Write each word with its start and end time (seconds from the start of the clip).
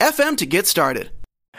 anchor.fm 0.00 0.32
FM 0.32 0.36
to 0.38 0.46
get 0.46 0.66
started. 0.66 1.10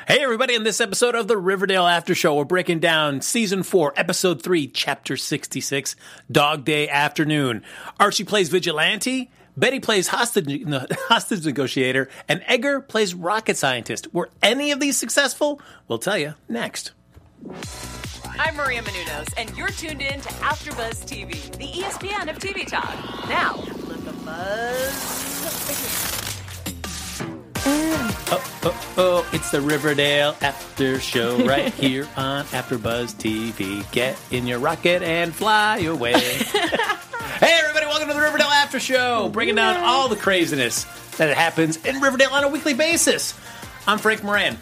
Hey, 0.07 0.21
everybody, 0.21 0.53
in 0.53 0.63
this 0.63 0.81
episode 0.81 1.15
of 1.15 1.27
the 1.27 1.37
Riverdale 1.37 1.87
After 1.87 2.13
Show, 2.13 2.35
we're 2.35 2.43
breaking 2.43 2.79
down 2.79 3.21
season 3.21 3.63
four, 3.63 3.93
episode 3.95 4.41
three, 4.41 4.67
chapter 4.67 5.15
66, 5.15 5.95
Dog 6.31 6.65
Day 6.65 6.89
Afternoon. 6.89 7.63
Archie 7.99 8.25
plays 8.25 8.49
Vigilante. 8.49 9.31
Betty 9.55 9.79
plays 9.79 10.07
hostage, 10.07 10.65
hostage 11.07 11.45
negotiator, 11.45 12.09
and 12.27 12.43
Edgar 12.47 12.81
plays 12.81 13.13
rocket 13.13 13.55
scientist. 13.55 14.11
Were 14.13 14.29
any 14.41 14.71
of 14.71 14.79
these 14.79 14.97
successful? 14.97 15.61
We'll 15.87 15.99
tell 15.99 16.17
you 16.17 16.33
next. 16.49 16.91
I'm 18.39 18.55
Maria 18.55 18.81
Menounos, 18.81 19.31
and 19.37 19.55
you're 19.55 19.67
tuned 19.67 20.01
in 20.01 20.19
to 20.19 20.29
AfterBuzz 20.29 21.05
TV, 21.05 21.55
the 21.57 21.67
ESPN 21.67 22.29
of 22.29 22.39
TV 22.39 22.65
talk. 22.65 23.29
Now, 23.29 23.57
let 23.87 24.03
the 24.03 24.13
buzz. 24.25 25.82
Oh, 28.95 29.27
it's 29.33 29.49
the 29.49 29.59
Riverdale 29.59 30.35
After 30.41 30.99
Show 30.99 31.43
right 31.45 31.73
here 31.73 32.07
on 32.15 32.45
AfterBuzz 32.45 33.15
TV. 33.15 33.91
Get 33.91 34.19
in 34.29 34.45
your 34.45 34.59
rocket 34.59 35.01
and 35.01 35.33
fly 35.33 35.79
away. 35.79 36.13
hey, 36.21 37.57
everybody, 37.59 37.87
welcome 37.87 38.07
to 38.09 38.13
the 38.13 38.21
Riverdale 38.21 38.49
After 38.49 38.79
Show, 38.79 39.29
bringing 39.29 39.55
down 39.55 39.77
all 39.77 40.09
the 40.09 40.15
craziness 40.15 40.83
that 41.17 41.35
happens 41.35 41.83
in 41.83 42.01
Riverdale 42.01 42.29
on 42.33 42.43
a 42.43 42.47
weekly 42.47 42.75
basis. 42.75 43.33
I'm 43.87 43.97
Frank 43.97 44.23
Moran. 44.23 44.59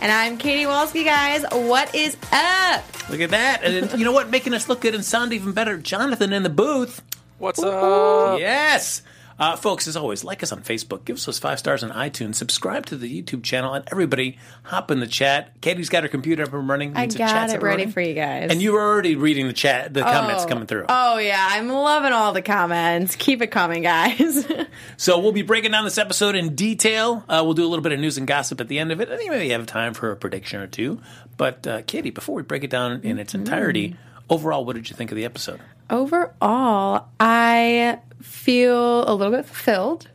And 0.00 0.10
I'm 0.10 0.38
Katie 0.38 0.64
Walski, 0.64 1.04
guys. 1.04 1.44
What 1.52 1.94
is 1.94 2.16
up? 2.32 2.82
Look 3.10 3.20
at 3.20 3.28
that. 3.28 3.62
And 3.62 3.92
you 3.98 4.06
know 4.06 4.12
what? 4.12 4.30
Making 4.30 4.54
us 4.54 4.70
look 4.70 4.80
good 4.80 4.94
and 4.94 5.04
sound 5.04 5.34
even 5.34 5.52
better, 5.52 5.76
Jonathan 5.76 6.32
in 6.32 6.44
the 6.44 6.48
booth. 6.48 7.02
What's 7.36 7.62
up? 7.62 8.40
Yes. 8.40 9.02
Uh, 9.40 9.56
folks, 9.56 9.88
as 9.88 9.96
always, 9.96 10.22
like 10.22 10.42
us 10.42 10.52
on 10.52 10.60
Facebook, 10.62 11.04
give 11.06 11.16
us 11.16 11.24
those 11.24 11.38
five 11.38 11.58
stars 11.58 11.82
on 11.82 11.90
iTunes, 11.92 12.34
subscribe 12.34 12.84
to 12.84 12.94
the 12.96 13.22
YouTube 13.22 13.42
channel, 13.42 13.72
and 13.72 13.82
everybody 13.90 14.36
hop 14.64 14.90
in 14.90 15.00
the 15.00 15.06
chat. 15.06 15.58
Katie's 15.62 15.88
got 15.88 16.02
her 16.02 16.10
computer 16.10 16.42
up 16.42 16.52
and 16.52 16.68
running. 16.68 16.94
I 16.94 17.06
got 17.06 17.48
it 17.48 17.62
ready 17.62 17.86
for 17.86 18.02
you 18.02 18.12
guys. 18.12 18.50
And 18.50 18.60
you 18.60 18.72
were 18.72 18.80
already 18.82 19.16
reading 19.16 19.46
the 19.46 19.54
chat, 19.54 19.94
the 19.94 20.02
comments 20.02 20.44
Oh. 20.44 20.46
coming 20.46 20.66
through. 20.66 20.84
Oh 20.90 21.16
yeah, 21.16 21.48
I'm 21.52 21.68
loving 21.70 22.12
all 22.12 22.34
the 22.34 22.42
comments. 22.42 23.16
Keep 23.16 23.40
it 23.40 23.48
coming, 23.48 23.82
guys. 23.82 24.46
So 24.96 25.18
we'll 25.18 25.32
be 25.32 25.42
breaking 25.42 25.70
down 25.72 25.84
this 25.84 25.96
episode 25.98 26.34
in 26.34 26.54
detail. 26.54 27.24
Uh, 27.28 27.40
we'll 27.44 27.54
do 27.54 27.64
a 27.64 27.68
little 27.68 27.82
bit 27.82 27.92
of 27.92 27.98
news 28.00 28.18
and 28.18 28.26
gossip 28.26 28.60
at 28.60 28.68
the 28.68 28.78
end 28.78 28.92
of 28.92 29.00
it, 29.00 29.08
and 29.10 29.18
maybe 29.28 29.48
have 29.48 29.64
time 29.66 29.94
for 29.94 30.10
a 30.10 30.16
prediction 30.16 30.60
or 30.60 30.66
two. 30.66 31.00
But 31.38 31.66
uh, 31.66 31.82
Katie, 31.86 32.10
before 32.10 32.34
we 32.34 32.42
break 32.42 32.64
it 32.64 32.70
down 32.70 33.00
in 33.02 33.18
its 33.18 33.34
entirety, 33.34 33.96
overall, 34.28 34.64
what 34.66 34.76
did 34.76 34.90
you 34.90 34.96
think 34.96 35.10
of 35.10 35.16
the 35.16 35.24
episode? 35.24 35.60
Overall, 35.90 37.08
I 37.18 37.98
feel 38.22 39.10
a 39.10 39.12
little 39.14 39.32
bit 39.32 39.44
fulfilled. 39.46 40.08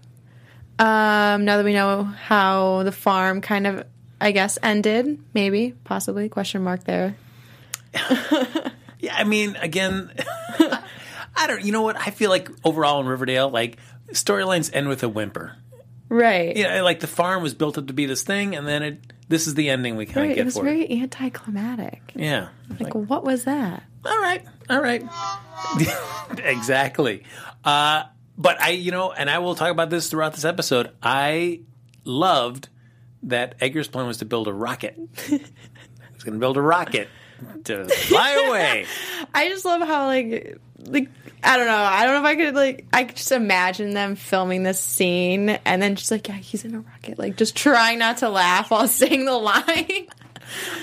Um, 0.79 1.45
now 1.45 1.57
that 1.57 1.65
we 1.65 1.73
know 1.73 2.03
how 2.03 2.83
the 2.83 2.91
farm 2.91 3.41
kind 3.41 3.67
of, 3.67 3.85
I 4.19 4.31
guess, 4.31 4.57
ended, 4.63 5.19
maybe, 5.33 5.73
possibly, 5.83 6.29
question 6.29 6.63
mark 6.63 6.83
there. 6.85 7.15
Yeah, 8.97 9.13
I 9.17 9.23
mean, 9.25 9.55
again, 9.57 10.09
I 11.35 11.47
don't. 11.47 11.63
You 11.63 11.71
know 11.73 11.83
what? 11.83 11.95
I 11.97 12.09
feel 12.09 12.29
like 12.31 12.49
overall 12.63 13.01
in 13.01 13.05
Riverdale, 13.05 13.49
like 13.49 13.77
storylines 14.13 14.73
end 14.73 14.87
with 14.87 15.03
a 15.03 15.09
whimper. 15.09 15.55
Right. 16.09 16.55
Yeah, 16.55 16.81
like 16.81 17.01
the 17.01 17.07
farm 17.07 17.43
was 17.43 17.53
built 17.53 17.77
up 17.77 17.87
to 17.87 17.93
be 17.93 18.05
this 18.07 18.23
thing, 18.23 18.55
and 18.55 18.65
then 18.65 18.81
it. 18.81 19.13
This 19.27 19.45
is 19.47 19.53
the 19.53 19.69
ending 19.69 19.95
we 19.95 20.05
kind 20.05 20.17
Right, 20.17 20.25
of 20.25 20.31
it 20.31 20.35
get 20.37 20.45
was 20.45 20.57
very 20.57 20.89
anticlimactic. 21.01 22.13
Yeah. 22.15 22.47
Like, 22.79 22.95
what 22.95 23.23
was 23.23 23.43
that? 23.43 23.83
All 24.05 24.19
right, 24.19 24.45
all 24.69 24.81
right. 24.81 25.03
exactly. 26.37 27.23
Uh, 27.63 28.03
but 28.37 28.61
I, 28.61 28.69
you 28.71 28.91
know, 28.91 29.11
and 29.11 29.29
I 29.29 29.39
will 29.39 29.55
talk 29.55 29.71
about 29.71 29.89
this 29.89 30.09
throughout 30.09 30.33
this 30.33 30.45
episode. 30.45 30.91
I 31.01 31.61
loved 32.03 32.69
that 33.23 33.55
Edgar's 33.59 33.87
plan 33.87 34.07
was 34.07 34.17
to 34.17 34.25
build 34.25 34.47
a 34.47 34.53
rocket. 34.53 34.97
He's 35.27 36.23
going 36.23 36.33
to 36.33 36.39
build 36.39 36.57
a 36.57 36.61
rocket 36.61 37.09
to 37.65 37.85
fly 37.85 38.31
away. 38.47 38.85
I 39.33 39.49
just 39.49 39.65
love 39.65 39.81
how 39.81 40.07
like 40.07 40.57
like 40.85 41.09
I 41.43 41.57
don't 41.57 41.67
know. 41.67 41.75
I 41.75 42.05
don't 42.05 42.13
know 42.13 42.29
if 42.29 42.35
I 42.35 42.35
could 42.35 42.55
like 42.55 42.85
I 42.93 43.03
could 43.05 43.17
just 43.17 43.31
imagine 43.31 43.93
them 43.93 44.15
filming 44.15 44.63
this 44.63 44.79
scene 44.79 45.49
and 45.49 45.81
then 45.81 45.95
just 45.95 46.11
like 46.11 46.27
yeah, 46.27 46.35
he's 46.35 46.65
in 46.65 46.75
a 46.75 46.79
rocket, 46.79 47.17
like 47.17 47.37
just 47.37 47.55
trying 47.55 47.99
not 47.99 48.17
to 48.17 48.29
laugh 48.29 48.71
while 48.71 48.87
saying 48.87 49.25
the 49.25 49.33
line. 49.33 50.07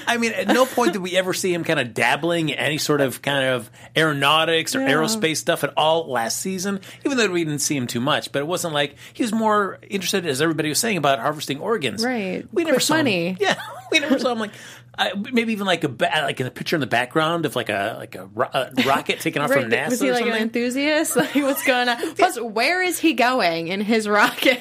I 0.06 0.16
mean, 0.16 0.32
at 0.32 0.48
no 0.48 0.66
point 0.66 0.92
did 0.92 1.02
we 1.02 1.16
ever 1.16 1.32
see 1.34 1.52
him 1.54 1.64
kind 1.64 1.78
of 1.80 1.94
dabbling 1.94 2.48
in 2.50 2.58
any 2.58 2.78
sort 2.78 3.00
of 3.00 3.22
kind 3.22 3.44
of 3.46 3.70
aeronautics 3.96 4.74
or 4.74 4.80
Yeah. 4.80 4.92
aerospace 4.92 5.36
stuff 5.38 5.64
at 5.64 5.72
all 5.76 6.10
last 6.10 6.40
season, 6.40 6.80
even 7.04 7.16
though 7.18 7.28
we 7.30 7.44
didn't 7.44 7.60
see 7.60 7.76
him 7.76 7.86
too 7.86 8.00
much. 8.00 8.32
But 8.32 8.40
it 8.40 8.46
wasn't 8.46 8.74
like 8.74 8.96
he 9.12 9.22
was 9.22 9.32
more 9.32 9.78
interested, 9.88 10.26
as 10.26 10.42
everybody 10.42 10.68
was 10.68 10.78
saying, 10.78 10.96
about 10.96 11.18
harvesting 11.20 11.60
organs. 11.60 12.04
Right. 12.04 12.44
We 12.52 12.64
never 12.64 12.74
Quick 12.76 12.82
saw 12.82 12.96
him- 12.96 13.36
Yeah, 13.40 13.54
we 13.90 14.00
never 14.00 14.18
saw 14.18 14.32
him 14.32 14.38
like. 14.38 14.52
Uh, 14.98 15.08
maybe 15.32 15.52
even 15.54 15.66
like 15.66 15.82
a 15.84 15.88
like 15.88 16.38
a 16.40 16.50
picture 16.50 16.76
in 16.76 16.80
the 16.80 16.86
background 16.86 17.46
of 17.46 17.56
like 17.56 17.70
a 17.70 17.94
like 17.98 18.14
a, 18.14 18.26
ro- 18.26 18.50
a 18.52 18.70
rocket 18.86 19.20
taking 19.20 19.40
off 19.40 19.50
from 19.52 19.70
NASA 19.70 19.88
Was 19.88 20.00
he 20.00 20.12
like 20.12 20.26
an 20.26 20.34
enthusiast? 20.36 21.16
Like 21.22 21.34
what's 21.36 21.64
going 21.64 21.88
on? 21.88 22.14
Plus, 22.14 22.38
where 22.38 22.82
is 22.82 22.98
he 22.98 23.14
going 23.14 23.68
in 23.68 23.80
his 23.80 24.06
rocket? 24.06 24.60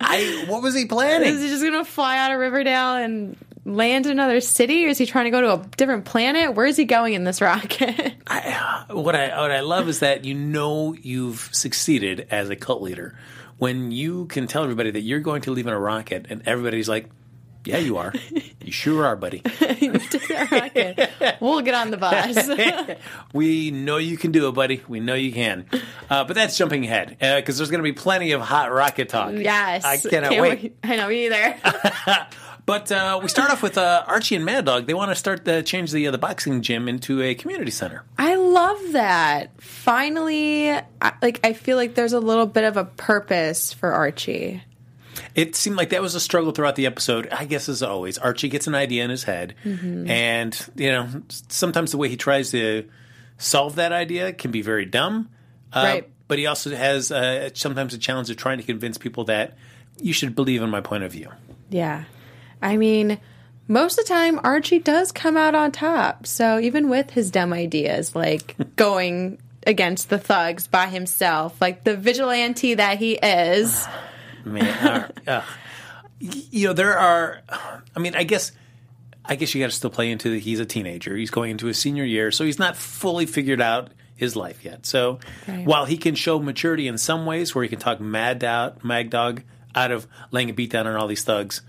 I 0.00 0.44
what 0.46 0.62
was 0.62 0.74
he 0.74 0.86
planning? 0.86 1.28
is 1.28 1.42
he 1.42 1.48
just 1.48 1.62
gonna 1.62 1.84
fly 1.84 2.18
out 2.18 2.32
of 2.32 2.38
Riverdale 2.38 2.96
and 2.96 3.36
land 3.64 4.06
in 4.06 4.12
another 4.12 4.40
city, 4.40 4.86
or 4.86 4.88
is 4.88 4.98
he 4.98 5.06
trying 5.06 5.24
to 5.24 5.30
go 5.30 5.40
to 5.40 5.52
a 5.54 5.66
different 5.76 6.04
planet? 6.04 6.54
Where 6.54 6.66
is 6.66 6.76
he 6.76 6.84
going 6.84 7.14
in 7.14 7.24
this 7.24 7.40
rocket? 7.40 8.14
I, 8.26 8.84
what 8.90 9.14
I 9.14 9.40
what 9.40 9.50
I 9.50 9.60
love 9.60 9.88
is 9.88 10.00
that 10.00 10.24
you 10.24 10.34
know 10.34 10.94
you've 10.94 11.48
succeeded 11.52 12.26
as 12.30 12.50
a 12.50 12.56
cult 12.56 12.82
leader 12.82 13.16
when 13.58 13.90
you 13.90 14.26
can 14.26 14.46
tell 14.46 14.62
everybody 14.62 14.90
that 14.92 15.00
you're 15.00 15.20
going 15.20 15.42
to 15.42 15.50
leave 15.50 15.66
in 15.66 15.72
a 15.72 15.78
rocket, 15.78 16.26
and 16.30 16.42
everybody's 16.46 16.88
like, 16.88 17.10
"Yeah, 17.64 17.78
you 17.78 17.96
are. 17.96 18.12
You 18.64 18.72
sure 18.72 19.06
are, 19.06 19.16
buddy. 19.16 19.40
Take 19.40 20.28
that 20.28 20.50
rocket. 20.50 21.40
We'll 21.40 21.62
get 21.62 21.74
on 21.74 21.90
the 21.90 21.96
bus. 21.96 22.98
we 23.32 23.70
know 23.70 23.96
you 23.96 24.18
can 24.18 24.30
do 24.30 24.48
it, 24.48 24.52
buddy. 24.52 24.82
We 24.88 25.00
know 25.00 25.14
you 25.14 25.32
can." 25.32 25.66
Uh, 26.10 26.24
but 26.24 26.34
that's 26.34 26.56
jumping 26.56 26.84
ahead 26.84 27.16
because 27.18 27.56
there's 27.56 27.70
going 27.70 27.82
to 27.82 27.84
be 27.84 27.92
plenty 27.92 28.32
of 28.32 28.40
hot 28.40 28.70
rocket 28.72 29.08
talk. 29.08 29.32
yes, 29.34 29.84
I 29.84 29.96
cannot 29.96 30.30
Can't 30.32 30.42
wait. 30.42 30.76
I 30.84 30.96
know 30.96 31.08
me 31.08 31.26
either. 31.26 31.56
But 32.68 32.92
uh, 32.92 33.18
we 33.22 33.28
start 33.28 33.50
off 33.50 33.62
with 33.62 33.78
uh, 33.78 34.04
Archie 34.06 34.36
and 34.36 34.44
Mad 34.44 34.66
Dog. 34.66 34.86
They 34.86 34.92
want 34.92 35.10
to 35.10 35.14
start 35.14 35.46
the 35.46 35.62
change 35.62 35.90
the 35.90 36.06
uh, 36.06 36.10
the 36.10 36.18
boxing 36.18 36.60
gym 36.60 36.86
into 36.86 37.22
a 37.22 37.34
community 37.34 37.70
center. 37.70 38.04
I 38.18 38.34
love 38.34 38.92
that. 38.92 39.58
Finally, 39.58 40.72
I, 40.72 41.12
like 41.22 41.40
I 41.42 41.54
feel 41.54 41.78
like 41.78 41.94
there's 41.94 42.12
a 42.12 42.20
little 42.20 42.44
bit 42.44 42.64
of 42.64 42.76
a 42.76 42.84
purpose 42.84 43.72
for 43.72 43.90
Archie. 43.90 44.62
It 45.38 45.54
seemed 45.56 45.76
like 45.76 45.90
that 45.90 46.02
was 46.02 46.14
a 46.14 46.20
struggle 46.20 46.52
throughout 46.52 46.74
the 46.76 46.86
episode. 46.86 47.28
I 47.30 47.44
guess 47.44 47.68
as 47.68 47.82
always, 47.82 48.18
Archie 48.18 48.48
gets 48.48 48.66
an 48.66 48.74
idea 48.74 49.04
in 49.04 49.10
his 49.10 49.22
head, 49.24 49.54
Mm-hmm. 49.64 50.10
and 50.10 50.68
you 50.76 50.90
know 50.90 51.08
sometimes 51.28 51.92
the 51.92 51.96
way 51.96 52.08
he 52.08 52.16
tries 52.16 52.50
to 52.50 52.88
solve 53.38 53.76
that 53.76 53.92
idea 53.92 54.32
can 54.32 54.50
be 54.50 54.62
very 54.62 54.84
dumb. 54.84 55.28
Uh, 55.72 55.82
Right. 55.84 56.10
But 56.26 56.38
he 56.38 56.46
also 56.46 56.74
has 56.74 57.10
uh, 57.10 57.50
sometimes 57.54 57.94
a 57.94 57.98
challenge 57.98 58.28
of 58.30 58.36
trying 58.36 58.58
to 58.58 58.64
convince 58.64 58.98
people 58.98 59.24
that 59.24 59.56
you 60.00 60.12
should 60.12 60.34
believe 60.34 60.60
in 60.62 60.68
my 60.70 60.80
point 60.82 61.02
of 61.04 61.12
view. 61.12 61.30
Yeah. 61.70 62.04
I 62.60 62.76
mean, 62.76 63.18
most 63.66 63.98
of 63.98 64.04
the 64.04 64.08
time 64.12 64.38
Archie 64.44 64.78
does 64.78 65.10
come 65.12 65.36
out 65.38 65.54
on 65.54 65.72
top. 65.72 66.26
So 66.26 66.58
even 66.58 66.90
with 66.90 67.10
his 67.12 67.30
dumb 67.30 67.52
ideas, 67.54 68.14
like 68.14 68.56
going 68.76 69.38
against 69.66 70.10
the 70.10 70.18
thugs 70.18 70.66
by 70.66 70.86
himself, 70.88 71.58
like 71.62 71.84
the 71.84 71.96
vigilante 71.96 72.74
that 72.74 72.98
he 72.98 73.12
is. 73.14 73.86
Man, 74.44 75.12
uh, 75.26 75.42
you 76.20 76.68
know, 76.68 76.72
there 76.72 76.98
are. 76.98 77.42
I 77.94 77.98
mean, 78.00 78.14
I 78.14 78.24
guess. 78.24 78.52
I 79.30 79.34
guess 79.36 79.54
you 79.54 79.60
got 79.62 79.68
to 79.68 79.76
still 79.76 79.90
play 79.90 80.10
into 80.10 80.30
that 80.30 80.38
he's 80.38 80.58
a 80.58 80.64
teenager. 80.64 81.14
He's 81.14 81.30
going 81.30 81.50
into 81.50 81.66
his 81.66 81.78
senior 81.78 82.04
year, 82.04 82.30
so 82.30 82.44
he's 82.46 82.58
not 82.58 82.76
fully 82.78 83.26
figured 83.26 83.60
out 83.60 83.90
his 84.16 84.34
life 84.36 84.64
yet. 84.64 84.86
So 84.86 85.18
Right. 85.46 85.66
while 85.66 85.84
he 85.84 85.98
can 85.98 86.14
show 86.14 86.38
maturity 86.38 86.88
in 86.88 86.96
some 86.96 87.26
ways, 87.26 87.54
where 87.54 87.62
he 87.62 87.68
can 87.68 87.78
talk 87.78 88.00
Mad 88.00 88.42
out 88.42 88.82
Mag 88.82 89.10
Dog 89.10 89.42
out 89.74 89.90
of 89.90 90.06
laying 90.30 90.48
a 90.48 90.54
beat 90.54 90.70
down 90.70 90.86
on 90.86 90.96
all 90.96 91.06
these 91.06 91.24
thugs, 91.24 91.60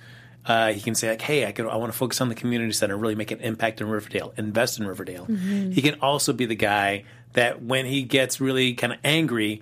uh, 0.46 0.72
he 0.72 0.80
can 0.80 0.96
say 0.96 1.10
like, 1.10 1.22
"Hey, 1.22 1.46
I 1.46 1.52
can, 1.52 1.68
I 1.68 1.76
want 1.76 1.92
to 1.92 1.98
focus 1.98 2.22
on 2.22 2.30
the 2.30 2.36
community 2.36 2.72
center, 2.72 2.96
really 2.96 3.16
make 3.16 3.32
an 3.32 3.42
impact 3.42 3.82
in 3.82 3.90
Riverdale, 3.90 4.34
invest 4.38 4.80
in 4.80 4.88
Riverdale." 4.88 5.26
He 5.26 5.82
can 5.82 5.96
also 5.96 6.32
be 6.32 6.46
the 6.46 6.56
guy 6.56 7.04
that 7.34 7.62
when 7.62 7.86
he 7.86 8.04
gets 8.04 8.40
really 8.40 8.74
kind 8.74 8.94
of 8.94 9.00
angry, 9.04 9.62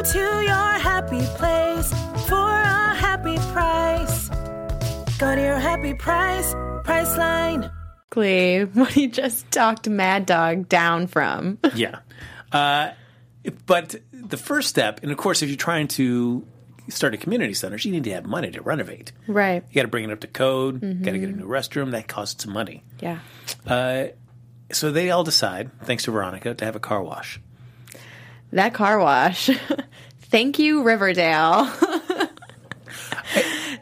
Go 0.00 0.06
to 0.12 0.18
your 0.18 0.78
happy 0.78 1.20
place 1.36 1.92
for 2.26 2.48
a 2.48 2.94
happy 2.94 3.36
price. 3.52 4.28
Go 5.18 5.34
to 5.34 5.42
your 5.42 5.58
happy 5.58 5.92
price, 5.92 6.54
Priceline. 6.84 7.70
What 8.74 8.92
he 8.92 9.08
just 9.08 9.50
talked 9.50 9.90
Mad 9.90 10.24
Dog 10.24 10.70
down 10.70 11.06
from. 11.06 11.58
yeah. 11.74 11.98
Uh, 12.50 12.92
but 13.66 13.96
the 14.10 14.38
first 14.38 14.70
step, 14.70 15.00
and 15.02 15.12
of 15.12 15.18
course, 15.18 15.42
if 15.42 15.50
you're 15.50 15.58
trying 15.58 15.88
to 15.88 16.46
start 16.88 17.12
a 17.12 17.18
community 17.18 17.52
center, 17.52 17.76
you 17.76 17.92
need 17.92 18.04
to 18.04 18.12
have 18.12 18.24
money 18.24 18.50
to 18.52 18.62
renovate. 18.62 19.12
right. 19.28 19.62
You 19.68 19.74
got 19.74 19.82
to 19.82 19.88
bring 19.88 20.04
it 20.04 20.10
up 20.10 20.20
to 20.20 20.28
code. 20.28 20.80
Got 20.80 21.12
to 21.12 21.18
get 21.18 21.28
a 21.28 21.32
new 21.32 21.46
restroom. 21.46 21.90
That 21.90 22.08
costs 22.08 22.42
some 22.44 22.54
money. 22.54 22.84
Yeah. 23.00 23.18
So 24.72 24.92
they 24.92 25.10
all 25.10 25.24
decide, 25.24 25.70
thanks 25.82 26.04
to 26.04 26.10
Veronica, 26.10 26.54
to 26.54 26.64
have 26.64 26.74
a 26.74 26.80
car 26.80 27.02
wash. 27.02 27.38
That 28.52 28.74
car 28.74 28.98
wash. 28.98 29.50
Thank 30.22 30.58
you, 30.58 30.82
Riverdale. 30.82 31.70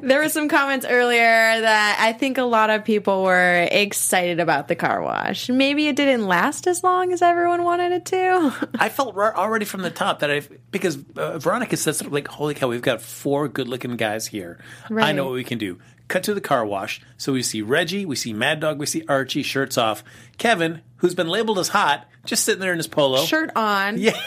there 0.00 0.20
were 0.20 0.28
some 0.28 0.48
comments 0.48 0.86
earlier 0.88 1.20
that 1.20 1.96
I 2.00 2.12
think 2.12 2.38
a 2.38 2.42
lot 2.42 2.70
of 2.70 2.84
people 2.84 3.22
were 3.22 3.68
excited 3.70 4.40
about 4.40 4.68
the 4.68 4.76
car 4.76 5.02
wash. 5.02 5.48
Maybe 5.48 5.88
it 5.88 5.96
didn't 5.96 6.26
last 6.26 6.66
as 6.66 6.82
long 6.82 7.12
as 7.12 7.22
everyone 7.22 7.64
wanted 7.64 7.92
it 7.92 8.04
to. 8.06 8.68
I 8.78 8.88
felt 8.88 9.16
already 9.16 9.64
from 9.64 9.82
the 9.82 9.90
top 9.90 10.20
that 10.20 10.30
I 10.30 10.42
because 10.70 10.98
uh, 11.16 11.38
Veronica 11.38 11.76
said 11.76 11.96
something 11.96 12.14
like, 12.14 12.28
"Holy 12.28 12.54
cow, 12.54 12.68
we've 12.68 12.82
got 12.82 13.02
four 13.02 13.48
good-looking 13.48 13.96
guys 13.96 14.26
here. 14.26 14.58
I 14.90 15.12
know 15.12 15.24
what 15.24 15.34
we 15.34 15.44
can 15.44 15.58
do." 15.58 15.78
Cut 16.08 16.22
to 16.22 16.32
the 16.32 16.40
car 16.40 16.64
wash. 16.64 17.02
So 17.18 17.34
we 17.34 17.42
see 17.42 17.60
Reggie, 17.60 18.06
we 18.06 18.16
see 18.16 18.32
Mad 18.32 18.60
Dog, 18.60 18.78
we 18.78 18.86
see 18.86 19.04
Archie, 19.08 19.42
shirts 19.42 19.76
off. 19.76 20.02
Kevin, 20.38 20.80
who's 20.96 21.14
been 21.14 21.28
labeled 21.28 21.58
as 21.58 21.68
hot, 21.68 22.08
just 22.24 22.44
sitting 22.44 22.62
there 22.62 22.72
in 22.72 22.78
his 22.78 22.86
polo, 22.86 23.26
Shirt 23.26 23.50
on. 23.54 23.98
yeah, 23.98 24.18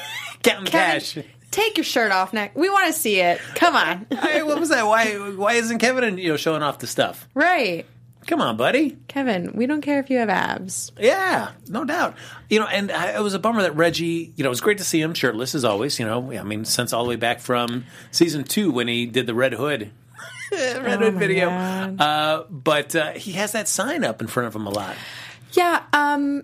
counting 0.43 0.65
Kevin, 0.65 0.99
cash. 1.01 1.17
take 1.51 1.77
your 1.77 1.83
shirt 1.83 2.11
off 2.11 2.33
Nick. 2.33 2.55
We 2.55 2.69
want 2.69 2.87
to 2.87 2.93
see 2.93 3.19
it. 3.19 3.39
Come 3.55 3.75
on. 3.75 4.07
Hey, 4.21 4.43
what 4.43 4.59
was 4.59 4.69
that? 4.69 4.85
Why? 4.85 5.13
Why 5.15 5.53
isn't 5.53 5.79
Kevin, 5.79 6.17
you 6.17 6.29
know, 6.29 6.37
showing 6.37 6.61
off 6.63 6.79
the 6.79 6.87
stuff? 6.87 7.27
right. 7.33 7.85
Come 8.27 8.39
on, 8.39 8.55
buddy. 8.55 8.97
Kevin, 9.07 9.51
we 9.55 9.65
don't 9.65 9.81
care 9.81 9.99
if 9.99 10.11
you 10.11 10.19
have 10.19 10.29
abs. 10.29 10.91
Yeah, 10.99 11.53
no 11.67 11.83
doubt. 11.85 12.15
You 12.51 12.59
know, 12.59 12.67
and 12.67 12.91
I, 12.91 13.17
it 13.17 13.21
was 13.21 13.33
a 13.33 13.39
bummer 13.39 13.63
that 13.63 13.75
Reggie. 13.75 14.31
You 14.35 14.43
know, 14.43 14.49
it 14.49 14.51
was 14.51 14.61
great 14.61 14.77
to 14.77 14.83
see 14.83 15.01
him 15.01 15.15
shirtless 15.15 15.55
as 15.55 15.65
always. 15.65 15.97
You 15.99 16.05
know, 16.05 16.31
I 16.31 16.43
mean, 16.43 16.63
since 16.65 16.93
all 16.93 17.01
the 17.03 17.09
way 17.09 17.15
back 17.15 17.39
from 17.39 17.83
season 18.11 18.43
two 18.43 18.71
when 18.71 18.87
he 18.87 19.07
did 19.07 19.25
the 19.25 19.33
Red 19.33 19.53
Hood, 19.53 19.89
Red 20.51 20.99
Hood 21.01 21.15
video. 21.15 21.49
God. 21.49 21.99
Uh, 21.99 22.43
but 22.51 22.95
uh, 22.95 23.11
he 23.13 23.31
has 23.31 23.53
that 23.53 23.67
sign 23.67 24.03
up 24.03 24.21
in 24.21 24.27
front 24.27 24.45
of 24.45 24.55
him 24.55 24.67
a 24.67 24.71
lot. 24.71 24.95
Yeah, 25.53 25.81
um 25.91 26.43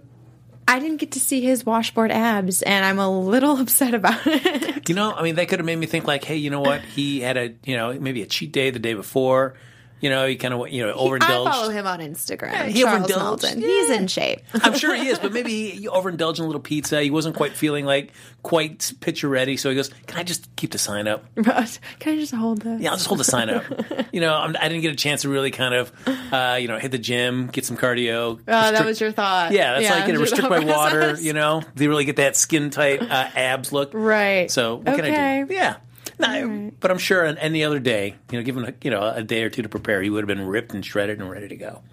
I 0.67 0.79
didn't 0.79 0.97
get 0.97 1.11
to 1.13 1.19
see 1.19 1.41
his 1.41 1.65
washboard 1.65 2.11
abs 2.11 2.61
and 2.61 2.85
I'm 2.85 2.99
a 2.99 3.09
little 3.09 3.57
upset 3.61 3.93
about 3.93 4.21
it. 4.25 4.89
You 4.89 4.95
know, 4.95 5.13
I 5.13 5.23
mean, 5.23 5.35
they 5.35 5.45
could 5.45 5.59
have 5.59 5.65
made 5.65 5.77
me 5.77 5.85
think 5.85 6.05
like, 6.05 6.23
hey, 6.23 6.35
you 6.35 6.49
know 6.49 6.61
what? 6.61 6.81
He 6.81 7.21
had 7.21 7.37
a, 7.37 7.53
you 7.63 7.75
know, 7.75 7.93
maybe 7.93 8.21
a 8.21 8.25
cheat 8.25 8.51
day 8.51 8.69
the 8.69 8.79
day 8.79 8.93
before. 8.93 9.55
You 9.99 10.09
know, 10.11 10.27
he 10.27 10.35
kind 10.35 10.53
of, 10.53 10.69
you 10.69 10.85
know, 10.85 10.94
overindulged. 10.94 11.47
I 11.47 11.51
follow 11.51 11.69
him 11.69 11.88
on 11.88 11.99
Instagram. 11.99 12.67
he 12.67 12.83
Charles 12.83 13.09
overindulged. 13.11 13.44
Yeah. 13.44 13.67
He's 13.67 13.89
in 13.89 14.07
shape. 14.07 14.41
I'm 14.53 14.77
sure 14.77 14.94
he 14.94 15.07
is, 15.07 15.17
but 15.17 15.33
maybe 15.33 15.71
he 15.71 15.88
overindulged 15.89 16.38
in 16.39 16.44
a 16.45 16.47
little 16.47 16.61
pizza. 16.61 17.01
He 17.01 17.09
wasn't 17.09 17.35
quite 17.35 17.53
feeling 17.53 17.85
like 17.85 18.11
quite 18.44 18.94
picture 18.99 19.27
ready, 19.27 19.57
so 19.57 19.69
he 19.69 19.75
goes, 19.75 19.89
"Can 20.05 20.19
I 20.19 20.23
just 20.23 20.55
keep 20.55 20.71
the 20.71 20.77
sign 20.77 21.07
up?" 21.07 21.25
Can 21.35 22.13
I 22.13 22.15
just 22.15 22.33
hold 22.33 22.61
this? 22.61 22.79
Yeah, 22.81 22.91
I'll 22.91 22.97
just 22.97 23.07
hold 23.07 23.19
the 23.19 23.23
sign 23.23 23.49
up. 23.49 23.63
You 24.11 24.21
know, 24.21 24.33
I'm, 24.33 24.55
I 24.59 24.69
didn't 24.69 24.81
get 24.81 24.94
a 24.94 24.95
chance 24.95 25.23
to 25.23 25.29
really 25.29 25.51
kind 25.51 25.75
of, 25.75 25.91
uh, 26.31 26.57
you 26.59 26.67
know, 26.67 26.79
hit 26.79 26.91
the 26.91 26.97
gym, 26.97 27.47
get 27.47 27.65
some 27.65 27.77
cardio. 27.77 28.39
Oh, 28.39 28.41
that 28.47 28.85
was 28.85 29.00
your 29.01 29.11
thought. 29.11 29.51
Yeah, 29.51 29.73
that's 29.79 29.89
like 29.89 30.07
you 30.07 30.13
know, 30.13 30.19
your 30.19 30.21
restrict 30.21 30.50
my 30.50 30.59
water. 30.59 31.15
You 31.19 31.33
know, 31.33 31.61
they 31.75 31.88
really 31.88 32.05
get 32.05 32.15
that 32.15 32.35
skin 32.35 32.69
tight 32.69 33.01
uh, 33.01 33.29
abs 33.35 33.71
look. 33.73 33.91
Right. 33.93 34.50
So 34.50 34.77
what 34.77 34.95
can 34.95 35.05
I 35.05 35.43
do? 35.43 35.53
Yeah. 35.53 35.75
No, 36.19 36.71
but 36.79 36.89
I'm 36.89 36.97
sure 36.97 37.27
on 37.27 37.37
any 37.37 37.63
other 37.63 37.77
day, 37.79 38.15
you 38.31 38.39
know, 38.39 38.43
given 38.43 38.65
a, 38.65 38.73
you 38.83 38.89
know 38.89 39.07
a 39.07 39.21
day 39.23 39.43
or 39.43 39.51
two 39.51 39.61
to 39.61 39.69
prepare, 39.69 40.01
he 40.01 40.09
would 40.09 40.27
have 40.27 40.27
been 40.27 40.47
ripped 40.47 40.73
and 40.73 40.83
shredded 40.83 41.19
and 41.19 41.29
ready 41.29 41.47
to 41.47 41.55
go. 41.55 41.83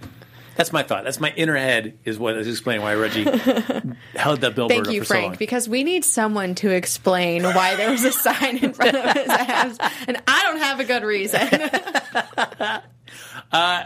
That's 0.56 0.72
my 0.72 0.82
thought. 0.84 1.02
That's 1.04 1.18
my 1.20 1.32
inner 1.36 1.56
head 1.56 1.98
is 2.04 2.16
what 2.18 2.36
is 2.36 2.46
explaining 2.48 2.82
why 2.82 2.94
Reggie 2.94 3.24
held 4.14 4.40
that 4.42 4.54
billboard 4.54 4.84
Thank 4.84 4.94
you, 4.94 5.00
for 5.00 5.04
so 5.04 5.14
Frank, 5.14 5.26
long. 5.26 5.36
because 5.36 5.68
we 5.68 5.82
need 5.82 6.04
someone 6.04 6.54
to 6.56 6.70
explain 6.70 7.42
why 7.42 7.74
there 7.74 7.90
was 7.90 8.04
a 8.04 8.12
sign 8.12 8.58
in 8.58 8.72
front 8.72 8.96
of 8.96 9.12
his 9.14 9.30
house, 9.30 9.76
and 10.06 10.16
I 10.28 10.42
don't 10.44 10.58
have 10.58 10.78
a 10.80 10.84
good 10.84 11.02
reason. 11.02 11.40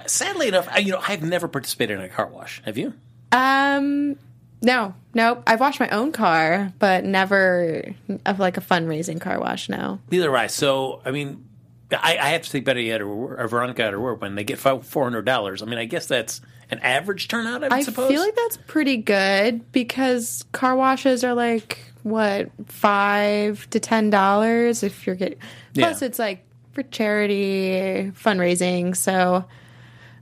Sadly 0.06 0.48
enough, 0.48 0.68
I, 0.70 0.78
you 0.78 0.92
know, 0.92 1.00
I've 1.06 1.22
never 1.22 1.48
participated 1.48 1.98
in 1.98 2.04
a 2.04 2.08
car 2.08 2.26
wash. 2.26 2.62
Have 2.64 2.78
you? 2.78 2.94
um, 3.32 4.16
no, 4.62 4.94
nope. 5.14 5.42
I've 5.46 5.60
washed 5.60 5.80
my 5.80 5.88
own 5.90 6.12
car, 6.12 6.72
but 6.78 7.04
never 7.04 7.94
of 8.26 8.38
like 8.38 8.56
a 8.56 8.60
fundraising 8.60 9.20
car 9.20 9.38
wash. 9.40 9.68
No. 9.68 10.00
Neither 10.10 10.36
I. 10.36 10.46
So, 10.48 11.00
I 11.04 11.10
mean, 11.10 11.44
I, 11.92 12.18
I 12.18 12.28
have 12.30 12.42
to 12.42 12.50
take 12.50 12.64
Betty 12.64 12.90
at 12.92 13.00
her, 13.00 13.06
or 13.06 13.46
Veronica 13.48 13.84
at 13.84 13.92
her 13.92 14.00
work 14.00 14.20
when 14.20 14.34
they 14.34 14.44
get 14.44 14.58
four 14.58 15.04
hundred 15.04 15.24
dollars. 15.24 15.62
I 15.62 15.66
mean, 15.66 15.78
I 15.78 15.84
guess 15.84 16.06
that's 16.06 16.40
an 16.70 16.80
average 16.80 17.28
turnout. 17.28 17.62
I 17.62 17.68
would 17.68 17.72
I 17.72 17.82
suppose. 17.82 18.10
feel 18.10 18.20
like 18.20 18.34
that's 18.36 18.58
pretty 18.66 18.96
good 18.98 19.70
because 19.72 20.44
car 20.52 20.76
washes 20.76 21.24
are 21.24 21.34
like 21.34 21.78
what 22.02 22.50
five 22.66 23.68
to 23.70 23.80
ten 23.80 24.10
dollars 24.10 24.82
if 24.82 25.06
you're 25.06 25.16
getting. 25.16 25.38
Plus, 25.74 26.02
Yeah. 26.02 26.06
it's 26.08 26.18
like 26.18 26.44
for 26.72 26.82
charity 26.82 28.12
fundraising. 28.22 28.94
So 28.96 29.44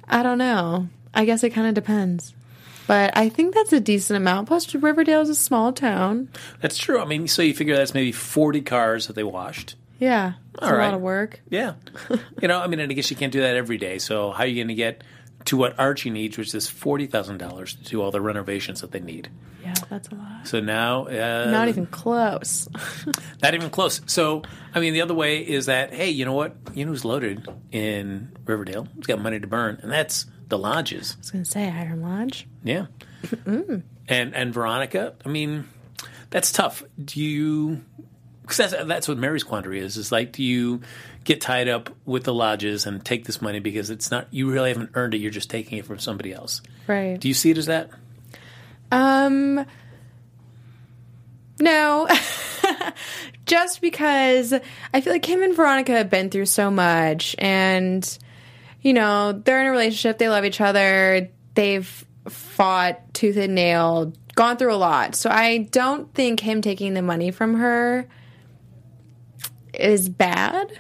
I 0.09 0.23
don't 0.23 0.39
know. 0.39 0.89
I 1.15 1.25
guess 1.25 1.43
it 1.43 1.51
kind 1.51 1.67
of 1.67 1.75
depends. 1.75 2.33
But 2.87 3.17
I 3.17 3.29
think 3.29 3.55
that's 3.55 3.73
a 3.73 3.81
decent 3.81 4.17
amount. 4.17 4.49
Plus, 4.49 4.73
Riverdale 4.75 5.21
is 5.23 5.29
a 5.29 5.35
small 5.35 5.73
town. 5.73 6.29
that's 6.61 6.79
true. 6.79 7.01
I 7.01 7.05
mean, 7.05 7.27
so 7.29 7.43
you 7.43 7.55
figure 7.55 7.77
that's 7.77 7.95
maybe 7.95 8.13
forty 8.13 8.61
cars 8.61 9.07
that 9.09 9.15
they 9.15 9.25
washed. 9.25 9.75
Yeah, 9.99 10.35
it's 10.55 10.63
All 10.63 10.71
a 10.75 10.77
right. 10.77 10.85
lot 10.87 10.95
of 10.95 11.01
work. 11.01 11.41
Yeah, 11.49 11.75
you 12.43 12.49
know, 12.49 12.61
I 12.61 12.67
mean, 12.67 12.81
and 12.81 12.91
I 12.91 12.95
guess 12.95 13.11
you 13.11 13.17
can't 13.17 13.33
do 13.33 13.41
that 13.41 13.57
every 13.57 13.79
day. 13.79 13.99
So 13.99 14.31
how 14.31 14.45
are 14.45 14.47
you 14.47 14.57
going 14.57 14.69
to 14.69 14.75
get 14.75 15.03
to 15.47 15.57
what 15.57 15.79
Archie 15.79 16.11
needs, 16.11 16.37
which 16.39 16.55
is 16.55 16.69
forty 16.69 17.07
thousand 17.07 17.39
dollars 17.39 17.75
to 17.75 17.83
do 17.85 18.03
all 18.03 18.11
the 18.11 18.21
renovations 18.21 18.83
that 18.83 18.93
they 18.93 19.01
need? 19.01 19.31
Yeah, 19.65 19.75
that's 19.91 20.09
a 20.09 20.15
lot. 20.15 20.47
So 20.47 20.61
now, 20.61 21.07
uh, 21.07 21.49
Not 21.51 21.69
even 21.69 21.87
close. 21.87 22.69
Not 23.43 23.55
even 23.55 23.69
close. 23.71 24.01
So, 24.07 24.43
I 24.73 24.79
mean, 24.79 24.93
the 24.93 25.01
other 25.01 25.15
way 25.15 25.39
is 25.39 25.67
that, 25.67 25.93
hey, 25.93 26.11
you 26.11 26.25
know 26.25 26.35
what? 26.35 26.55
You 26.73 26.85
know 26.85 26.93
who's 26.93 27.05
loaded 27.05 27.49
in 27.73 28.31
Riverdale? 28.45 28.87
He's 28.97 29.07
got 29.07 29.19
money 29.21 29.41
to 29.41 29.47
burn, 29.49 29.81
and 29.83 29.91
that's 29.91 30.27
the 30.49 30.59
lodges. 30.59 31.15
I 31.17 31.19
was 31.21 31.31
gonna 31.33 31.45
say 31.45 31.69
Hiram 31.69 32.03
Lodge. 32.03 32.47
Yeah. 32.67 32.87
And 34.09 34.35
and 34.35 34.53
Veronica, 34.53 35.15
I 35.25 35.29
mean, 35.29 35.69
that's 36.31 36.53
tough. 36.53 36.83
Do 37.03 37.21
you? 37.21 37.81
Because 38.43 38.57
that's 38.57 38.85
that's 38.85 39.09
what 39.09 39.19
Mary's 39.19 39.45
quandary 39.45 39.81
is. 39.81 39.97
Is 39.97 40.13
like, 40.13 40.33
do 40.33 40.43
you 40.43 40.81
get 41.25 41.41
tied 41.41 41.69
up 41.69 41.91
with 42.05 42.25
the 42.25 42.35
lodges 42.35 42.87
and 42.87 43.05
take 43.05 43.25
this 43.25 43.41
money 43.41 43.59
because 43.59 43.91
it's 43.91 44.11
not 44.11 44.29
you 44.33 44.51
really 44.51 44.71
haven't 44.71 44.91
earned 44.95 45.15
it? 45.15 45.19
You're 45.19 45.31
just 45.31 45.51
taking 45.51 45.79
it 45.79 45.87
from 45.87 45.99
somebody 45.99 46.33
else. 46.33 46.61
Right. 46.87 47.19
Do 47.19 47.29
you 47.29 47.35
see 47.35 47.51
it 47.51 47.59
as 47.59 47.67
that? 47.67 47.91
Um, 48.93 49.65
no. 51.61 52.09
Just 53.47 53.81
because 53.81 54.53
I 54.93 55.01
feel 55.01 55.13
like 55.13 55.25
him 55.25 55.43
and 55.43 55.55
Veronica 55.55 55.93
have 55.93 56.11
been 56.11 56.31
through 56.31 56.47
so 56.47 56.69
much, 56.71 57.37
and 57.39 58.19
you 58.83 58.93
know 58.93 59.33
they're 59.33 59.61
in 59.61 59.69
a 59.69 59.71
relationship. 59.71 60.19
They 60.19 60.29
love 60.29 60.45
each 60.45 60.61
other. 60.61 61.31
They've 61.55 62.06
fought 62.29 63.15
tooth 63.15 63.37
and 63.37 63.55
nail, 63.55 64.13
gone 64.35 64.57
through 64.57 64.75
a 64.75 64.77
lot. 64.77 65.15
So 65.15 65.31
I 65.31 65.69
don't 65.71 66.13
think 66.15 66.41
him 66.41 66.63
taking 66.63 66.95
the 66.95 67.03
money 67.03 67.31
from 67.31 67.55
her 67.55 68.09
is 69.75 70.09
bad. 70.09 70.79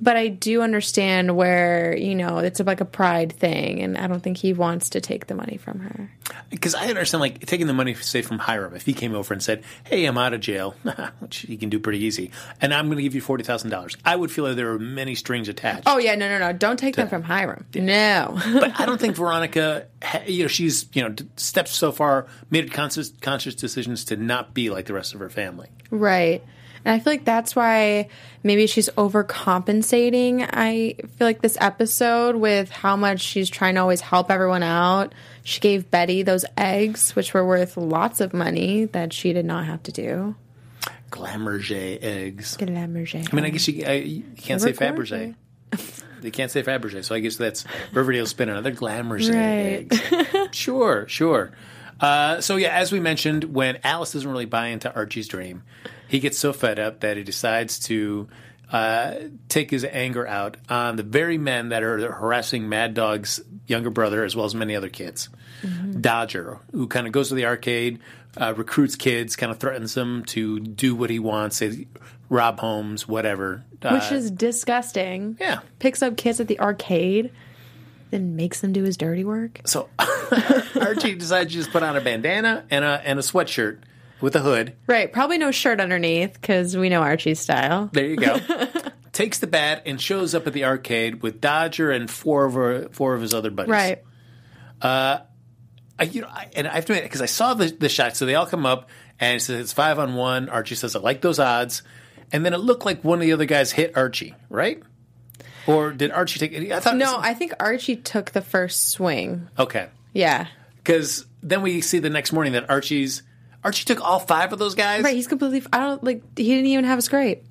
But 0.00 0.16
I 0.16 0.28
do 0.28 0.62
understand 0.62 1.36
where, 1.36 1.96
you 1.96 2.14
know, 2.14 2.38
it's 2.38 2.60
like 2.60 2.80
a 2.80 2.84
pride 2.84 3.32
thing, 3.32 3.80
and 3.80 3.96
I 3.96 4.06
don't 4.06 4.22
think 4.22 4.36
he 4.36 4.52
wants 4.52 4.90
to 4.90 5.00
take 5.00 5.28
the 5.28 5.34
money 5.34 5.56
from 5.56 5.80
her. 5.80 6.10
Because 6.50 6.74
I 6.74 6.88
understand, 6.88 7.20
like, 7.20 7.46
taking 7.46 7.66
the 7.66 7.74
money, 7.74 7.94
say, 7.94 8.20
from 8.20 8.38
Hiram, 8.38 8.74
if 8.74 8.84
he 8.84 8.92
came 8.92 9.14
over 9.14 9.32
and 9.32 9.42
said, 9.42 9.62
hey, 9.84 10.04
I'm 10.04 10.18
out 10.18 10.34
of 10.34 10.40
jail, 10.40 10.74
which 11.20 11.38
he 11.38 11.56
can 11.56 11.70
do 11.70 11.78
pretty 11.78 12.00
easy, 12.00 12.32
and 12.60 12.74
I'm 12.74 12.86
going 12.86 12.96
to 12.96 13.02
give 13.02 13.14
you 13.14 13.22
$40,000, 13.22 13.96
I 14.04 14.16
would 14.16 14.30
feel 14.30 14.44
like 14.44 14.56
there 14.56 14.72
are 14.72 14.78
many 14.78 15.14
strings 15.14 15.48
attached. 15.48 15.84
Oh, 15.86 15.98
yeah, 15.98 16.14
no, 16.16 16.28
no, 16.28 16.38
no. 16.38 16.52
Don't 16.52 16.78
take 16.78 16.96
them 16.96 17.08
from 17.08 17.22
Hiram. 17.22 17.64
No. 17.74 18.38
but 18.52 18.78
I 18.78 18.86
don't 18.86 19.00
think 19.00 19.16
Veronica, 19.16 19.86
you 20.26 20.42
know, 20.42 20.48
she's 20.48 20.86
you 20.92 21.02
know 21.02 21.14
stepped 21.36 21.68
so 21.68 21.92
far, 21.92 22.26
made 22.50 22.72
conscious 22.72 23.10
conscious 23.20 23.54
decisions 23.54 24.04
to 24.06 24.16
not 24.16 24.54
be 24.54 24.70
like 24.70 24.86
the 24.86 24.94
rest 24.94 25.14
of 25.14 25.20
her 25.20 25.30
family. 25.30 25.68
Right. 25.90 26.42
And 26.84 26.94
I 26.94 26.98
feel 27.02 27.12
like 27.14 27.24
that's 27.24 27.56
why 27.56 28.08
maybe 28.42 28.66
she's 28.66 28.88
overcompensating. 28.90 30.48
I 30.52 30.96
feel 31.16 31.26
like 31.26 31.40
this 31.42 31.56
episode 31.60 32.36
with 32.36 32.70
how 32.70 32.96
much 32.96 33.20
she's 33.20 33.48
trying 33.48 33.74
to 33.76 33.80
always 33.80 34.00
help 34.00 34.30
everyone 34.30 34.62
out. 34.62 35.14
She 35.44 35.60
gave 35.60 35.90
Betty 35.90 36.22
those 36.22 36.44
eggs, 36.56 37.14
which 37.16 37.32
were 37.34 37.46
worth 37.46 37.76
lots 37.76 38.20
of 38.20 38.34
money 38.34 38.86
that 38.86 39.12
she 39.12 39.32
did 39.32 39.44
not 39.46 39.64
have 39.66 39.82
to 39.84 39.92
do. 39.92 40.34
Glamourge 41.10 41.70
eggs. 42.02 42.56
Glamourge. 42.56 43.14
I 43.14 43.36
mean, 43.36 43.44
I 43.44 43.50
guess 43.50 43.68
you, 43.68 43.84
I, 43.86 43.92
you 43.94 44.22
can't 44.36 44.60
say 44.60 44.72
Glamourge. 44.72 45.34
Fabergé. 45.72 46.02
they 46.20 46.30
can't 46.30 46.50
say 46.50 46.62
Fabergé, 46.62 47.04
so 47.04 47.14
I 47.14 47.20
guess 47.20 47.36
that's 47.36 47.64
Riverdale 47.92 48.26
spin 48.26 48.48
another 48.48 48.72
Glamourge 48.72 49.28
Right. 49.30 49.86
eggs. 49.90 50.48
sure, 50.56 51.06
sure. 51.08 51.52
Uh, 52.00 52.40
so 52.40 52.56
yeah, 52.56 52.70
as 52.76 52.90
we 52.92 53.00
mentioned, 53.00 53.44
when 53.44 53.78
Alice 53.84 54.12
doesn't 54.12 54.30
really 54.30 54.44
buy 54.46 54.68
into 54.68 54.92
Archie's 54.94 55.28
dream, 55.28 55.62
he 56.08 56.18
gets 56.20 56.38
so 56.38 56.52
fed 56.52 56.78
up 56.78 57.00
that 57.00 57.16
he 57.16 57.22
decides 57.22 57.78
to 57.80 58.28
uh, 58.72 59.14
take 59.48 59.70
his 59.70 59.84
anger 59.84 60.26
out 60.26 60.56
on 60.68 60.96
the 60.96 61.02
very 61.02 61.38
men 61.38 61.68
that 61.70 61.82
are 61.82 62.12
harassing 62.12 62.68
Mad 62.68 62.94
Dog's 62.94 63.40
younger 63.66 63.90
brother, 63.90 64.24
as 64.24 64.34
well 64.36 64.44
as 64.46 64.54
many 64.54 64.74
other 64.76 64.88
kids. 64.88 65.28
Dodger, 66.00 66.58
who 66.72 66.86
kind 66.88 67.06
of 67.06 67.12
goes 67.12 67.28
to 67.28 67.34
the 67.34 67.46
arcade, 67.46 68.00
uh, 68.36 68.52
recruits 68.54 68.96
kids, 68.96 69.36
kind 69.36 69.50
of 69.52 69.58
threatens 69.58 69.94
them 69.94 70.24
to 70.26 70.60
do 70.60 70.94
what 70.94 71.08
he 71.10 71.18
wants, 71.18 71.56
say, 71.56 71.86
rob 72.28 72.58
homes, 72.60 73.06
whatever. 73.08 73.64
Which 73.82 74.10
Uh, 74.12 74.14
is 74.16 74.30
disgusting. 74.30 75.36
yeah. 75.40 75.60
Picks 75.78 76.02
up 76.02 76.16
kids 76.16 76.40
at 76.40 76.48
the 76.48 76.58
arcade, 76.60 77.30
then 78.14 78.36
makes 78.36 78.60
them 78.60 78.72
do 78.72 78.84
his 78.84 78.96
dirty 78.96 79.24
work. 79.24 79.60
So 79.64 79.88
Archie 80.80 81.16
decides 81.16 81.50
to 81.50 81.58
just 81.58 81.70
put 81.70 81.82
on 81.82 81.96
a 81.96 82.00
bandana 82.00 82.64
and 82.70 82.84
a 82.84 83.02
and 83.04 83.18
a 83.18 83.22
sweatshirt 83.22 83.80
with 84.20 84.36
a 84.36 84.40
hood. 84.40 84.76
Right. 84.86 85.12
Probably 85.12 85.36
no 85.36 85.50
shirt 85.50 85.80
underneath 85.80 86.34
because 86.34 86.76
we 86.76 86.88
know 86.88 87.02
Archie's 87.02 87.40
style. 87.40 87.90
There 87.92 88.06
you 88.06 88.16
go. 88.16 88.38
Takes 89.12 89.40
the 89.40 89.46
bat 89.46 89.82
and 89.86 90.00
shows 90.00 90.34
up 90.34 90.46
at 90.46 90.52
the 90.52 90.64
arcade 90.64 91.22
with 91.22 91.40
Dodger 91.40 91.90
and 91.90 92.10
four 92.10 92.44
of 92.44 92.54
her, 92.54 92.88
four 92.90 93.14
of 93.14 93.20
his 93.20 93.34
other 93.34 93.50
buddies. 93.50 93.70
Right. 93.70 94.02
Uh, 94.80 95.18
I, 95.98 96.04
you 96.04 96.22
know, 96.22 96.28
I, 96.28 96.50
and 96.56 96.66
I 96.66 96.74
have 96.74 96.84
to 96.86 96.92
admit 96.92 97.04
because 97.04 97.22
I 97.22 97.26
saw 97.26 97.54
the 97.54 97.66
the 97.66 97.88
shot. 97.88 98.16
So 98.16 98.26
they 98.26 98.34
all 98.36 98.46
come 98.46 98.64
up 98.64 98.88
and 99.18 99.36
it 99.36 99.40
says 99.40 99.60
it's 99.60 99.72
five 99.72 99.98
on 99.98 100.14
one. 100.14 100.48
Archie 100.48 100.76
says 100.76 100.94
I 100.94 101.00
like 101.00 101.20
those 101.20 101.38
odds, 101.40 101.82
and 102.32 102.46
then 102.46 102.54
it 102.54 102.58
looked 102.58 102.84
like 102.84 103.02
one 103.02 103.18
of 103.18 103.22
the 103.22 103.32
other 103.32 103.46
guys 103.46 103.72
hit 103.72 103.96
Archie, 103.96 104.34
right? 104.48 104.82
Or 105.66 105.92
did 105.92 106.10
Archie 106.10 106.38
take? 106.38 106.70
I 106.72 106.80
thought 106.80 106.96
No, 106.96 107.16
I 107.18 107.34
think 107.34 107.52
Archie 107.58 107.96
took 107.96 108.32
the 108.32 108.42
first 108.42 108.90
swing. 108.90 109.48
okay. 109.58 109.88
Yeah. 110.12 110.46
Because 110.76 111.26
then 111.42 111.62
we 111.62 111.80
see 111.80 111.98
the 111.98 112.10
next 112.10 112.32
morning 112.32 112.52
that 112.52 112.68
Archie's 112.70 113.22
Archie 113.64 113.84
took 113.84 114.00
all 114.02 114.18
five 114.18 114.52
of 114.52 114.58
those 114.58 114.74
guys. 114.74 115.02
Right. 115.02 115.14
He's 115.16 115.26
completely. 115.26 115.62
I 115.72 115.80
don't 115.80 116.04
like. 116.04 116.22
He 116.36 116.44
didn't 116.44 116.66
even 116.66 116.84
have 116.84 116.98
a 116.98 117.02
scrape. 117.02 117.42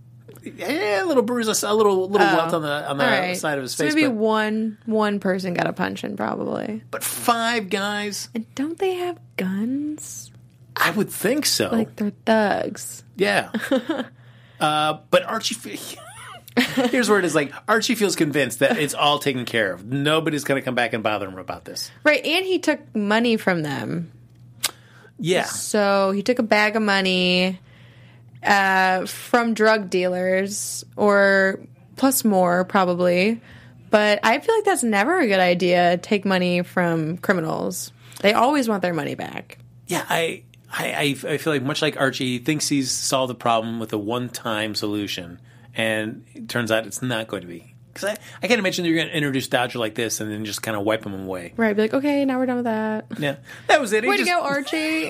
Yeah, 0.44 1.04
a 1.04 1.06
little 1.06 1.24
bruise, 1.24 1.48
a 1.64 1.74
little 1.74 2.10
little 2.10 2.28
welt 2.28 2.54
on 2.54 2.62
the 2.62 2.90
on 2.90 2.98
the 2.98 3.04
right. 3.06 3.38
side 3.38 3.58
of 3.58 3.62
his 3.64 3.74
so 3.74 3.86
face. 3.86 3.96
maybe 3.96 4.08
but, 4.08 4.16
one 4.16 4.78
one 4.86 5.20
person 5.20 5.54
got 5.54 5.68
a 5.68 5.74
punch 5.74 6.04
in 6.04 6.18
probably. 6.18 6.84
but 6.92 7.04
five 7.04 7.70
guys, 7.70 8.30
And 8.36 8.46
don't 8.54 8.78
they 8.78 8.96
have 8.96 9.18
guns? 9.38 10.32
I 10.76 10.92
would 10.92 11.10
think 11.10 11.46
so. 11.46 11.70
Like 11.72 11.96
they're 11.96 12.12
thugs. 12.26 13.04
yeah. 13.16 13.52
uh, 14.60 14.98
but 15.10 15.24
Archie. 15.24 15.80
Here's 16.56 17.10
where 17.10 17.20
it 17.20 17.26
is 17.26 17.34
like 17.36 17.54
Archie 17.68 17.96
feels 17.96 18.16
convinced 18.16 18.60
that 18.60 18.78
it's 18.78 18.94
all 18.94 19.20
taken 19.20 19.46
care 19.46 19.74
of. 19.74 19.86
Nobody's 19.86 20.44
going 20.44 20.62
to 20.62 20.66
come 20.66 20.76
back 20.76 20.94
and 20.94 21.04
bother 21.04 21.28
him 21.28 21.38
about 21.38 21.66
this. 21.66 21.92
Right. 22.04 22.24
And 22.24 22.46
he 22.46 22.60
took 22.60 22.96
money 22.96 23.38
from 23.38 23.64
them. 23.64 24.12
Yeah. 25.20 25.46
So 25.46 26.12
he 26.12 26.22
took 26.22 26.40
a 26.40 26.44
bag 26.44 26.76
of 26.76 26.82
money 26.82 27.60
uh, 28.44 29.06
from 29.06 29.54
drug 29.54 29.90
dealers, 29.90 30.84
or 30.96 31.60
plus 31.96 32.26
more 32.26 32.66
probably. 32.66 33.42
But 33.90 34.20
I 34.24 34.40
feel 34.40 34.56
like 34.56 34.66
that's 34.66 34.84
never 34.84 35.20
a 35.20 35.28
good 35.28 35.40
idea. 35.40 35.98
Take 35.98 36.26
money 36.26 36.64
from 36.64 37.18
criminals. 37.18 37.92
They 38.22 38.34
always 38.34 38.68
want 38.68 38.82
their 38.82 38.94
money 38.94 39.16
back. 39.16 39.60
Yeah, 39.88 40.04
I, 40.10 40.44
I, 40.72 41.16
I 41.26 41.32
I 41.34 41.38
feel 41.38 41.54
like 41.54 41.62
much 41.62 41.82
like 41.82 42.00
Archie, 42.00 42.38
he 42.38 42.40
thinks 42.40 42.68
he's 42.68 42.90
solved 42.90 43.30
the 43.30 43.36
problem 43.36 43.80
with 43.80 43.94
a 43.94 43.98
one-time 43.98 44.76
solution, 44.76 45.40
and 45.76 46.26
it 46.34 46.50
turns 46.50 46.72
out 46.72 46.86
it's 46.88 47.02
not 47.02 47.28
going 47.28 47.42
to 47.42 47.48
be. 47.48 47.74
Because 47.94 48.10
I, 48.10 48.18
I 48.42 48.48
can't 48.48 48.58
imagine 48.60 48.86
you're 48.86 48.96
going 48.96 49.08
to 49.10 49.16
introduce 49.16 49.48
Dodger 49.48 49.78
like 49.78 49.94
this 49.94 50.20
and 50.20 50.32
then 50.32 50.46
just 50.46 50.64
kind 50.64 50.76
of 50.76 50.84
wipe 50.84 51.06
him 51.06 51.14
away. 51.14 51.54
Right. 51.56 51.76
Be 51.76 51.84
like, 51.84 51.94
okay, 51.94 52.26
now 52.26 52.40
we're 52.40 52.48
done 52.48 52.56
with 52.58 52.66
that. 52.66 53.06
Yeah, 53.20 53.36
that 53.68 53.80
was 53.80 53.94
it. 53.94 54.04
He 54.04 54.10
Way 54.10 54.18
to 54.18 54.26
just- 54.26 54.36
go, 54.36 54.44
Archie. 54.44 55.10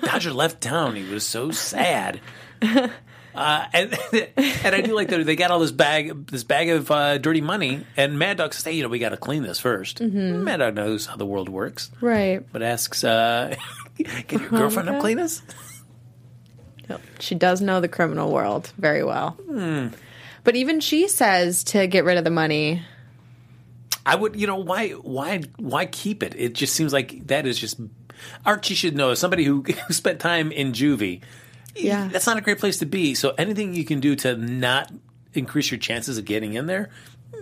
Dodger 0.06 0.32
left 0.32 0.60
town. 0.60 0.94
He 0.94 1.02
was 1.12 1.26
so 1.26 1.50
sad. 1.50 2.20
Uh, 3.34 3.66
and 3.72 3.98
and 4.36 4.74
I 4.76 4.80
do 4.80 4.94
like 4.94 5.08
that 5.08 5.26
they 5.26 5.34
got 5.34 5.50
all 5.50 5.58
this 5.58 5.72
bag 5.72 6.28
this 6.28 6.44
bag 6.44 6.68
of 6.70 6.88
uh, 6.90 7.18
dirty 7.18 7.40
money, 7.40 7.84
and 7.96 8.16
Mad 8.16 8.36
Dog 8.36 8.54
says, 8.54 8.62
"Hey, 8.62 8.72
you 8.74 8.84
know, 8.84 8.88
we 8.88 9.00
got 9.00 9.08
to 9.08 9.16
clean 9.16 9.42
this 9.42 9.60
1st 9.60 10.12
Mad 10.12 10.58
Dog 10.58 10.74
knows 10.76 11.06
how 11.06 11.16
the 11.16 11.26
world 11.26 11.48
works, 11.48 11.90
right. 12.00 12.44
but 12.52 12.62
asks, 12.62 13.02
uh, 13.02 13.56
"Can 14.28 14.38
your 14.38 14.50
girlfriend 14.50 14.88
help 14.88 15.00
clean 15.00 15.16
this?" 15.16 15.42
She 17.20 17.34
does 17.34 17.60
know 17.60 17.80
the 17.80 17.88
criminal 17.88 18.30
world 18.32 18.72
very 18.78 19.02
well. 19.04 19.30
Hmm. 19.48 19.88
But 20.42 20.56
even 20.56 20.80
she 20.80 21.08
says 21.08 21.64
to 21.64 21.86
get 21.86 22.04
rid 22.04 22.18
of 22.18 22.24
the 22.24 22.30
money. 22.30 22.82
I 24.06 24.14
would, 24.16 24.36
you 24.38 24.46
know, 24.46 24.56
why, 24.56 24.90
why, 24.90 25.42
why 25.56 25.86
keep 25.86 26.22
it? 26.22 26.34
It 26.36 26.52
just 26.54 26.74
seems 26.74 26.92
like 26.92 27.26
that 27.28 27.46
is 27.46 27.58
just 27.58 27.80
Archie 28.44 28.74
should 28.74 28.94
know. 28.94 29.14
Somebody 29.14 29.44
who, 29.44 29.62
who 29.86 29.92
spent 29.94 30.20
time 30.20 30.52
in 30.52 30.72
juvie, 30.72 31.22
Yeah. 31.74 32.08
that's 32.12 32.26
not 32.26 32.36
a 32.36 32.42
great 32.42 32.58
place 32.58 32.78
to 32.80 32.86
be. 32.86 33.14
So 33.14 33.34
anything 33.38 33.74
you 33.74 33.84
can 33.86 34.00
do 34.00 34.14
to 34.16 34.36
not 34.36 34.92
increase 35.32 35.70
your 35.70 35.78
chances 35.78 36.18
of 36.18 36.26
getting 36.26 36.52
in 36.54 36.66
there, 36.66 36.90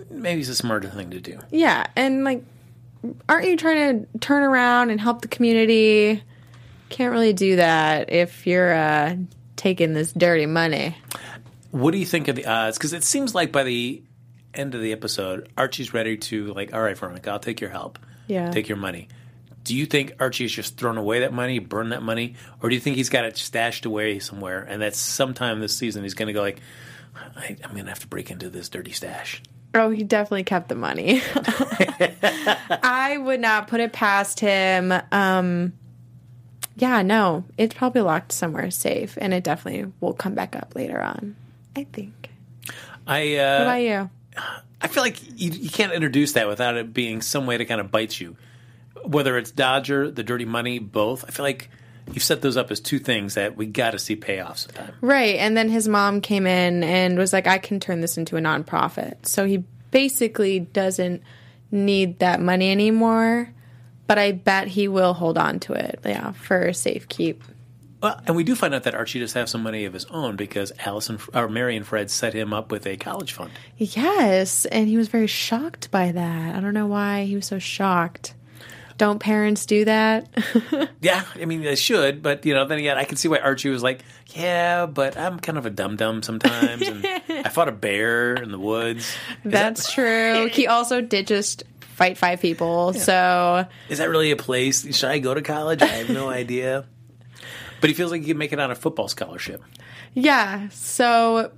maybe 0.09 0.39
it's 0.39 0.49
a 0.49 0.55
smarter 0.55 0.89
thing 0.89 1.11
to 1.11 1.19
do. 1.19 1.39
Yeah, 1.51 1.85
and 1.97 2.23
like, 2.23 2.43
aren't 3.27 3.45
you 3.47 3.57
trying 3.57 4.05
to 4.07 4.19
turn 4.19 4.43
around 4.43 4.89
and 4.89 5.01
help 5.01 5.21
the 5.21 5.27
community? 5.27 6.23
Can't 6.93 7.11
really 7.11 7.33
do 7.33 7.55
that 7.55 8.11
if 8.11 8.45
you're 8.45 8.71
uh, 8.71 9.15
taking 9.55 9.93
this 9.93 10.11
dirty 10.11 10.45
money. 10.45 10.95
What 11.71 11.89
do 11.89 11.97
you 11.97 12.05
think 12.05 12.27
of 12.27 12.35
the 12.35 12.45
odds? 12.45 12.77
Because 12.77 12.93
it 12.93 13.03
seems 13.03 13.33
like 13.33 13.51
by 13.51 13.63
the 13.63 14.03
end 14.53 14.75
of 14.75 14.81
the 14.81 14.91
episode, 14.91 15.49
Archie's 15.57 15.91
ready 15.91 16.17
to 16.17 16.53
like, 16.53 16.71
all 16.71 16.83
right, 16.83 16.95
Veronica, 16.95 17.31
I'll 17.31 17.39
take 17.39 17.59
your 17.61 17.71
help. 17.71 17.97
Yeah. 18.27 18.51
take 18.51 18.69
your 18.69 18.77
money. 18.77 19.07
Do 19.63 19.75
you 19.75 19.87
think 19.87 20.13
Archie 20.19 20.43
has 20.43 20.51
just 20.51 20.77
thrown 20.77 20.99
away 20.99 21.21
that 21.21 21.33
money, 21.33 21.57
burned 21.57 21.93
that 21.93 22.03
money, 22.03 22.35
or 22.61 22.69
do 22.69 22.75
you 22.75 22.79
think 22.79 22.95
he's 22.95 23.09
got 23.09 23.25
it 23.25 23.37
stashed 23.37 23.85
away 23.85 24.19
somewhere, 24.19 24.61
and 24.61 24.83
that 24.83 24.95
sometime 24.95 25.61
this 25.61 25.75
season 25.75 26.03
he's 26.03 26.13
going 26.13 26.27
to 26.27 26.33
go 26.33 26.41
like, 26.41 26.61
I, 27.35 27.57
I'm 27.63 27.71
going 27.71 27.85
to 27.85 27.89
have 27.89 28.01
to 28.01 28.07
break 28.07 28.29
into 28.29 28.51
this 28.51 28.69
dirty 28.69 28.91
stash. 28.91 29.41
Oh, 29.73 29.89
he 29.89 30.03
definitely 30.03 30.43
kept 30.43 30.69
the 30.69 30.75
money. 30.75 31.23
I 32.83 33.17
would 33.19 33.39
not 33.39 33.67
put 33.67 33.79
it 33.79 33.91
past 33.93 34.39
him. 34.39 34.93
Um, 35.11 35.73
yeah, 36.75 37.01
no, 37.01 37.43
it's 37.57 37.75
probably 37.75 38.01
locked 38.01 38.31
somewhere 38.31 38.71
safe, 38.71 39.17
and 39.19 39.33
it 39.33 39.43
definitely 39.43 39.91
will 39.99 40.13
come 40.13 40.33
back 40.33 40.55
up 40.55 40.73
later 40.75 41.01
on. 41.01 41.35
I 41.75 41.85
think. 41.85 42.29
I 43.05 43.35
What 43.35 43.39
uh, 43.39 43.61
about 43.63 43.81
you? 43.81 44.09
I 44.81 44.87
feel 44.87 45.03
like 45.03 45.21
you, 45.39 45.51
you 45.51 45.69
can't 45.69 45.93
introduce 45.93 46.33
that 46.33 46.47
without 46.47 46.75
it 46.75 46.93
being 46.93 47.21
some 47.21 47.45
way 47.45 47.57
to 47.57 47.65
kind 47.65 47.79
of 47.79 47.91
bite 47.91 48.19
you. 48.19 48.35
Whether 49.05 49.37
it's 49.37 49.51
Dodger, 49.51 50.11
the 50.11 50.23
dirty 50.23 50.45
money, 50.45 50.79
both. 50.79 51.25
I 51.25 51.31
feel 51.31 51.43
like 51.43 51.69
you've 52.11 52.23
set 52.23 52.41
those 52.41 52.57
up 52.57 52.71
as 52.71 52.79
two 52.79 52.99
things 52.99 53.35
that 53.35 53.55
we 53.55 53.65
got 53.65 53.91
to 53.91 53.99
see 53.99 54.15
pay 54.15 54.39
off 54.39 54.57
sometime. 54.57 54.93
Right. 55.01 55.35
And 55.35 55.55
then 55.55 55.69
his 55.69 55.87
mom 55.87 56.21
came 56.21 56.45
in 56.45 56.83
and 56.83 57.17
was 57.17 57.33
like, 57.33 57.47
I 57.47 57.57
can 57.57 57.79
turn 57.79 58.01
this 58.01 58.17
into 58.17 58.35
a 58.35 58.41
nonprofit. 58.41 59.25
So 59.25 59.45
he 59.45 59.63
basically 59.91 60.59
doesn't 60.59 61.21
need 61.71 62.19
that 62.19 62.41
money 62.41 62.71
anymore. 62.71 63.53
But 64.05 64.17
I 64.17 64.33
bet 64.33 64.67
he 64.67 64.87
will 64.87 65.13
hold 65.13 65.37
on 65.37 65.59
to 65.61 65.73
it, 65.73 65.99
yeah, 66.05 66.33
for 66.33 66.73
safe 66.73 67.07
keep. 67.07 67.43
Well, 68.01 68.19
and 68.27 68.35
we 68.35 68.43
do 68.43 68.53
find 68.53 68.73
out 68.75 68.83
that 68.83 68.95
Archie 68.95 69.19
does 69.19 69.31
have 69.31 69.47
some 69.47 69.63
money 69.63 69.85
of 69.85 69.93
his 69.93 70.03
own 70.05 70.35
because 70.35 70.73
Allison 70.85 71.19
or 71.33 71.47
Mary 71.47 71.77
and 71.77 71.87
Fred 71.87 72.11
set 72.11 72.33
him 72.33 72.51
up 72.51 72.69
with 72.69 72.85
a 72.85 72.97
college 72.97 73.31
fund. 73.31 73.51
Yes, 73.77 74.65
and 74.65 74.89
he 74.89 74.97
was 74.97 75.07
very 75.07 75.27
shocked 75.27 75.89
by 75.89 76.11
that. 76.11 76.55
I 76.55 76.59
don't 76.59 76.73
know 76.73 76.87
why 76.87 77.23
he 77.23 77.35
was 77.37 77.45
so 77.45 77.59
shocked. 77.59 78.33
Don't 78.97 79.19
parents 79.19 79.65
do 79.65 79.85
that? 79.85 80.27
Yeah, 81.01 81.25
I 81.35 81.43
mean 81.43 81.63
they 81.63 81.75
should, 81.75 82.23
but 82.23 82.45
you 82.45 82.53
know, 82.53 82.65
then 82.65 82.77
again, 82.79 82.97
I 82.97 83.03
can 83.03 83.17
see 83.17 83.27
why 83.27 83.39
Archie 83.39 83.67
was 83.67 83.83
like, 83.83 84.05
"Yeah, 84.27 84.85
but 84.85 85.17
I'm 85.17 85.37
kind 85.37 85.57
of 85.57 85.65
a 85.65 85.69
dum 85.69 85.97
dum 85.97 86.23
sometimes, 86.23 86.87
and 86.87 87.05
I 87.29 87.49
fought 87.49 87.67
a 87.67 87.73
bear 87.73 88.35
in 88.35 88.51
the 88.53 88.59
woods." 88.59 88.99
Is 89.43 89.51
That's 89.51 89.85
that, 89.85 89.91
true. 89.91 90.47
He 90.47 90.65
also 90.67 91.01
did 91.01 91.27
just 91.27 91.63
fight 91.93 92.17
five 92.17 92.41
people. 92.41 92.93
So 92.93 93.65
Is 93.89 93.97
that 93.99 94.09
really 94.09 94.31
a 94.31 94.35
place? 94.35 94.95
Should 94.95 95.09
I 95.09 95.19
go 95.19 95.33
to 95.33 95.41
college? 95.41 95.81
I 95.81 95.85
have 95.87 96.09
no 96.09 96.29
idea. 96.41 96.85
But 97.81 97.89
he 97.89 97.93
feels 97.93 98.11
like 98.11 98.21
he 98.21 98.27
can 98.27 98.37
make 98.37 98.53
it 98.53 98.59
on 98.59 98.71
a 98.71 98.75
football 98.75 99.07
scholarship. 99.07 99.61
yeah, 100.13 100.69
so 100.69 101.51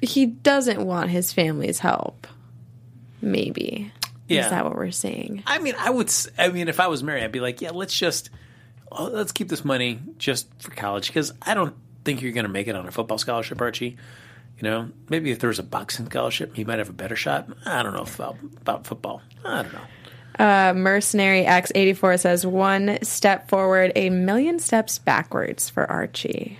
he 0.00 0.26
doesn't 0.26 0.84
want 0.84 1.10
his 1.10 1.32
family's 1.32 1.78
help. 1.80 2.26
Maybe. 3.20 3.92
Yeah. 4.28 4.44
Is 4.44 4.50
that 4.50 4.64
what 4.64 4.76
we're 4.76 4.90
seeing? 4.92 5.42
I 5.46 5.58
mean, 5.58 5.74
I 5.78 5.90
would. 5.90 6.06
s- 6.06 6.28
I 6.38 6.48
mean, 6.50 6.68
if 6.68 6.78
I 6.80 6.86
was 6.86 7.02
married, 7.02 7.24
I'd 7.24 7.32
be 7.32 7.40
like, 7.40 7.60
yeah, 7.60 7.70
let's 7.72 7.96
just 7.96 8.30
oh, 8.92 9.04
let's 9.06 9.32
keep 9.32 9.48
this 9.48 9.64
money 9.64 9.98
just 10.18 10.48
for 10.62 10.70
college 10.70 11.08
because 11.08 11.32
I 11.42 11.54
don't 11.54 11.74
think 12.04 12.22
you're 12.22 12.32
going 12.32 12.44
to 12.46 12.50
make 12.50 12.68
it 12.68 12.74
on 12.76 12.86
a 12.86 12.90
football 12.92 13.18
scholarship, 13.18 13.60
Archie. 13.60 13.96
You 14.60 14.68
know, 14.68 14.90
maybe 15.08 15.30
if 15.30 15.38
there 15.38 15.48
was 15.48 15.58
a 15.58 15.62
boxing 15.62 16.06
scholarship, 16.06 16.54
he 16.54 16.64
might 16.64 16.78
have 16.78 16.90
a 16.90 16.94
better 16.94 17.16
shot. 17.16 17.48
I 17.64 17.82
don't 17.82 17.94
know 17.94 18.06
about, 18.14 18.36
about 18.60 18.86
football. 18.86 19.22
I 19.44 19.62
don't 19.62 19.72
know. 19.72 19.80
Uh, 20.38 20.74
Mercenary 20.74 21.44
X84 21.44 22.20
says 22.20 22.46
one 22.46 22.98
step 23.02 23.48
forward, 23.48 23.92
a 23.96 24.10
million 24.10 24.58
steps 24.58 24.98
backwards 24.98 25.70
for 25.70 25.90
Archie. 25.90 26.58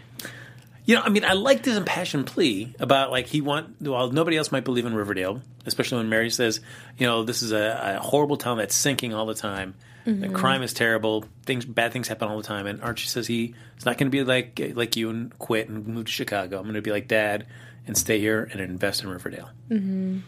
You 0.87 0.97
know, 0.97 1.03
I 1.03 1.11
mean, 1.11 1.25
I 1.25 1.35
liked 1.35 1.67
his 1.67 1.77
impassioned 1.77 2.27
plea 2.27 2.75
about 2.81 3.11
like 3.11 3.27
he 3.27 3.43
want. 3.43 3.81
Well, 3.81 4.11
nobody 4.11 4.37
else 4.37 4.51
might 4.51 4.65
believe 4.65 4.87
in 4.87 4.95
Riverdale, 4.95 5.41
especially 5.67 5.99
when 5.99 6.09
Mary 6.09 6.31
says, 6.31 6.61
you 6.99 7.07
know, 7.07 7.23
this 7.23 7.43
is 7.43 7.53
a, 7.53 7.97
a 7.99 8.03
horrible 8.03 8.37
town 8.37 8.59
that's 8.59 8.75
sinking 8.75 9.15
all 9.15 9.27
the 9.27 9.35
time. 9.35 9.75
The 10.07 10.29
crime 10.29 10.63
is 10.63 10.73
terrible. 10.73 11.25
Things, 11.45 11.65
bad 11.65 11.93
things 11.93 12.09
happen 12.09 12.29
all 12.29 12.37
the 12.37 12.43
time. 12.43 12.67
And 12.67 12.83
Archie 12.83 13.07
says 13.07 13.27
he 13.27 13.55
is 13.79 13.85
not 13.85 13.99
going 13.99 14.11
to 14.11 14.11
be 14.11 14.25
like 14.25 14.61
like 14.75 14.97
you 14.97 15.11
and 15.11 15.39
quit 15.39 15.69
and 15.69 15.87
move 15.87 16.07
to 16.07 16.13
Chicago. 16.13 16.57
I'm 16.57 16.65
going 16.65 16.75
to 16.75 16.83
be 16.83 16.91
like 16.91 17.07
Dad 17.07 17.47
and 17.87 17.97
stay 17.97 18.19
here 18.19 18.49
and 18.53 18.61
invest 18.61 19.03
in 19.03 19.09
Riverdale. 19.09 19.51
Mm-hmm. 19.71 20.19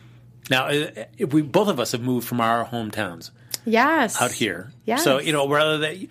Now, 0.50 0.66
uh, 0.66 1.04
if 1.18 1.32
we 1.32 1.42
both 1.42 1.68
of 1.68 1.78
us 1.78 1.92
have 1.92 2.02
moved 2.02 2.26
from 2.26 2.40
our 2.40 2.64
hometowns 2.66 3.30
Yes. 3.64 4.20
out 4.20 4.32
here. 4.32 4.72
Yes. 4.84 5.04
So 5.04 5.18
you 5.18 5.32
know, 5.32 5.48
rather 5.48 5.78
than, 5.78 6.08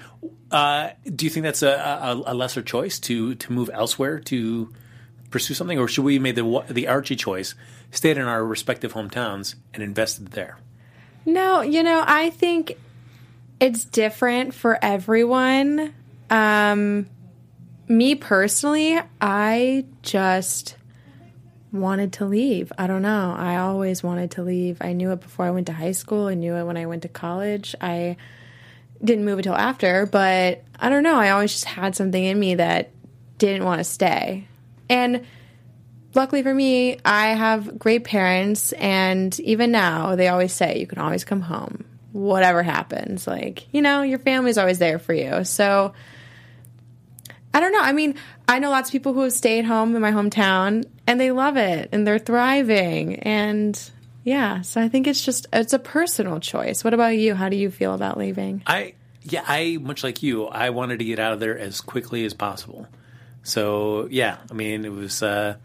uh, 0.52 0.92
do 1.04 1.26
you 1.26 1.30
think 1.30 1.44
that's 1.44 1.64
a, 1.64 1.72
a, 1.72 2.24
a 2.28 2.34
lesser 2.34 2.62
choice 2.62 3.00
to 3.02 3.36
to 3.36 3.54
move 3.54 3.70
elsewhere 3.74 4.20
to 4.20 4.72
pursue 5.30 5.54
something, 5.54 5.78
or 5.80 5.88
should 5.88 6.06
we 6.06 6.20
make 6.20 6.36
the 6.36 6.64
the 6.70 6.88
Archie 6.88 7.16
choice, 7.16 7.56
stayed 7.92 8.18
in 8.18 8.24
our 8.24 8.46
respective 8.46 8.94
hometowns 8.94 9.56
and 9.74 9.84
invested 9.84 10.30
there? 10.30 10.60
No, 11.26 11.62
you 11.62 11.84
know, 11.84 12.04
I 12.06 12.30
think 12.32 12.78
it's 13.60 13.86
different 13.86 14.54
for 14.54 14.78
everyone. 14.82 15.94
Um, 16.30 17.08
me 17.88 18.16
personally, 18.16 19.00
I 19.20 19.86
just 20.02 20.78
wanted 21.72 22.14
to 22.14 22.26
leave. 22.26 22.72
I 22.78 22.88
don't 22.88 23.02
know. 23.02 23.34
I 23.38 23.58
always 23.58 24.04
wanted 24.04 24.32
to 24.32 24.44
leave. 24.44 24.78
I 24.82 24.94
knew 24.94 25.12
it 25.12 25.22
before 25.22 25.46
I 25.46 25.52
went 25.52 25.68
to 25.68 25.74
high 25.74 25.94
school. 25.94 26.28
I 26.28 26.34
knew 26.34 26.56
it 26.56 26.66
when 26.66 26.78
I 26.78 26.86
went 26.86 27.04
to 27.04 27.08
college. 27.08 27.76
I 27.80 28.18
didn't 29.04 29.26
move 29.26 29.40
until 29.40 29.56
after, 29.56 30.06
but 30.06 30.64
I 30.80 30.90
don't 30.90 31.04
know. 31.04 31.16
I 31.16 31.30
always 31.32 31.52
just 31.52 31.66
had 31.66 31.96
something 31.96 32.24
in 32.24 32.40
me 32.40 32.56
that 32.56 32.92
didn't 33.38 33.64
want 33.64 33.80
to 33.80 33.84
stay. 33.84 34.48
And 34.90 35.26
luckily 36.14 36.44
for 36.44 36.54
me, 36.54 37.00
I 37.04 37.28
have 37.28 37.80
great 37.80 38.04
parents, 38.04 38.74
and 38.74 39.38
even 39.40 39.72
now, 39.72 40.16
they 40.16 40.28
always 40.28 40.54
say 40.54 40.80
you 40.80 40.88
can 40.88 41.00
always 41.00 41.24
come 41.24 41.42
home, 41.42 41.86
whatever 42.12 42.62
happens. 42.62 43.26
Like, 43.26 43.74
you 43.74 43.82
know, 43.82 44.02
your 44.02 44.20
family's 44.20 44.58
always 44.58 44.80
there 44.80 45.00
for 45.00 45.14
you. 45.14 45.44
So, 45.46 45.94
I 47.54 47.60
don't 47.60 47.72
know. 47.74 47.82
I 47.82 47.94
mean, 47.94 48.16
I 48.52 48.60
know 48.60 48.70
lots 48.70 48.90
of 48.90 48.92
people 48.92 49.14
who 49.14 49.22
have 49.22 49.32
stayed 49.32 49.64
home 49.64 49.96
in 49.96 50.02
my 50.02 50.12
hometown 50.12 50.86
and 51.08 51.20
they 51.20 51.32
love 51.32 51.56
it 51.56 51.88
and 51.94 52.06
they're 52.06 52.20
thriving. 52.20 53.20
And 53.20 53.80
yeah, 54.26 54.60
so 54.62 54.82
I 54.82 54.90
think 54.90 55.08
it's 55.08 55.24
just, 55.24 55.48
it's 55.54 55.72
a 55.72 55.80
personal 55.80 56.42
choice. 56.42 56.84
What 56.84 56.94
about 56.94 57.16
you? 57.16 57.34
How 57.34 57.48
do 57.48 57.56
you 57.56 57.72
feel 57.72 57.94
about 57.94 58.18
leaving? 58.18 58.62
I 58.68 58.96
yeah, 59.24 59.46
I 59.48 59.78
much 59.80 60.04
like 60.04 60.22
you, 60.22 60.48
I 60.48 60.72
wanted 60.72 61.00
to 61.00 61.06
get 61.06 61.18
out 61.18 61.32
of 61.32 61.40
there 61.40 61.58
as 61.58 61.80
quickly 61.80 62.26
as 62.26 62.34
possible. 62.34 62.88
So 63.44 64.08
yeah, 64.12 64.38
I 64.50 64.54
mean, 64.54 64.84
it 64.84 64.92
was. 64.92 65.24
Uh, 65.24 65.56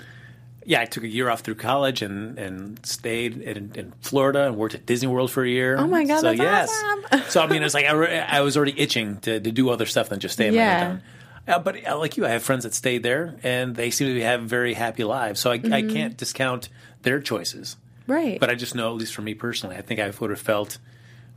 yeah, 0.68 0.80
I 0.80 0.84
took 0.84 1.04
a 1.04 1.08
year 1.08 1.30
off 1.30 1.40
through 1.40 1.54
college 1.54 2.02
and, 2.02 2.36
and 2.40 2.84
stayed 2.84 3.40
in, 3.40 3.70
in 3.76 3.92
Florida 4.00 4.46
and 4.46 4.56
worked 4.56 4.74
at 4.74 4.84
Disney 4.84 5.06
World 5.06 5.30
for 5.30 5.44
a 5.44 5.48
year. 5.48 5.76
Oh 5.76 5.86
my 5.86 6.04
God, 6.04 6.20
so, 6.20 6.26
that's 6.34 6.38
yes. 6.40 6.82
awesome. 7.12 7.30
so 7.30 7.40
I 7.40 7.46
mean, 7.46 7.62
it's 7.62 7.72
like 7.72 7.86
I, 7.86 7.92
re- 7.92 8.18
I 8.18 8.40
was 8.40 8.56
already 8.56 8.78
itching 8.78 9.18
to, 9.20 9.38
to 9.38 9.52
do 9.52 9.70
other 9.70 9.86
stuff 9.86 10.08
than 10.08 10.18
just 10.18 10.34
stay 10.34 10.48
in 10.48 10.54
Yeah. 10.54 10.66
my 10.66 10.94
hometown. 10.96 11.00
Uh, 11.48 11.58
but 11.60 11.86
uh, 11.86 11.96
like 11.98 12.16
you, 12.16 12.26
I 12.26 12.30
have 12.30 12.42
friends 12.42 12.64
that 12.64 12.74
stayed 12.74 13.02
there 13.02 13.36
and 13.42 13.76
they 13.76 13.90
seem 13.90 14.14
to 14.14 14.22
have 14.22 14.42
very 14.42 14.74
happy 14.74 15.04
lives. 15.04 15.40
So 15.40 15.50
I, 15.50 15.54
I 15.54 15.58
Mm-hmm. 15.58 15.90
can't 15.94 16.16
discount 16.16 16.68
their 17.02 17.20
choices. 17.20 17.76
Right. 18.06 18.38
But 18.40 18.50
I 18.50 18.54
just 18.54 18.74
know, 18.74 18.88
at 18.90 18.96
least 18.96 19.14
for 19.14 19.22
me 19.22 19.34
personally, 19.34 19.76
I 19.76 19.82
think 19.82 20.00
I 20.00 20.10
would 20.20 20.30
have 20.30 20.40
felt 20.40 20.78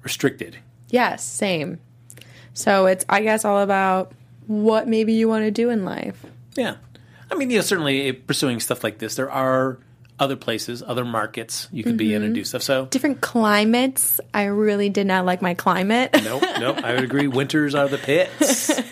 restricted. 0.03 0.57
yes, 0.89 1.23
same. 1.23 1.79
So 2.53 2.87
it's, 2.87 3.05
I 3.07 3.21
guess, 3.21 3.45
all 3.45 3.59
about 3.61 4.11
what 4.47 4.87
maybe 4.87 5.13
you 5.13 5.27
want 5.29 5.43
to 5.45 5.51
do 5.51 5.69
in 5.69 5.85
life. 5.85 6.25
Yeah. 6.55 6.75
I 7.31 7.35
mean, 7.35 7.49
you 7.51 7.57
know, 7.57 7.61
certainly 7.61 8.09
uh, 8.09 8.13
pursuing 8.25 8.59
stuff 8.59 8.83
like 8.83 8.97
this, 8.97 9.15
there 9.15 9.31
are 9.31 9.77
other 10.19 10.35
places, 10.35 10.83
other 10.85 11.05
markets 11.05 11.69
you 11.71 11.83
could 11.83 11.95
be 11.95 12.13
in 12.13 12.23
and 12.23 12.35
do 12.35 12.43
stuff. 12.43 12.61
So, 12.63 12.87
Different 12.87 13.21
climates. 13.21 14.19
I 14.33 14.45
really 14.45 14.89
did 14.89 15.07
not 15.07 15.25
like 15.25 15.41
my 15.41 15.53
climate. 15.53 16.09
nope, 16.23 16.43
nope, 16.59 16.83
I 16.83 16.93
would 16.95 17.03
agree. 17.05 17.27
Winters 17.39 17.73
are 17.75 17.87
the 17.87 17.97
pits. 17.99 18.69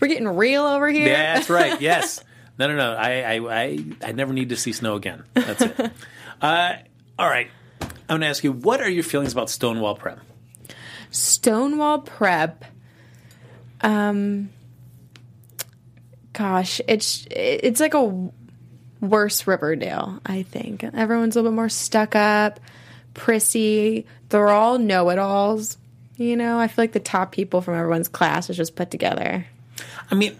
We're 0.00 0.08
getting 0.08 0.28
real 0.28 0.64
over 0.64 0.88
here. 0.88 1.08
Yeah, 1.08 1.34
that's 1.34 1.50
right. 1.50 1.80
Yes. 1.80 2.22
No, 2.58 2.68
no, 2.68 2.76
no. 2.76 2.92
I, 2.94 3.20
I, 3.22 3.62
I, 3.62 3.84
I 4.02 4.12
never 4.12 4.32
need 4.32 4.50
to 4.50 4.56
see 4.56 4.72
snow 4.72 4.94
again. 4.94 5.24
That's 5.34 5.62
it. 5.62 5.92
Uh, 6.42 6.76
all 7.18 7.28
right. 7.28 7.48
I'm 7.80 7.88
going 8.08 8.20
to 8.22 8.26
ask 8.26 8.44
you, 8.44 8.52
what 8.52 8.80
are 8.80 8.88
your 8.90 9.04
feelings 9.04 9.32
about 9.32 9.48
Stonewall 9.48 9.94
Prep? 9.94 10.18
Stonewall 11.10 12.00
Prep. 12.00 12.64
Um, 13.80 14.50
gosh, 16.32 16.80
it's 16.88 17.26
it's 17.30 17.80
like 17.80 17.94
a 17.94 18.30
worse 19.00 19.46
Riverdale. 19.46 20.20
I 20.26 20.42
think 20.42 20.84
everyone's 20.84 21.36
a 21.36 21.38
little 21.38 21.52
bit 21.52 21.56
more 21.56 21.68
stuck 21.68 22.14
up, 22.14 22.60
prissy. 23.14 24.06
They're 24.28 24.48
all 24.48 24.78
know-it-alls. 24.78 25.78
You 26.16 26.36
know, 26.36 26.58
I 26.58 26.68
feel 26.68 26.82
like 26.82 26.92
the 26.92 27.00
top 27.00 27.32
people 27.32 27.60
from 27.60 27.74
everyone's 27.74 28.08
class 28.08 28.50
is 28.50 28.56
just 28.56 28.76
put 28.76 28.90
together. 28.90 29.46
I 30.10 30.14
mean, 30.14 30.36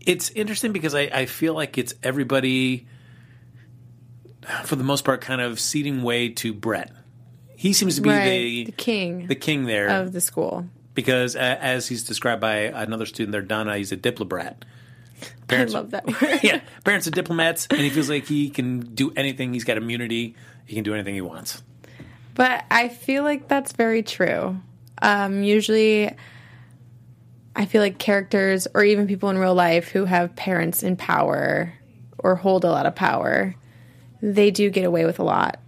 it's 0.00 0.30
interesting 0.30 0.72
because 0.72 0.94
I, 0.94 1.02
I 1.02 1.26
feel 1.26 1.54
like 1.54 1.78
it's 1.78 1.94
everybody, 2.02 2.86
for 4.64 4.76
the 4.76 4.84
most 4.84 5.04
part, 5.04 5.20
kind 5.20 5.40
of 5.40 5.58
ceding 5.60 6.02
way 6.02 6.28
to 6.30 6.52
Brett. 6.52 6.92
He 7.56 7.72
seems 7.72 7.96
to 7.96 8.02
be 8.02 8.08
Right, 8.10 8.24
the, 8.30 8.64
the 8.66 8.72
king 8.72 9.26
the 9.26 9.34
king 9.34 9.64
there. 9.64 9.88
of 9.88 10.12
the 10.12 10.20
school. 10.20 10.66
because 10.94 11.34
uh, 11.34 11.40
as 11.60 11.88
he's 11.88 12.04
described 12.04 12.40
by 12.40 12.56
another 12.56 13.04
student 13.06 13.32
there, 13.32 13.42
Donna, 13.42 13.76
he's 13.76 13.90
a 13.92 13.96
diplobrat. 13.96 14.56
I 15.50 15.64
love 15.64 15.90
that 15.90 16.06
word. 16.06 16.40
yeah, 16.44 16.60
parents 16.84 17.08
are 17.08 17.10
diplomats, 17.10 17.66
and 17.70 17.80
he 17.80 17.90
feels 17.90 18.08
like 18.08 18.26
he 18.26 18.50
can 18.50 18.80
do 18.80 19.12
anything. 19.16 19.52
He's 19.52 19.64
got 19.64 19.76
immunity. 19.76 20.36
He 20.66 20.74
can 20.76 20.84
do 20.84 20.94
anything 20.94 21.14
he 21.14 21.20
wants. 21.20 21.62
But 22.34 22.64
I 22.70 22.88
feel 22.88 23.24
like 23.24 23.48
that's 23.48 23.72
very 23.72 24.04
true. 24.04 24.60
Um, 25.02 25.42
usually, 25.42 26.14
I 27.58 27.66
feel 27.66 27.82
like 27.82 27.98
characters 27.98 28.68
or 28.72 28.84
even 28.84 29.08
people 29.08 29.28
in 29.30 29.36
real 29.36 29.54
life 29.54 29.88
who 29.88 30.04
have 30.04 30.34
parents 30.36 30.84
in 30.84 30.96
power 30.96 31.74
or 32.16 32.36
hold 32.36 32.64
a 32.64 32.70
lot 32.70 32.86
of 32.86 32.94
power, 32.94 33.56
they 34.22 34.52
do 34.52 34.70
get 34.70 34.84
away 34.84 35.04
with 35.04 35.18
a 35.18 35.24
lot 35.24 35.58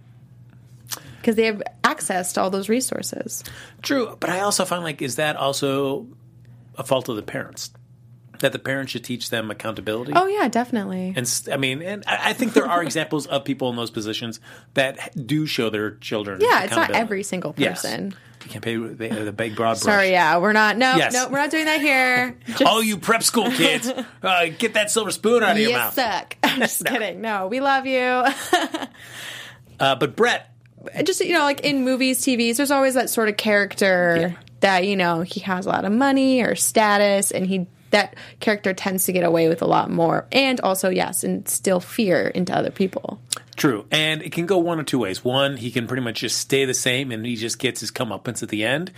because 1.17 1.35
they 1.35 1.45
have 1.45 1.61
access 1.83 2.31
to 2.33 2.41
all 2.41 2.49
those 2.49 2.69
resources. 2.69 3.43
True, 3.81 4.15
but 4.19 4.29
I 4.29 4.39
also 4.39 4.63
find 4.63 4.83
like 4.83 5.01
is 5.01 5.17
that 5.17 5.35
also 5.35 6.07
a 6.77 6.83
fault 6.83 7.09
of 7.09 7.17
the 7.17 7.21
parents 7.21 7.71
that 8.39 8.53
the 8.53 8.59
parents 8.59 8.93
should 8.93 9.03
teach 9.03 9.29
them 9.29 9.51
accountability? 9.51 10.13
Oh 10.15 10.27
yeah, 10.27 10.47
definitely. 10.47 11.13
And 11.15 11.41
I 11.51 11.57
mean, 11.57 11.81
and 11.81 12.03
I 12.07 12.33
think 12.33 12.53
there 12.53 12.67
are 12.67 12.81
examples 12.89 13.27
of 13.27 13.43
people 13.43 13.69
in 13.69 13.75
those 13.75 13.91
positions 13.91 14.39
that 14.73 15.11
do 15.27 15.45
show 15.45 15.69
their 15.69 15.91
children. 15.95 16.39
yeah, 16.41 16.63
it's 16.63 16.75
not 16.75 16.91
every 16.91 17.23
single 17.23 17.53
Yes. 17.57 17.85
You 18.43 18.49
can't 18.49 18.63
pay 18.63 18.75
the, 18.75 19.23
the 19.25 19.31
big 19.31 19.55
broad 19.55 19.73
brush. 19.73 19.79
Sorry, 19.81 20.11
yeah, 20.11 20.37
we're 20.37 20.53
not. 20.53 20.77
No, 20.77 20.95
Yes. 20.95 21.13
no, 21.13 21.29
we're 21.29 21.37
not 21.37 21.51
doing 21.51 21.65
that 21.65 21.79
here. 21.81 22.37
Just, 22.47 22.63
All 22.65 22.81
you 22.83 22.97
prep 22.97 23.23
school 23.23 23.49
kids, 23.51 23.87
uh, 24.23 24.45
get 24.57 24.73
that 24.73 24.89
silver 24.91 25.11
spoon 25.11 25.43
out 25.43 25.51
of 25.51 25.57
your 25.59 25.71
you 25.71 25.75
mouth. 25.77 25.93
suck. 25.93 26.35
I'm 26.43 26.59
just 26.59 26.83
kidding. 26.85 27.21
No, 27.21 27.47
we 27.47 27.59
love 27.59 27.85
you. 27.85 28.23
Uh, 29.79 29.95
but 29.95 30.15
Brett, 30.15 30.49
just 31.03 31.21
you 31.21 31.33
know 31.33 31.41
like 31.43 31.61
in 31.61 31.83
movies 31.83 32.21
tvs 32.21 32.57
there's 32.57 32.71
always 32.71 32.93
that 32.95 33.09
sort 33.09 33.29
of 33.29 33.37
character 33.37 34.35
that 34.61 34.85
you 34.87 34.95
know 34.95 35.21
he 35.21 35.39
has 35.41 35.65
a 35.65 35.69
lot 35.69 35.85
of 35.85 35.91
money 35.91 36.41
or 36.41 36.55
status 36.55 37.31
and 37.31 37.45
he 37.45 37.67
that 37.91 38.15
character 38.39 38.73
tends 38.73 39.05
to 39.05 39.13
get 39.13 39.23
away 39.23 39.47
with 39.47 39.61
a 39.61 39.67
lot 39.67 39.89
more, 39.89 40.25
and 40.31 40.59
also 40.61 40.89
yes, 40.89 41.23
instill 41.23 41.79
fear 41.79 42.27
into 42.27 42.55
other 42.55 42.71
people. 42.71 43.21
True, 43.55 43.85
and 43.91 44.23
it 44.23 44.31
can 44.31 44.45
go 44.47 44.57
one 44.57 44.79
or 44.79 44.83
two 44.83 44.97
ways. 44.97 45.23
One, 45.23 45.57
he 45.57 45.69
can 45.71 45.85
pretty 45.85 46.01
much 46.01 46.21
just 46.21 46.39
stay 46.39 46.65
the 46.65 46.73
same, 46.73 47.11
and 47.11 47.25
he 47.25 47.35
just 47.35 47.59
gets 47.59 47.81
his 47.81 47.91
comeuppance 47.91 48.41
at 48.41 48.49
the 48.49 48.63
end, 48.63 48.91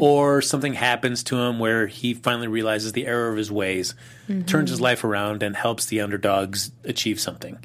or 0.00 0.42
something 0.42 0.72
happens 0.72 1.22
to 1.24 1.38
him 1.38 1.58
where 1.58 1.86
he 1.86 2.14
finally 2.14 2.48
realizes 2.48 2.92
the 2.92 3.06
error 3.06 3.30
of 3.30 3.36
his 3.36 3.52
ways, 3.52 3.94
turns 4.46 4.70
his 4.70 4.80
life 4.80 5.04
around, 5.04 5.42
and 5.42 5.54
helps 5.54 5.86
the 5.86 6.00
underdogs 6.00 6.72
achieve 6.84 7.20
something. 7.20 7.58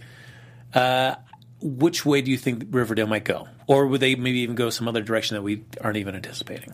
Uh, 0.74 1.16
which 1.62 2.06
way 2.06 2.22
do 2.22 2.30
you 2.30 2.38
think 2.38 2.66
Riverdale 2.70 3.08
might 3.08 3.24
go, 3.24 3.48
or 3.66 3.88
would 3.88 4.02
they 4.02 4.16
maybe 4.16 4.40
even 4.40 4.56
go 4.56 4.70
some 4.70 4.88
other 4.88 5.02
direction 5.02 5.36
that 5.36 5.42
we 5.42 5.64
aren't 5.82 5.98
even 5.98 6.14
anticipating? 6.14 6.74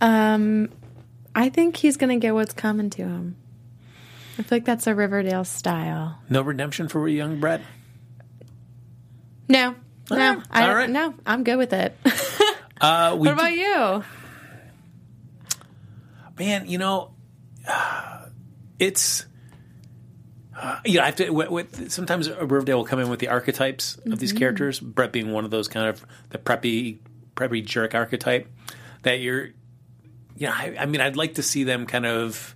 Um, 0.00 0.70
I 1.34 1.48
think 1.48 1.76
he's 1.76 1.96
gonna 1.96 2.18
get 2.18 2.34
what's 2.34 2.52
coming 2.52 2.90
to 2.90 3.02
him. 3.02 3.36
I 4.38 4.42
feel 4.42 4.56
like 4.56 4.64
that's 4.64 4.86
a 4.86 4.94
Riverdale 4.94 5.44
style. 5.44 6.18
No 6.28 6.42
redemption 6.42 6.88
for 6.88 7.06
young 7.08 7.40
Brett. 7.40 7.60
No, 9.48 9.74
no, 10.10 10.16
right, 10.16 10.38
I 10.50 10.68
all 10.68 10.74
right. 10.74 10.90
no, 10.90 11.14
I'm 11.26 11.44
good 11.44 11.56
with 11.56 11.72
it. 11.72 11.96
Uh, 12.80 13.16
we 13.18 13.28
what 13.28 13.34
about 13.34 13.52
you? 13.52 14.04
man, 16.38 16.66
you 16.66 16.78
know, 16.78 17.10
uh, 17.68 18.26
it's 18.78 19.26
uh, 20.56 20.78
you 20.84 20.96
know, 20.96 21.02
I 21.02 21.06
have 21.06 21.16
to. 21.16 21.30
With, 21.30 21.50
with, 21.50 21.92
sometimes 21.92 22.30
Riverdale 22.30 22.78
will 22.78 22.84
come 22.84 23.00
in 23.00 23.08
with 23.08 23.20
the 23.20 23.28
archetypes 23.28 23.98
of 24.06 24.18
these 24.18 24.32
characters. 24.32 24.80
Brett 24.80 25.12
being 25.12 25.32
one 25.32 25.44
of 25.44 25.50
those 25.50 25.68
kind 25.68 25.88
of 25.88 26.04
the 26.30 26.38
preppy, 26.38 26.98
preppy 27.34 27.64
jerk 27.64 27.94
archetype 27.94 28.48
that 29.02 29.20
you're. 29.20 29.50
You 30.36 30.46
know, 30.48 30.52
I, 30.54 30.74
I 30.80 30.86
mean, 30.86 31.00
I'd 31.00 31.16
like 31.16 31.34
to 31.34 31.42
see 31.42 31.64
them 31.64 31.86
kind 31.86 32.06
of 32.06 32.54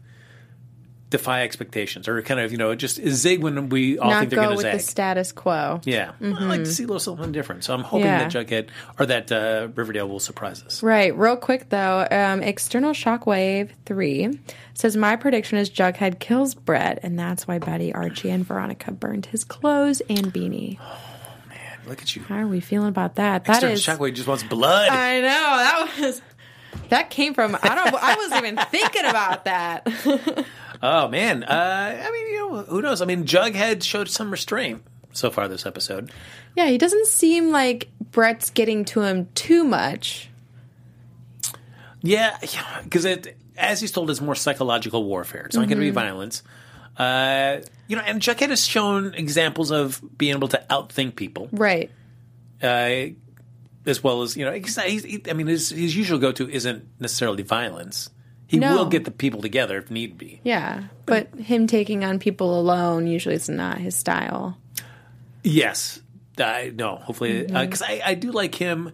defy 1.09 1.43
expectations, 1.45 2.09
or 2.09 2.21
kind 2.23 2.41
of 2.41 2.51
you 2.51 2.59
know 2.59 2.75
just 2.75 2.97
zig 3.09 3.41
when 3.41 3.69
we 3.69 3.97
all 3.97 4.11
Not 4.11 4.19
think 4.21 4.31
they're 4.31 4.41
go 4.41 4.45
going 4.47 4.57
with 4.57 4.67
to 4.67 4.73
the 4.73 4.79
status 4.81 5.31
quo. 5.31 5.81
yeah, 5.85 6.13
I'd 6.21 6.33
like 6.43 6.65
to 6.65 6.67
see 6.67 6.83
a 6.83 6.87
little 6.87 6.99
something 6.99 7.31
different. 7.31 7.63
So 7.63 7.75
I'm 7.75 7.83
hoping 7.83 8.07
Yeah. 8.07 8.27
that 8.29 8.33
Jughead 8.33 8.71
or 8.99 9.07
that 9.07 9.31
uh, 9.31 9.69
Riverdale 9.77 10.09
will 10.09 10.19
surprise 10.19 10.65
us. 10.65 10.83
Right. 10.83 11.17
Real 11.17 11.37
quick 11.37 11.69
though, 11.69 12.09
um, 12.11 12.43
external 12.43 12.91
shockwave 12.93 13.71
three 13.85 14.41
says 14.75 14.97
my 14.97 15.15
prediction 15.15 15.59
is 15.59 15.71
Jughead 15.71 16.19
kills 16.19 16.57
Brett, 16.57 16.99
and 17.05 17.17
that's 17.17 17.47
why 17.47 17.59
Betty, 17.59 17.95
Archie, 17.95 18.31
and 18.31 18.45
Veronica 18.45 18.91
burned 18.91 19.27
his 19.27 19.45
clothes 19.45 20.03
and 20.11 20.35
beanie. 20.35 20.77
Oh 20.81 21.49
man, 21.49 21.79
Look 21.87 22.03
at 22.03 22.17
you. 22.17 22.23
How 22.23 22.39
are 22.39 22.49
we 22.49 22.59
feeling 22.59 22.89
about 22.89 23.15
that? 23.15 23.45
That 23.45 23.63
External 23.63 23.75
is. 23.75 23.87
Shockwave 23.87 24.15
just 24.15 24.27
wants 24.27 24.43
blood. 24.43 24.89
I 24.89 25.21
know 25.21 25.29
that 25.29 25.95
was. 26.01 26.23
That 26.91 27.11
came 27.11 27.35
from 27.35 27.57
I 27.63 27.75
don't. 27.75 27.95
I 27.95 28.15
wasn't 28.17 28.45
even 28.45 28.57
thinking 28.71 29.05
about 29.05 29.45
that. 29.47 29.87
Oh 30.83 31.09
man, 31.09 31.43
uh, 31.43 32.03
I 32.07 32.11
mean, 32.13 32.27
you 32.29 32.37
know, 32.37 32.63
who 32.65 32.83
knows? 32.83 33.01
I 33.01 33.07
mean, 33.07 33.25
Jughead 33.25 33.83
showed 33.83 34.11
some 34.11 34.31
restraint 34.31 34.83
so 35.11 35.31
far 35.31 35.49
this 35.49 35.65
episode. 35.65 36.13
yeah, 36.55 36.67
he 36.67 36.77
doesn't 36.77 37.07
seem 37.07 37.51
like 37.51 37.89
Brett's 38.11 38.51
getting 38.51 38.85
to 38.87 39.01
him 39.01 39.27
too 39.35 39.65
much. 39.65 40.29
Yeah, 42.03 42.37
because 42.85 43.07
it, 43.07 43.39
as 43.57 43.81
he's 43.81 43.91
told, 43.91 44.11
it's 44.11 44.21
more 44.21 44.35
psychological 44.35 45.03
warfare. 45.05 45.47
It's 45.47 45.57
not 45.57 45.63
going 45.67 45.79
to 45.79 45.85
be 45.85 45.91
violence. 45.91 46.43
Uh, 46.99 47.61
you 47.89 47.97
know, 47.97 48.03
and 48.03 48.21
Jughead 48.21 48.51
has 48.51 48.65
shown 48.67 49.15
examples 49.15 49.71
of 49.71 50.01
being 50.19 50.35
able 50.37 50.49
to 50.49 50.63
outthink 50.69 51.17
people, 51.17 51.49
Right. 51.53 51.91
uh, 52.63 53.07
as 53.87 54.03
well 54.03 54.23
as 54.23 54.37
you 54.37 54.45
know. 54.45 54.53
He's, 54.53 54.81
he's, 54.83 55.05
he, 55.05 55.23
I 55.29 55.33
mean, 55.33 55.47
his 55.47 55.71
his 55.71 55.97
usual 55.97 56.19
go 56.19 56.33
to 56.33 56.49
isn't 56.49 56.85
necessarily 57.01 57.43
violence. 57.43 58.11
He 58.49 58.59
No. 58.59 58.77
will 58.77 58.87
get 58.87 59.05
the 59.05 59.11
people 59.11 59.43
together 59.43 59.77
if 59.79 59.91
need 59.91 60.17
be. 60.19 60.41
Yeah, 60.45 60.85
but 61.05 61.35
him 61.35 61.67
taking 61.67 62.05
on 62.05 62.19
people 62.19 62.59
alone 62.59 63.07
usually 63.07 63.35
is 63.35 63.49
not 63.49 63.79
his 63.79 63.97
style. 63.97 64.57
Yes. 65.43 66.01
I 66.39 66.73
no, 66.75 66.97
hopefully, 66.97 67.45
mm-hmm. 67.45 67.57
uh, 67.57 67.65
because 67.65 67.83
I, 67.83 68.03
I 68.05 68.15
do 68.15 68.31
like 68.31 68.55
him. 68.55 68.93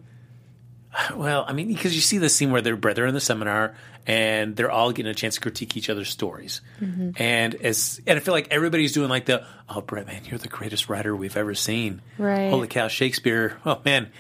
Well, 1.15 1.45
I 1.47 1.53
mean, 1.53 1.69
because 1.69 1.95
you 1.95 2.01
see 2.01 2.19
the 2.19 2.29
scene 2.29 2.51
where 2.51 2.61
they're 2.61 2.77
they're 2.77 3.07
in 3.07 3.15
the 3.15 3.21
seminar 3.21 3.75
and 4.07 4.55
they're 4.57 4.71
all 4.71 4.93
getting 4.93 5.11
a 5.11 5.15
chance 5.15 5.37
to 5.37 5.41
critique 5.41 5.77
each 5.77 5.89
other's 5.89 6.09
stories, 6.11 6.61
and 6.81 7.55
as 7.55 8.01
and 8.07 8.19
I 8.19 8.21
feel 8.21 8.35
like 8.35 8.49
everybody's 8.51 8.93
doing 8.93 9.09
like 9.09 9.27
the 9.27 9.47
oh 9.69 9.81
Brett 9.81 10.07
man, 10.07 10.23
you're 10.27 10.39
the 10.39 10.49
greatest 10.49 10.89
writer 10.89 11.17
we've 11.17 11.37
ever 11.37 11.55
seen. 11.55 12.03
Right. 12.19 12.51
Holy 12.51 12.69
cow, 12.69 12.89
Shakespeare! 12.89 13.57
Oh 13.65 13.81
man, 13.85 14.11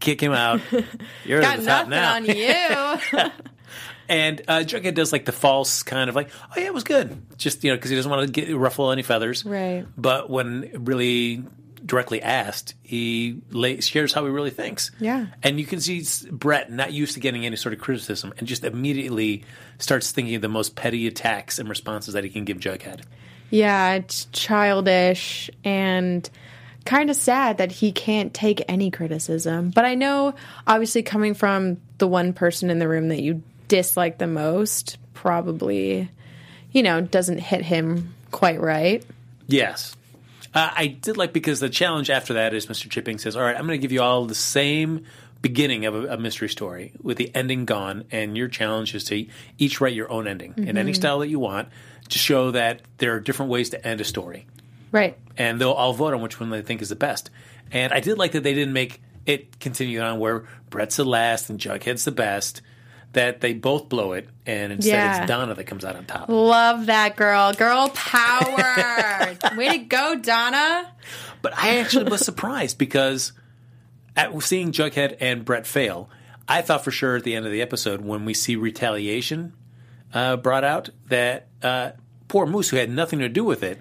kick 0.00 0.20
him 0.22 0.32
out. 0.32 0.60
You're 1.24 1.40
Got 1.40 1.60
the 1.60 1.64
top 1.64 1.88
now. 1.88 2.16
on 2.16 2.24
you. 2.26 3.30
And 4.10 4.40
uh, 4.48 4.60
Jughead 4.60 4.94
does 4.94 5.12
like 5.12 5.26
the 5.26 5.32
false 5.32 5.82
kind 5.82 6.08
of 6.08 6.16
like, 6.16 6.30
oh 6.50 6.58
yeah, 6.58 6.64
it 6.64 6.72
was 6.72 6.82
good, 6.84 7.20
just 7.36 7.62
you 7.62 7.70
know, 7.70 7.76
because 7.76 7.90
he 7.90 7.96
doesn't 7.96 8.10
want 8.10 8.26
to 8.26 8.32
get 8.32 8.56
ruffle 8.56 8.90
any 8.90 9.02
feathers. 9.02 9.44
Right. 9.44 9.86
But 9.98 10.30
when 10.30 10.70
really 10.86 11.44
directly 11.84 12.22
asked, 12.22 12.74
he 12.82 13.40
lay, 13.50 13.80
shares 13.80 14.12
how 14.12 14.24
he 14.24 14.30
really 14.30 14.50
thinks. 14.50 14.90
Yeah. 15.00 15.26
And 15.42 15.58
you 15.58 15.66
can 15.66 15.80
see 15.80 16.04
Brett 16.30 16.70
not 16.70 16.92
used 16.92 17.14
to 17.14 17.20
getting 17.20 17.46
any 17.46 17.56
sort 17.56 17.72
of 17.72 17.80
criticism, 17.80 18.32
and 18.38 18.46
just 18.46 18.64
immediately 18.64 19.44
starts 19.78 20.10
thinking 20.12 20.34
of 20.34 20.42
the 20.42 20.48
most 20.48 20.76
petty 20.76 21.06
attacks 21.06 21.58
and 21.58 21.68
responses 21.68 22.14
that 22.14 22.24
he 22.24 22.30
can 22.30 22.44
give 22.44 22.58
Jughead. 22.58 23.02
yeah, 23.50 23.94
it's 23.94 24.26
childish 24.26 25.50
and 25.64 26.28
kind 26.84 27.10
of 27.10 27.16
sad 27.16 27.58
that 27.58 27.72
he 27.72 27.92
can't 27.92 28.32
take 28.34 28.62
any 28.68 28.90
criticism. 28.90 29.70
But 29.70 29.84
I 29.84 29.94
know, 29.94 30.34
obviously, 30.66 31.02
coming 31.02 31.34
from 31.34 31.78
the 31.98 32.08
one 32.08 32.32
person 32.32 32.70
in 32.70 32.78
the 32.78 32.88
room 32.88 33.08
that 33.08 33.20
you 33.20 33.42
dislike 33.68 34.18
the 34.18 34.26
most, 34.26 34.98
probably, 35.14 36.10
you 36.72 36.82
know, 36.82 37.00
doesn't 37.00 37.38
hit 37.38 37.62
him 37.62 38.14
quite 38.30 38.60
right. 38.60 39.04
Yes. 39.46 39.96
Uh, 40.54 40.70
I 40.74 40.86
did 40.86 41.16
like 41.16 41.32
because 41.32 41.60
the 41.60 41.68
challenge 41.68 42.10
after 42.10 42.34
that 42.34 42.54
is 42.54 42.66
Mr. 42.66 42.88
Chipping 42.90 43.18
says, 43.18 43.36
"All 43.36 43.42
right, 43.42 43.54
I'm 43.56 43.66
going 43.66 43.78
to 43.78 43.82
give 43.82 43.92
you 43.92 44.00
all 44.02 44.24
the 44.24 44.34
same 44.34 45.04
beginning 45.42 45.84
of 45.86 45.94
a, 45.94 46.14
a 46.14 46.18
mystery 46.18 46.48
story 46.48 46.92
with 47.02 47.16
the 47.16 47.30
ending 47.34 47.64
gone, 47.64 48.04
and 48.10 48.36
your 48.36 48.48
challenge 48.48 48.94
is 48.94 49.04
to 49.04 49.26
each 49.58 49.80
write 49.80 49.94
your 49.94 50.10
own 50.10 50.26
ending 50.26 50.54
in 50.56 50.76
any 50.76 50.92
style 50.92 51.20
that 51.20 51.28
you 51.28 51.38
want 51.38 51.68
to 52.08 52.18
show 52.18 52.50
that 52.52 52.80
there 52.96 53.14
are 53.14 53.20
different 53.20 53.50
ways 53.52 53.70
to 53.70 53.86
end 53.86 54.00
a 54.00 54.04
story, 54.04 54.46
Right. 54.90 55.16
and 55.36 55.60
they'll 55.60 55.70
all 55.72 55.92
vote 55.92 56.14
on 56.14 56.22
which 56.22 56.40
one 56.40 56.50
they 56.50 56.62
think 56.62 56.82
is 56.82 56.88
the 56.88 56.96
best." 56.96 57.30
And 57.70 57.92
I 57.92 58.00
did 58.00 58.16
like 58.16 58.32
that 58.32 58.42
they 58.42 58.54
didn't 58.54 58.72
make 58.72 59.02
it 59.26 59.60
continue 59.60 60.00
on 60.00 60.18
where 60.18 60.44
Brett's 60.70 60.96
the 60.96 61.04
last 61.04 61.50
and 61.50 61.60
Jughead's 61.60 62.04
the 62.06 62.12
best. 62.12 62.62
That 63.14 63.40
they 63.40 63.54
both 63.54 63.88
blow 63.88 64.12
it, 64.12 64.28
and 64.44 64.70
instead 64.72 64.92
Yeah. 64.92 65.18
it's 65.22 65.26
Donna 65.28 65.54
that 65.54 65.64
comes 65.64 65.84
out 65.84 65.96
on 65.96 66.04
top. 66.04 66.28
Love 66.28 66.86
that 66.86 67.16
girl. 67.16 67.52
Girl 67.54 67.88
power. 67.88 69.36
Way 69.56 69.68
to 69.70 69.78
go, 69.78 70.14
Donna. 70.16 70.92
But 71.40 71.56
I 71.56 71.78
actually 71.78 72.10
was 72.10 72.20
surprised 72.24 72.76
because 72.78 73.32
at 74.16 74.40
seeing 74.42 74.72
Jughead 74.72 75.16
and 75.20 75.44
Brett 75.44 75.66
fail, 75.66 76.10
I 76.46 76.60
thought 76.62 76.84
for 76.84 76.90
sure 76.90 77.16
at 77.16 77.24
the 77.24 77.34
end 77.34 77.46
of 77.46 77.52
the 77.52 77.62
episode 77.62 78.02
when 78.02 78.24
we 78.24 78.34
see 78.34 78.56
retaliation 78.56 79.54
uh, 80.12 80.36
brought 80.36 80.64
out 80.64 80.90
that 81.08 81.46
uh, 81.62 81.92
poor 82.28 82.46
Moose, 82.46 82.68
who 82.70 82.76
had 82.76 82.90
nothing 82.90 83.20
to 83.20 83.28
do 83.28 83.42
with 83.44 83.62
it, 83.62 83.78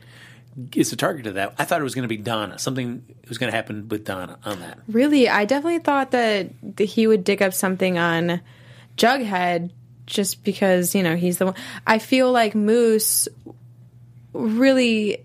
is 0.75 0.89
the 0.89 0.95
target 0.95 1.27
of 1.27 1.33
that. 1.35 1.53
I 1.59 1.65
thought 1.65 1.81
it 1.81 1.83
was 1.83 1.95
going 1.95 2.03
to 2.03 2.07
be 2.09 2.17
Donna. 2.17 2.57
Something 2.59 3.03
was 3.27 3.37
going 3.37 3.51
to 3.51 3.55
happen 3.55 3.89
with 3.89 4.05
Donna 4.05 4.39
on 4.45 4.59
that. 4.61 4.79
Really, 4.87 5.27
I 5.29 5.45
definitely 5.45 5.79
thought 5.79 6.11
that 6.11 6.49
he 6.79 7.07
would 7.07 7.23
dig 7.23 7.41
up 7.41 7.53
something 7.53 7.97
on 7.97 8.41
Jughead 8.97 9.71
just 10.05 10.43
because, 10.43 10.93
you 10.95 11.03
know, 11.03 11.15
he's 11.15 11.37
the 11.37 11.45
one. 11.47 11.55
I 11.85 11.99
feel 11.99 12.31
like 12.31 12.55
Moose 12.55 13.27
really. 14.33 15.23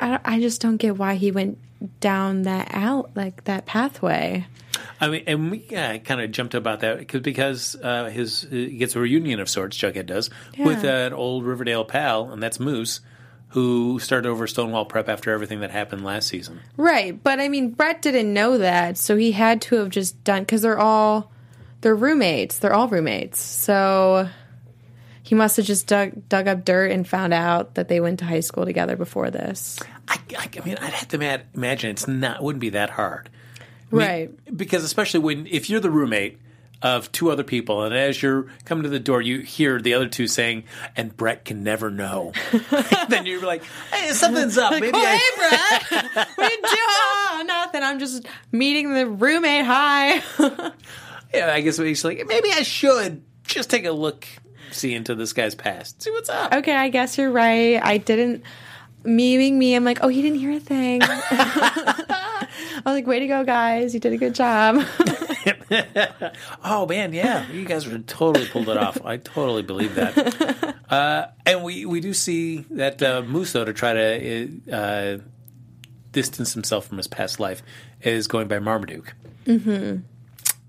I, 0.00 0.18
I 0.24 0.40
just 0.40 0.60
don't 0.60 0.76
get 0.76 0.96
why 0.96 1.14
he 1.14 1.30
went 1.30 1.58
down 2.00 2.42
that 2.42 2.68
out 2.72 3.10
like 3.14 3.44
that 3.44 3.66
pathway. 3.66 4.46
I 5.00 5.08
mean, 5.08 5.24
and 5.26 5.50
we 5.50 5.66
uh, 5.76 5.98
kind 5.98 6.20
of 6.20 6.30
jumped 6.32 6.54
about 6.54 6.80
that 6.80 6.98
because 6.98 7.20
because 7.20 7.76
uh, 7.82 8.06
his 8.06 8.46
he 8.50 8.76
gets 8.76 8.96
a 8.96 9.00
reunion 9.00 9.40
of 9.40 9.48
sorts. 9.48 9.76
Jughead 9.76 10.06
does 10.06 10.30
with 10.58 10.84
Yeah. 10.84 11.06
an 11.06 11.12
old 11.12 11.44
Riverdale 11.44 11.84
pal, 11.84 12.30
and 12.30 12.42
that's 12.42 12.58
Moose, 12.60 13.00
who 13.48 13.98
started 13.98 14.28
over 14.28 14.46
Stonewall 14.46 14.84
Prep 14.86 15.08
after 15.08 15.32
everything 15.32 15.60
that 15.60 15.70
happened 15.70 16.04
last 16.04 16.28
season. 16.28 16.60
Right, 16.76 17.22
but 17.22 17.40
I 17.40 17.48
mean, 17.48 17.70
Brett 17.70 18.02
didn't 18.02 18.32
know 18.32 18.58
that, 18.58 18.96
so 18.98 19.16
he 19.16 19.32
had 19.32 19.60
to 19.62 19.76
have 19.76 19.90
just 19.90 20.22
done 20.24 20.42
because 20.42 20.62
they're 20.62 20.78
all 20.78 21.30
they're 21.80 21.94
roommates. 21.94 22.58
They're 22.58 22.74
all 22.74 22.88
roommates, 22.88 23.40
so 23.40 24.28
he 25.22 25.34
must 25.34 25.56
have 25.56 25.66
just 25.66 25.86
dug 25.86 26.28
dug 26.28 26.48
up 26.48 26.64
dirt 26.64 26.90
and 26.90 27.06
found 27.06 27.34
out 27.34 27.74
that 27.74 27.88
they 27.88 28.00
went 28.00 28.20
to 28.20 28.24
high 28.24 28.40
school 28.40 28.64
together 28.64 28.96
before 28.96 29.30
this. 29.30 29.78
I, 30.08 30.18
I, 30.38 30.48
I 30.60 30.64
mean, 30.64 30.76
I'd 30.80 30.92
have 30.92 31.08
to 31.08 31.18
ma- 31.18 31.38
imagine 31.54 31.90
it's 31.90 32.06
not 32.06 32.42
wouldn't 32.42 32.60
be 32.60 32.70
that 32.70 32.90
hard, 32.90 33.28
I 33.58 33.94
mean, 33.94 34.06
Right. 34.06 34.56
Because 34.56 34.84
especially 34.84 35.20
when 35.20 35.46
if 35.46 35.68
you're 35.68 35.80
the 35.80 35.90
roommate 35.90 36.38
of 36.82 37.10
two 37.10 37.30
other 37.30 37.42
people, 37.42 37.82
and 37.82 37.94
as 37.94 38.22
you're 38.22 38.46
coming 38.64 38.84
to 38.84 38.88
the 38.88 39.00
door, 39.00 39.22
you 39.22 39.40
hear 39.40 39.80
the 39.80 39.94
other 39.94 40.08
two 40.08 40.26
saying, 40.26 40.64
"And 40.94 41.16
Brett 41.16 41.44
can 41.44 41.64
never 41.64 41.90
know." 41.90 42.32
then 43.08 43.26
you're 43.26 43.44
like, 43.44 43.64
"Hey, 43.92 44.12
something's 44.12 44.58
up." 44.58 44.72
Maybe 44.80 44.90
oh, 44.92 44.98
I, 44.98 45.16
hey, 45.16 45.88
Brett, 46.12 46.28
what 46.36 46.52
you 46.52 46.56
doing? 46.56 46.64
Oh, 46.68 47.44
nothing. 47.48 47.82
I'm 47.82 47.98
just 47.98 48.26
meeting 48.52 48.92
the 48.94 49.06
roommate. 49.06 49.64
Hi. 49.64 50.22
Yeah, 51.32 51.52
I 51.52 51.60
guess 51.60 51.76
he's 51.76 52.04
like, 52.04 52.24
maybe 52.26 52.50
I 52.52 52.62
should 52.62 53.24
just 53.44 53.70
take 53.70 53.84
a 53.84 53.92
look 53.92 54.26
see 54.70 54.94
into 54.94 55.14
this 55.14 55.32
guy's 55.32 55.54
past. 55.54 56.02
See 56.02 56.10
what's 56.10 56.28
up. 56.28 56.52
Okay, 56.52 56.74
I 56.74 56.88
guess 56.88 57.18
you're 57.18 57.30
right. 57.30 57.80
I 57.82 57.98
didn't. 57.98 58.42
Me 59.04 59.36
being 59.36 59.56
me, 59.56 59.74
I'm 59.76 59.84
like, 59.84 59.98
oh, 60.02 60.08
he 60.08 60.20
didn't 60.20 60.40
hear 60.40 60.50
a 60.52 60.58
thing. 60.58 61.00
I 61.04 62.48
was 62.84 62.94
like, 62.94 63.06
way 63.06 63.20
to 63.20 63.26
go, 63.28 63.44
guys. 63.44 63.94
You 63.94 64.00
did 64.00 64.12
a 64.12 64.16
good 64.16 64.34
job. 64.34 64.84
Oh 66.64 66.86
man, 66.86 67.12
yeah, 67.12 67.48
you 67.50 67.64
guys 67.64 67.86
would 67.86 68.06
totally 68.06 68.46
pulled 68.46 68.68
it 68.68 68.76
off. 68.76 68.98
I 69.04 69.16
totally 69.16 69.62
believe 69.62 69.94
that. 69.96 70.74
Uh, 70.86 71.26
and 71.44 71.64
we 71.64 71.84
we 71.84 71.98
do 71.98 72.14
see 72.14 72.58
that 72.70 73.02
uh, 73.02 73.20
Musso 73.20 73.64
to 73.64 73.72
try 73.72 73.92
to 73.92 74.60
uh, 74.72 75.18
distance 76.12 76.54
himself 76.54 76.86
from 76.86 76.96
his 76.96 77.08
past 77.08 77.40
life 77.40 77.60
is 78.02 78.28
going 78.28 78.46
by 78.46 78.60
Marmaduke. 78.60 79.12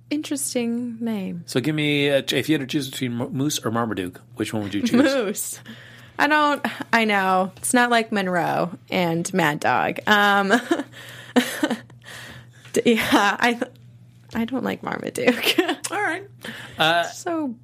Interesting 0.09 0.97
name. 1.01 1.43
So 1.45 1.59
give 1.59 1.75
me 1.75 2.07
a, 2.07 2.19
if 2.19 2.47
you 2.49 2.57
had 2.57 2.61
to 2.61 2.67
choose 2.67 2.89
between 2.89 3.13
Moose 3.13 3.59
or 3.65 3.71
Marmaduke, 3.71 4.21
which 4.35 4.53
one 4.53 4.63
would 4.63 4.73
you 4.73 4.81
choose? 4.81 4.93
Moose. 5.01 5.59
I 6.19 6.27
don't. 6.27 6.65
I 6.93 7.05
know 7.05 7.51
it's 7.57 7.73
not 7.73 7.89
like 7.89 8.11
Monroe 8.11 8.71
and 8.89 9.31
Mad 9.33 9.59
Dog. 9.59 9.99
Um, 10.07 10.49
yeah, 12.85 13.37
I. 13.39 13.59
I 14.33 14.45
don't 14.45 14.63
like 14.63 14.83
Marmaduke. 14.83 15.57
All 15.91 16.01
right. 16.01 16.25
so 17.07 17.55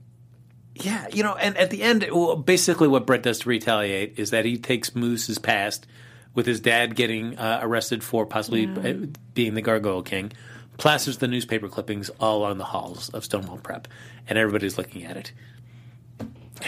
Yeah, 0.76 1.08
you 1.12 1.24
know, 1.24 1.36
and 1.36 1.58
at 1.58 1.70
the 1.70 1.84
end, 1.84 2.08
well, 2.12 2.36
basically 2.36 2.88
what 2.88 3.06
Brett 3.06 3.24
does 3.24 3.40
to 3.40 3.50
retaliate 3.50 4.18
is 4.18 4.32
that 4.32 4.46
he 4.46 4.58
takes 4.58 4.96
Moose's 4.96 5.38
past 5.38 5.86
with 6.34 6.46
his 6.46 6.60
dad 6.60 6.96
getting 6.96 7.38
uh, 7.38 7.60
arrested 7.62 8.04
for 8.04 8.26
possibly 8.26 8.66
uh, 8.66 9.08
being 9.34 9.54
the 9.54 9.62
Gargoyle 9.62 10.02
King, 10.02 10.32
plasters 10.78 11.18
the 11.18 11.28
newspaper 11.28 11.68
clippings 11.70 12.10
all 12.20 12.40
along 12.40 12.58
the 12.58 12.64
halls 12.66 13.10
of 13.10 13.24
Stonewall 13.24 13.58
Prep, 13.58 13.88
and 14.28 14.38
everybody's 14.38 14.78
looking 14.78 15.04
at 15.06 15.18
it. 15.18 15.32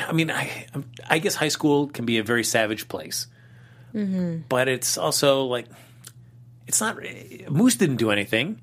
I 0.08 0.12
mean, 0.12 0.30
I 0.32 0.68
um, 0.74 0.86
I 1.10 1.20
guess 1.20 1.36
high 1.36 1.48
school 1.50 1.88
can 1.88 2.06
be 2.06 2.18
a 2.18 2.24
very 2.24 2.44
savage 2.44 2.88
place, 2.88 3.28
mm-hmm. 3.94 4.40
but 4.50 4.68
it's 4.68 4.98
also 4.98 5.44
like 5.44 5.68
it's 6.68 6.82
not. 6.82 6.98
Moose 7.50 7.76
didn't 7.76 7.98
do 7.98 8.12
anything. 8.12 8.62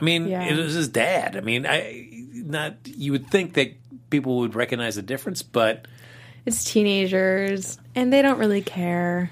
I 0.00 0.04
mean, 0.04 0.26
Yeah. 0.26 0.42
it 0.44 0.56
was 0.56 0.74
his 0.74 0.88
dad. 0.88 1.36
I 1.36 1.40
mean, 1.40 1.66
I 1.66 2.08
not 2.32 2.74
you 2.84 3.12
would 3.12 3.28
think 3.28 3.54
that 3.54 3.72
people 4.10 4.38
would 4.38 4.54
recognize 4.54 4.96
the 4.96 5.02
difference, 5.02 5.42
but 5.42 5.86
it's 6.44 6.64
teenagers, 6.64 7.78
and 7.94 8.12
they 8.12 8.20
don't 8.22 8.38
really 8.38 8.62
care. 8.62 9.30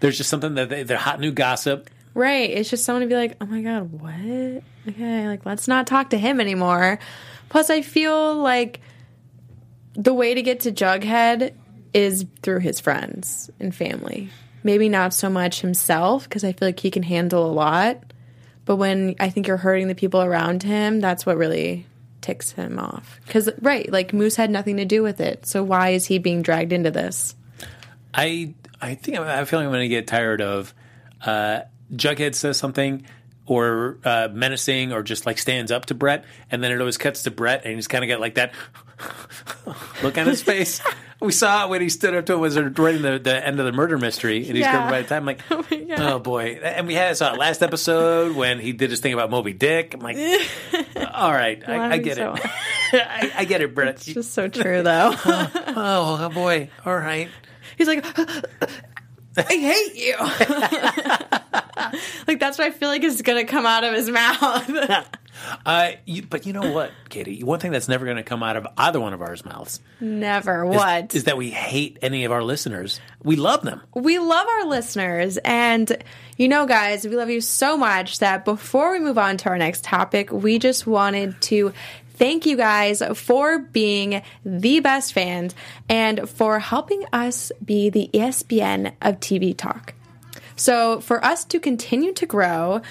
there's 0.00 0.16
just 0.16 0.30
something 0.30 0.54
that 0.54 0.68
they, 0.68 0.82
they're 0.82 0.98
hot 0.98 1.18
new 1.20 1.32
gossip. 1.32 1.88
Right. 2.18 2.50
It's 2.50 2.68
just 2.68 2.84
someone 2.84 3.02
to 3.02 3.06
be 3.06 3.14
like, 3.14 3.36
oh 3.40 3.46
my 3.46 3.62
God, 3.62 3.92
what? 3.92 4.64
Okay, 4.88 5.28
like, 5.28 5.46
let's 5.46 5.68
not 5.68 5.86
talk 5.86 6.10
to 6.10 6.18
him 6.18 6.40
anymore. 6.40 6.98
Plus, 7.48 7.70
I 7.70 7.82
feel 7.82 8.34
like 8.34 8.80
the 9.94 10.12
way 10.12 10.34
to 10.34 10.42
get 10.42 10.60
to 10.60 10.72
Jughead 10.72 11.54
is 11.94 12.26
through 12.42 12.58
his 12.58 12.80
friends 12.80 13.52
and 13.60 13.72
family. 13.72 14.30
Maybe 14.64 14.88
not 14.88 15.14
so 15.14 15.30
much 15.30 15.60
himself, 15.60 16.24
because 16.24 16.42
I 16.42 16.52
feel 16.54 16.66
like 16.66 16.80
he 16.80 16.90
can 16.90 17.04
handle 17.04 17.48
a 17.48 17.52
lot. 17.52 18.02
But 18.64 18.76
when 18.76 19.14
I 19.20 19.30
think 19.30 19.46
you're 19.46 19.56
hurting 19.56 19.86
the 19.86 19.94
people 19.94 20.20
around 20.20 20.64
him, 20.64 20.98
that's 20.98 21.24
what 21.24 21.36
really 21.36 21.86
ticks 22.20 22.50
him 22.50 22.80
off. 22.80 23.20
Because, 23.26 23.48
right, 23.62 23.88
like 23.92 24.12
Moose 24.12 24.34
had 24.34 24.50
nothing 24.50 24.78
to 24.78 24.84
do 24.84 25.04
with 25.04 25.20
it. 25.20 25.46
So 25.46 25.62
why 25.62 25.90
is 25.90 26.06
he 26.06 26.18
being 26.18 26.42
dragged 26.42 26.72
into 26.72 26.90
this? 26.90 27.36
I 28.12 28.54
I 28.80 28.96
think 28.96 29.18
I'm, 29.18 29.22
I 29.22 29.44
feel 29.44 29.60
like 29.60 29.66
I'm 29.66 29.72
going 29.72 29.82
to 29.82 29.88
get 29.88 30.08
tired 30.08 30.40
of 30.40 30.74
uh, 31.24 31.60
Jughead 31.94 32.34
says 32.34 32.56
something 32.56 33.04
or 33.46 33.98
uh, 34.04 34.28
menacing 34.30 34.92
or 34.92 35.02
just 35.02 35.24
like 35.26 35.38
stands 35.38 35.72
up 35.72 35.86
to 35.86 35.94
Brett, 35.94 36.24
and 36.50 36.62
then 36.62 36.70
it 36.72 36.78
always 36.80 36.98
cuts 36.98 37.22
to 37.22 37.30
Brett, 37.30 37.64
and 37.64 37.74
he's 37.74 37.88
kind 37.88 38.04
of 38.04 38.08
got 38.08 38.20
like 38.20 38.34
that 38.34 38.52
look 40.02 40.18
on 40.18 40.26
his 40.26 40.42
face. 40.42 40.80
We 41.20 41.32
saw 41.32 41.64
it 41.64 41.70
when 41.70 41.80
he 41.80 41.88
stood 41.88 42.14
up 42.14 42.26
to 42.26 42.34
it 42.34 42.36
was 42.36 42.54
during 42.54 43.02
the, 43.02 43.18
the 43.18 43.44
end 43.44 43.58
of 43.58 43.66
the 43.66 43.72
murder 43.72 43.98
mystery, 43.98 44.36
and 44.46 44.56
he's 44.56 44.60
Yeah. 44.60 44.70
coming 44.70 44.88
by 44.90 45.02
the 45.02 45.08
time. 45.08 45.28
I'm 45.28 45.36
like, 45.66 45.90
oh, 45.98 46.20
boy! 46.20 46.60
And 46.62 46.86
we 46.86 46.94
had 46.94 47.16
saw 47.16 47.32
it 47.34 47.38
last 47.40 47.60
episode 47.60 48.36
when 48.36 48.60
he 48.60 48.72
did 48.72 48.90
his 48.90 49.00
thing 49.00 49.14
about 49.14 49.28
Moby 49.28 49.52
Dick. 49.52 49.94
I'm 49.94 50.00
like, 50.00 50.16
all 51.12 51.32
right, 51.32 51.60
I, 51.68 51.94
I 51.94 51.98
get 51.98 52.18
so 52.18 52.34
it. 52.36 52.42
I, 52.92 53.32
I 53.38 53.44
get 53.46 53.62
it, 53.62 53.74
Brett. 53.74 53.96
It's 53.96 54.04
just 54.06 54.32
so 54.32 54.46
true, 54.46 54.84
though. 54.84 55.10
oh, 55.24 56.18
oh 56.20 56.28
boy! 56.32 56.70
All 56.86 56.96
right. 56.96 57.28
He's 57.76 57.88
like, 57.88 58.06
I 59.36 59.42
hate 59.42 59.96
you. 59.96 60.14
like 62.26 62.40
that's 62.40 62.58
what 62.58 62.66
I 62.66 62.70
feel 62.70 62.88
like 62.88 63.02
is 63.02 63.22
gonna 63.22 63.44
come 63.44 63.66
out 63.66 63.84
of 63.84 63.94
his 63.94 64.08
mouth. 64.10 65.08
Uh, 65.64 65.92
you, 66.04 66.22
but 66.22 66.46
you 66.46 66.52
know 66.52 66.72
what, 66.72 66.90
Katie? 67.10 67.44
One 67.44 67.60
thing 67.60 67.70
that's 67.70 67.86
never 67.86 68.04
going 68.04 68.16
to 68.16 68.24
come 68.24 68.42
out 68.42 68.56
of 68.56 68.66
either 68.76 68.98
one 68.98 69.12
of 69.14 69.22
ours 69.22 69.44
mouths 69.44 69.80
Never. 70.00 70.64
is, 70.68 70.74
What? 70.76 71.14
is 71.14 71.24
that 71.24 71.36
we 71.36 71.50
hate 71.50 71.96
any 72.02 72.24
of 72.24 72.32
our 72.32 72.42
listeners. 72.42 73.00
We 73.22 73.36
love 73.36 73.62
them. 73.62 73.80
we 73.94 74.18
love 74.18 74.48
our 74.48 74.64
listeners, 74.66 75.36
and 75.44 75.96
you 76.36 76.48
know, 76.48 76.66
guys, 76.66 77.06
we 77.06 77.14
love 77.14 77.30
you 77.30 77.40
so 77.40 77.76
much 77.76 78.18
that 78.18 78.44
before 78.44 78.90
we 78.90 78.98
move 78.98 79.16
on 79.16 79.36
to 79.36 79.48
our 79.50 79.58
next 79.58 79.84
topic, 79.84 80.32
we 80.32 80.58
just 80.58 80.88
wanted 80.88 81.40
to. 81.42 81.72
Thank 82.14 82.44
you 82.46 82.56
guys 82.56 83.00
for 83.14 83.60
being 83.60 84.22
the 84.44 84.80
best 84.80 85.12
fans 85.12 85.54
and 85.88 86.28
for 86.28 86.58
helping 86.58 87.04
us 87.12 87.52
be 87.64 87.90
the 87.90 88.10
ESPN 88.12 88.92
of 89.00 89.20
TV 89.20 89.56
talk. 89.56 89.94
So, 90.58 91.00
for 91.00 91.24
us 91.24 91.44
to 91.46 91.60
continue 91.60 92.12
to 92.14 92.26
grow, 92.26 92.82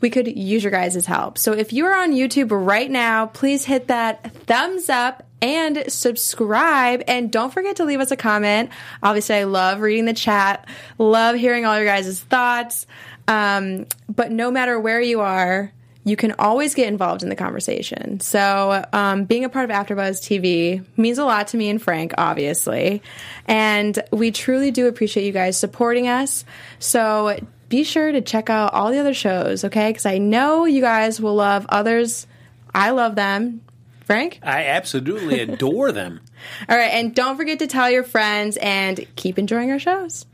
we 0.00 0.10
could 0.10 0.26
use 0.26 0.64
your 0.64 0.72
guys' 0.72 1.06
help. 1.06 1.38
So, 1.38 1.52
if 1.52 1.72
you 1.72 1.86
are 1.86 1.96
on 1.96 2.12
YouTube 2.12 2.48
right 2.50 2.90
now, 2.90 3.26
please 3.26 3.64
hit 3.64 3.88
that 3.88 4.32
thumbs 4.46 4.88
up 4.88 5.22
and 5.40 5.84
subscribe. 5.88 7.02
And 7.08 7.30
don't 7.30 7.52
forget 7.52 7.76
to 7.76 7.84
leave 7.84 8.00
us 8.00 8.10
a 8.10 8.16
comment. 8.16 8.70
Obviously, 9.02 9.36
I 9.36 9.44
love 9.44 9.80
reading 9.80 10.04
the 10.04 10.12
chat, 10.14 10.68
love 10.98 11.36
hearing 11.36 11.64
all 11.66 11.76
your 11.76 11.86
guys' 11.86 12.20
thoughts. 12.20 12.86
Um, 13.28 13.86
but 14.08 14.30
no 14.30 14.50
matter 14.50 14.78
where 14.78 15.00
you 15.00 15.20
are, 15.20 15.72
you 16.04 16.16
can 16.16 16.34
always 16.38 16.74
get 16.74 16.88
involved 16.88 17.22
in 17.22 17.28
the 17.28 17.36
conversation. 17.36 18.20
So, 18.20 18.84
um, 18.92 19.24
being 19.24 19.44
a 19.44 19.48
part 19.48 19.70
of 19.70 19.74
AfterBuzz 19.74 20.20
TV 20.20 20.84
means 20.96 21.18
a 21.18 21.24
lot 21.24 21.48
to 21.48 21.56
me 21.56 21.68
and 21.68 21.80
Frank, 21.80 22.14
obviously, 22.18 23.02
and 23.46 24.02
we 24.10 24.32
truly 24.32 24.70
do 24.70 24.88
appreciate 24.88 25.24
you 25.24 25.32
guys 25.32 25.56
supporting 25.56 26.08
us. 26.08 26.44
So, 26.78 27.38
be 27.68 27.84
sure 27.84 28.10
to 28.12 28.20
check 28.20 28.50
out 28.50 28.74
all 28.74 28.90
the 28.90 28.98
other 28.98 29.14
shows, 29.14 29.64
okay? 29.64 29.90
Because 29.90 30.06
I 30.06 30.18
know 30.18 30.64
you 30.64 30.80
guys 30.80 31.20
will 31.20 31.34
love 31.34 31.66
others. 31.68 32.26
I 32.74 32.90
love 32.90 33.14
them. 33.14 33.62
Frank? 34.04 34.40
I 34.42 34.64
absolutely 34.66 35.40
adore 35.40 35.92
them. 35.92 36.20
All 36.68 36.76
right, 36.76 36.92
and 36.92 37.14
don't 37.14 37.36
forget 37.36 37.60
to 37.60 37.66
tell 37.66 37.88
your 37.88 38.02
friends 38.02 38.58
and 38.58 39.06
keep 39.16 39.38
enjoying 39.38 39.70
our 39.70 39.78
shows. 39.78 40.26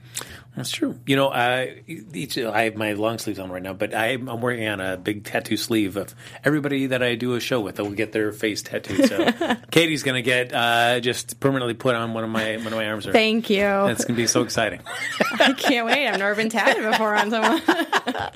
That's 0.59 0.71
true. 0.71 0.99
You 1.07 1.17
know, 1.17 1.29
uh, 1.29 1.67
each, 1.87 2.37
I 2.37 2.63
have 2.65 2.75
my 2.75 2.93
long 2.95 3.19
sleeves 3.19 3.39
on 3.39 3.51
right 3.51 3.63
now, 3.63 3.73
but 3.73 3.95
I'm, 3.95 4.29
I'm 4.29 4.41
working 4.41 4.67
on 4.69 4.81
a 4.81 4.97
big 4.97 5.25
tattoo 5.25 5.57
sleeve 5.57 5.97
of 5.97 6.15
everybody 6.45 6.89
that 6.89 7.03
I 7.03 7.15
do 7.15 7.35
a 7.35 7.41
show 7.41 7.61
with 7.61 7.77
that 7.77 7.85
will 7.85 7.93
get 7.93 8.13
their 8.13 8.33
face 8.33 8.61
tattooed. 8.63 9.09
So 9.09 9.57
Katie's 9.71 10.03
going 10.03 10.17
to 10.17 10.23
get 10.23 10.53
uh, 10.53 11.01
just 11.01 11.39
permanently 11.41 11.75
put 11.75 11.95
on 11.95 12.13
one 12.13 12.25
of 12.25 12.31
my 12.31 12.57
one 12.57 12.67
of 12.67 12.73
my 12.73 12.87
arms. 12.89 13.07
Thank 13.07 13.51
you. 13.51 13.59
That's 13.59 14.05
going 14.05 14.17
to 14.17 14.23
be 14.23 14.27
so 14.27 14.43
exciting. 14.43 14.81
I 15.39 15.53
can't 15.53 15.87
wait. 15.87 16.09
I've 16.09 16.19
never 16.19 16.35
been 16.35 16.51
tatted 16.51 16.83
before 16.83 17.15
on 17.15 17.31
someone. 17.31 17.63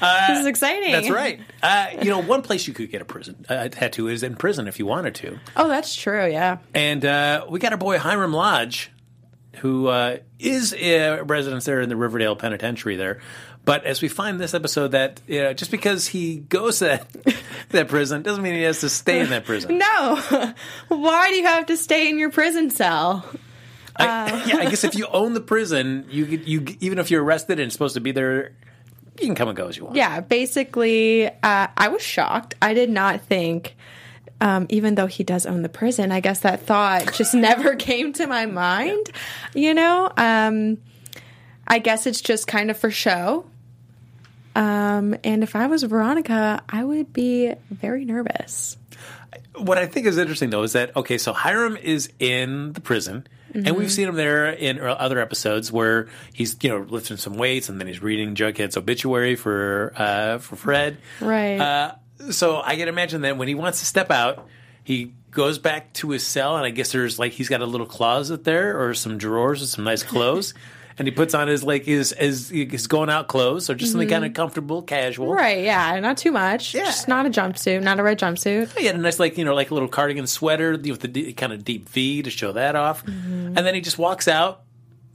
this 0.00 0.38
is 0.40 0.46
exciting. 0.46 0.92
That's 0.92 1.10
right. 1.10 1.40
Uh, 1.62 1.88
you 2.02 2.10
know, 2.10 2.20
one 2.20 2.42
place 2.42 2.68
you 2.68 2.74
could 2.74 2.90
get 2.90 3.02
a 3.02 3.04
prison 3.04 3.44
a 3.48 3.68
tattoo 3.68 4.08
is 4.08 4.22
in 4.22 4.36
prison 4.36 4.68
if 4.68 4.78
you 4.78 4.86
wanted 4.86 5.14
to. 5.16 5.38
Oh, 5.56 5.68
that's 5.68 5.94
true. 5.94 6.30
Yeah. 6.30 6.58
And 6.74 7.04
uh, 7.04 7.46
we 7.48 7.58
got 7.58 7.72
our 7.72 7.78
boy 7.78 7.98
Hiram 7.98 8.32
Lodge, 8.32 8.90
who 9.60 9.88
uh, 9.88 10.18
is 10.38 10.74
a 10.74 11.22
resident 11.22 11.64
there 11.64 11.80
in 11.80 11.88
the 11.88 11.96
Riverdale 11.96 12.36
Penitentiary 12.36 12.96
there. 12.96 13.20
But 13.64 13.84
as 13.84 14.00
we 14.00 14.08
find 14.08 14.40
this 14.40 14.54
episode, 14.54 14.92
that 14.92 15.20
you 15.26 15.42
know, 15.42 15.52
just 15.52 15.70
because 15.70 16.06
he 16.06 16.38
goes 16.38 16.78
to 16.78 16.84
that, 16.86 17.36
that 17.70 17.88
prison 17.88 18.22
doesn't 18.22 18.42
mean 18.42 18.54
he 18.54 18.62
has 18.62 18.80
to 18.80 18.88
stay 18.88 19.20
in 19.20 19.30
that 19.30 19.44
prison. 19.44 19.78
No. 19.78 20.54
Why 20.88 21.28
do 21.28 21.36
you 21.36 21.44
have 21.44 21.66
to 21.66 21.76
stay 21.76 22.08
in 22.08 22.18
your 22.18 22.30
prison 22.30 22.70
cell? 22.70 23.26
I, 23.96 24.44
yeah, 24.46 24.56
I 24.58 24.70
guess 24.70 24.84
if 24.84 24.94
you 24.94 25.06
own 25.08 25.34
the 25.34 25.40
prison, 25.40 26.06
you 26.08 26.24
you 26.24 26.76
even 26.80 26.98
if 26.98 27.10
you're 27.10 27.22
arrested 27.22 27.60
and 27.60 27.72
supposed 27.72 27.94
to 27.94 28.00
be 28.00 28.12
there, 28.12 28.52
you 29.18 29.26
can 29.26 29.34
come 29.34 29.48
and 29.48 29.56
go 29.56 29.68
as 29.68 29.76
you 29.76 29.84
want. 29.84 29.96
Yeah, 29.96 30.20
basically, 30.20 31.26
uh, 31.26 31.66
I 31.76 31.88
was 31.88 32.02
shocked. 32.02 32.54
I 32.62 32.74
did 32.74 32.90
not 32.90 33.20
think, 33.22 33.76
um, 34.40 34.66
even 34.68 34.94
though 34.94 35.06
he 35.06 35.24
does 35.24 35.46
own 35.46 35.62
the 35.62 35.68
prison, 35.68 36.12
I 36.12 36.20
guess 36.20 36.40
that 36.40 36.62
thought 36.66 37.12
just 37.14 37.34
never 37.34 37.74
came 37.76 38.12
to 38.14 38.26
my 38.26 38.46
mind. 38.46 39.10
You 39.54 39.74
know, 39.74 40.10
um, 40.16 40.78
I 41.66 41.78
guess 41.80 42.06
it's 42.06 42.20
just 42.20 42.46
kind 42.46 42.70
of 42.70 42.76
for 42.78 42.90
show. 42.90 43.44
Um, 44.54 45.14
and 45.22 45.42
if 45.42 45.54
I 45.54 45.66
was 45.66 45.82
Veronica, 45.84 46.62
I 46.68 46.82
would 46.82 47.12
be 47.12 47.52
very 47.70 48.04
nervous. 48.04 48.76
What 49.54 49.78
I 49.78 49.86
think 49.86 50.06
is 50.06 50.18
interesting 50.18 50.50
though 50.50 50.62
is 50.62 50.72
that 50.72 50.94
okay, 50.96 51.18
so 51.18 51.32
Hiram 51.32 51.76
is 51.76 52.10
in 52.18 52.72
the 52.72 52.80
prison, 52.80 53.26
and 53.54 53.64
Mm-hmm. 53.64 53.78
we've 53.78 53.90
seen 53.90 54.08
him 54.08 54.14
there 54.14 54.50
in 54.50 54.78
other 54.80 55.18
episodes 55.20 55.72
where 55.72 56.08
he's 56.32 56.56
you 56.62 56.68
know 56.70 56.78
lifting 56.88 57.16
some 57.16 57.34
weights, 57.34 57.68
and 57.68 57.80
then 57.80 57.86
he's 57.88 58.02
reading 58.02 58.34
Jughead's 58.34 58.76
obituary 58.76 59.36
for 59.36 59.92
uh, 59.96 60.38
for 60.38 60.56
Fred. 60.56 60.98
Right. 61.20 61.58
Uh, 61.58 61.94
so 62.30 62.60
I 62.64 62.76
can 62.76 62.88
imagine 62.88 63.22
that 63.22 63.36
when 63.36 63.48
he 63.48 63.54
wants 63.54 63.80
to 63.80 63.86
step 63.86 64.10
out, 64.10 64.46
he 64.84 65.12
goes 65.30 65.58
back 65.58 65.92
to 65.94 66.10
his 66.10 66.26
cell, 66.26 66.56
and 66.56 66.64
I 66.64 66.70
guess 66.70 66.92
there's 66.92 67.18
like 67.18 67.32
he's 67.32 67.48
got 67.48 67.60
a 67.60 67.66
little 67.66 67.86
closet 67.86 68.44
there 68.44 68.80
or 68.82 68.94
some 68.94 69.18
drawers 69.18 69.60
with 69.60 69.70
some 69.70 69.84
nice 69.84 70.02
clothes. 70.02 70.54
And 71.00 71.06
he 71.06 71.12
puts 71.12 71.32
on 71.32 71.46
his 71.46 71.62
like 71.62 71.84
his 71.84 72.10
his, 72.18 72.48
his 72.48 72.88
going 72.88 73.08
out 73.08 73.28
clothes, 73.28 73.70
or 73.70 73.76
just 73.76 73.92
something 73.92 74.08
kind 74.08 74.24
of 74.24 74.34
comfortable, 74.34 74.82
casual. 74.82 75.32
Right, 75.32 75.62
yeah, 75.62 76.00
not 76.00 76.16
too 76.16 76.32
much. 76.32 76.74
Yeah. 76.74 76.86
Just 76.86 77.06
not 77.06 77.24
a 77.24 77.30
jumpsuit, 77.30 77.84
not 77.84 78.00
a 78.00 78.02
red 78.02 78.18
jumpsuit. 78.18 78.76
He 78.76 78.86
had 78.86 78.96
a 78.96 78.98
nice, 78.98 79.20
like 79.20 79.38
you 79.38 79.44
know, 79.44 79.54
like 79.54 79.70
a 79.70 79.74
little 79.74 79.88
cardigan 79.88 80.26
sweater 80.26 80.72
with 80.72 80.98
the 81.12 81.32
kind 81.34 81.52
of 81.52 81.62
deep 81.62 81.88
V 81.88 82.22
to 82.22 82.30
show 82.30 82.50
that 82.50 82.74
off, 82.74 83.04
Mm-hmm. 83.06 83.56
and 83.56 83.58
then 83.58 83.76
he 83.76 83.80
just 83.80 83.96
walks 83.96 84.26
out, 84.26 84.62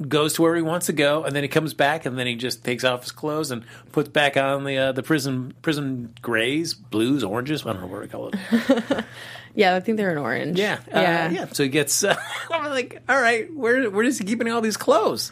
goes 0.08 0.34
to 0.34 0.42
where 0.42 0.56
he 0.56 0.62
wants 0.62 0.88
to 0.88 0.94
go, 0.94 1.24
and 1.24 1.36
then 1.36 1.44
he 1.44 1.48
comes 1.48 1.74
back, 1.74 2.06
and 2.06 2.18
then 2.18 2.28
he 2.28 2.36
just 2.36 2.64
takes 2.64 2.84
off 2.84 3.02
his 3.02 3.12
clothes 3.12 3.52
and 3.52 3.64
puts 3.92 4.10
back 4.10 4.38
on 4.38 4.64
the 4.64 4.78
uh, 4.78 4.92
the 4.92 5.04
prison 5.04 5.54
prison 5.62 6.14
grays, 6.22 6.74
blues, 6.74 7.24
oranges. 7.24 7.66
I 7.66 7.74
don't 7.74 7.82
know 7.82 7.88
what 7.88 8.02
to 8.02 8.08
call 8.08 8.30
it. 8.32 9.06
Yeah, 9.56 9.76
I 9.76 9.80
think 9.82 9.98
they're 9.98 10.12
in 10.12 10.18
orange. 10.18 10.58
Yeah, 10.58 10.80
uh, 10.94 11.00
yeah. 11.00 11.30
yeah. 11.30 11.46
So 11.52 11.64
he 11.64 11.70
gets. 11.70 12.04
Uh, 12.04 12.16
I'm 12.52 12.72
like, 12.72 13.02
all 13.08 13.22
right, 13.22 13.54
where 13.54 13.90
where 13.90 14.04
is 14.04 14.18
he 14.18 14.26
keeping 14.26 14.50
all 14.50 14.62
these 14.62 14.78
clothes? 14.78 15.32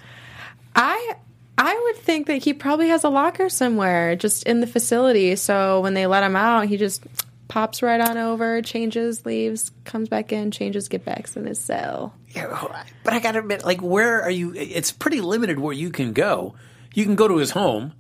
I 0.76 1.16
I 1.58 1.80
would 1.86 2.04
think 2.04 2.28
that 2.28 2.44
he 2.44 2.54
probably 2.54 2.90
has 2.90 3.04
a 3.04 3.10
locker 3.10 3.50
somewhere, 3.50 4.16
just 4.16 4.44
in 4.44 4.62
the 4.62 4.68
facility. 4.68 5.36
So 5.36 5.82
when 5.82 5.94
they 5.94 6.08
let 6.08 6.24
him 6.24 6.36
out, 6.36 6.68
he 6.68 6.78
just 6.78 7.04
pops 7.52 7.84
right 7.84 8.00
on 8.00 8.18
over, 8.18 8.62
changes, 8.62 9.26
leaves, 9.26 9.72
comes 9.84 10.08
back 10.08 10.32
in, 10.32 10.52
changes, 10.52 10.88
get 10.88 11.04
back 11.04 11.28
in 11.36 11.46
his 11.46 11.60
cell. 11.60 12.16
Yeah, 12.30 12.48
but 13.04 13.12
I 13.14 13.20
gotta 13.20 13.40
admit, 13.40 13.66
like, 13.66 13.82
where 13.82 14.22
are 14.22 14.32
you? 14.32 14.54
It's 14.56 14.94
pretty 14.94 15.20
limited 15.20 15.60
where 15.60 15.74
you 15.74 15.90
can 15.90 16.14
go. 16.14 16.56
You 16.94 17.04
can 17.04 17.16
go 17.16 17.28
to 17.28 17.36
his 17.36 17.52
home, 17.52 17.92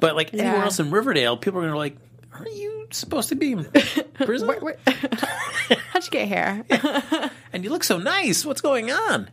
but 0.00 0.16
like 0.16 0.34
anywhere 0.34 0.64
else 0.64 0.78
in 0.80 0.90
Riverdale, 0.90 1.38
people 1.38 1.60
are 1.60 1.62
gonna 1.62 1.78
like, 1.78 1.96
are 2.34 2.46
you 2.46 2.88
supposed 2.90 3.30
to 3.30 3.36
be 3.36 3.52
in 3.52 3.64
prison? 4.14 4.46
Where- 4.48 4.60
where- 4.60 4.76
How'd 4.86 6.04
you 6.04 6.10
get 6.10 6.28
here? 6.28 6.64
and 7.54 7.64
you 7.64 7.70
look 7.70 7.84
so 7.84 7.96
nice. 7.96 8.44
What's 8.44 8.60
going 8.60 8.90
on? 8.90 9.30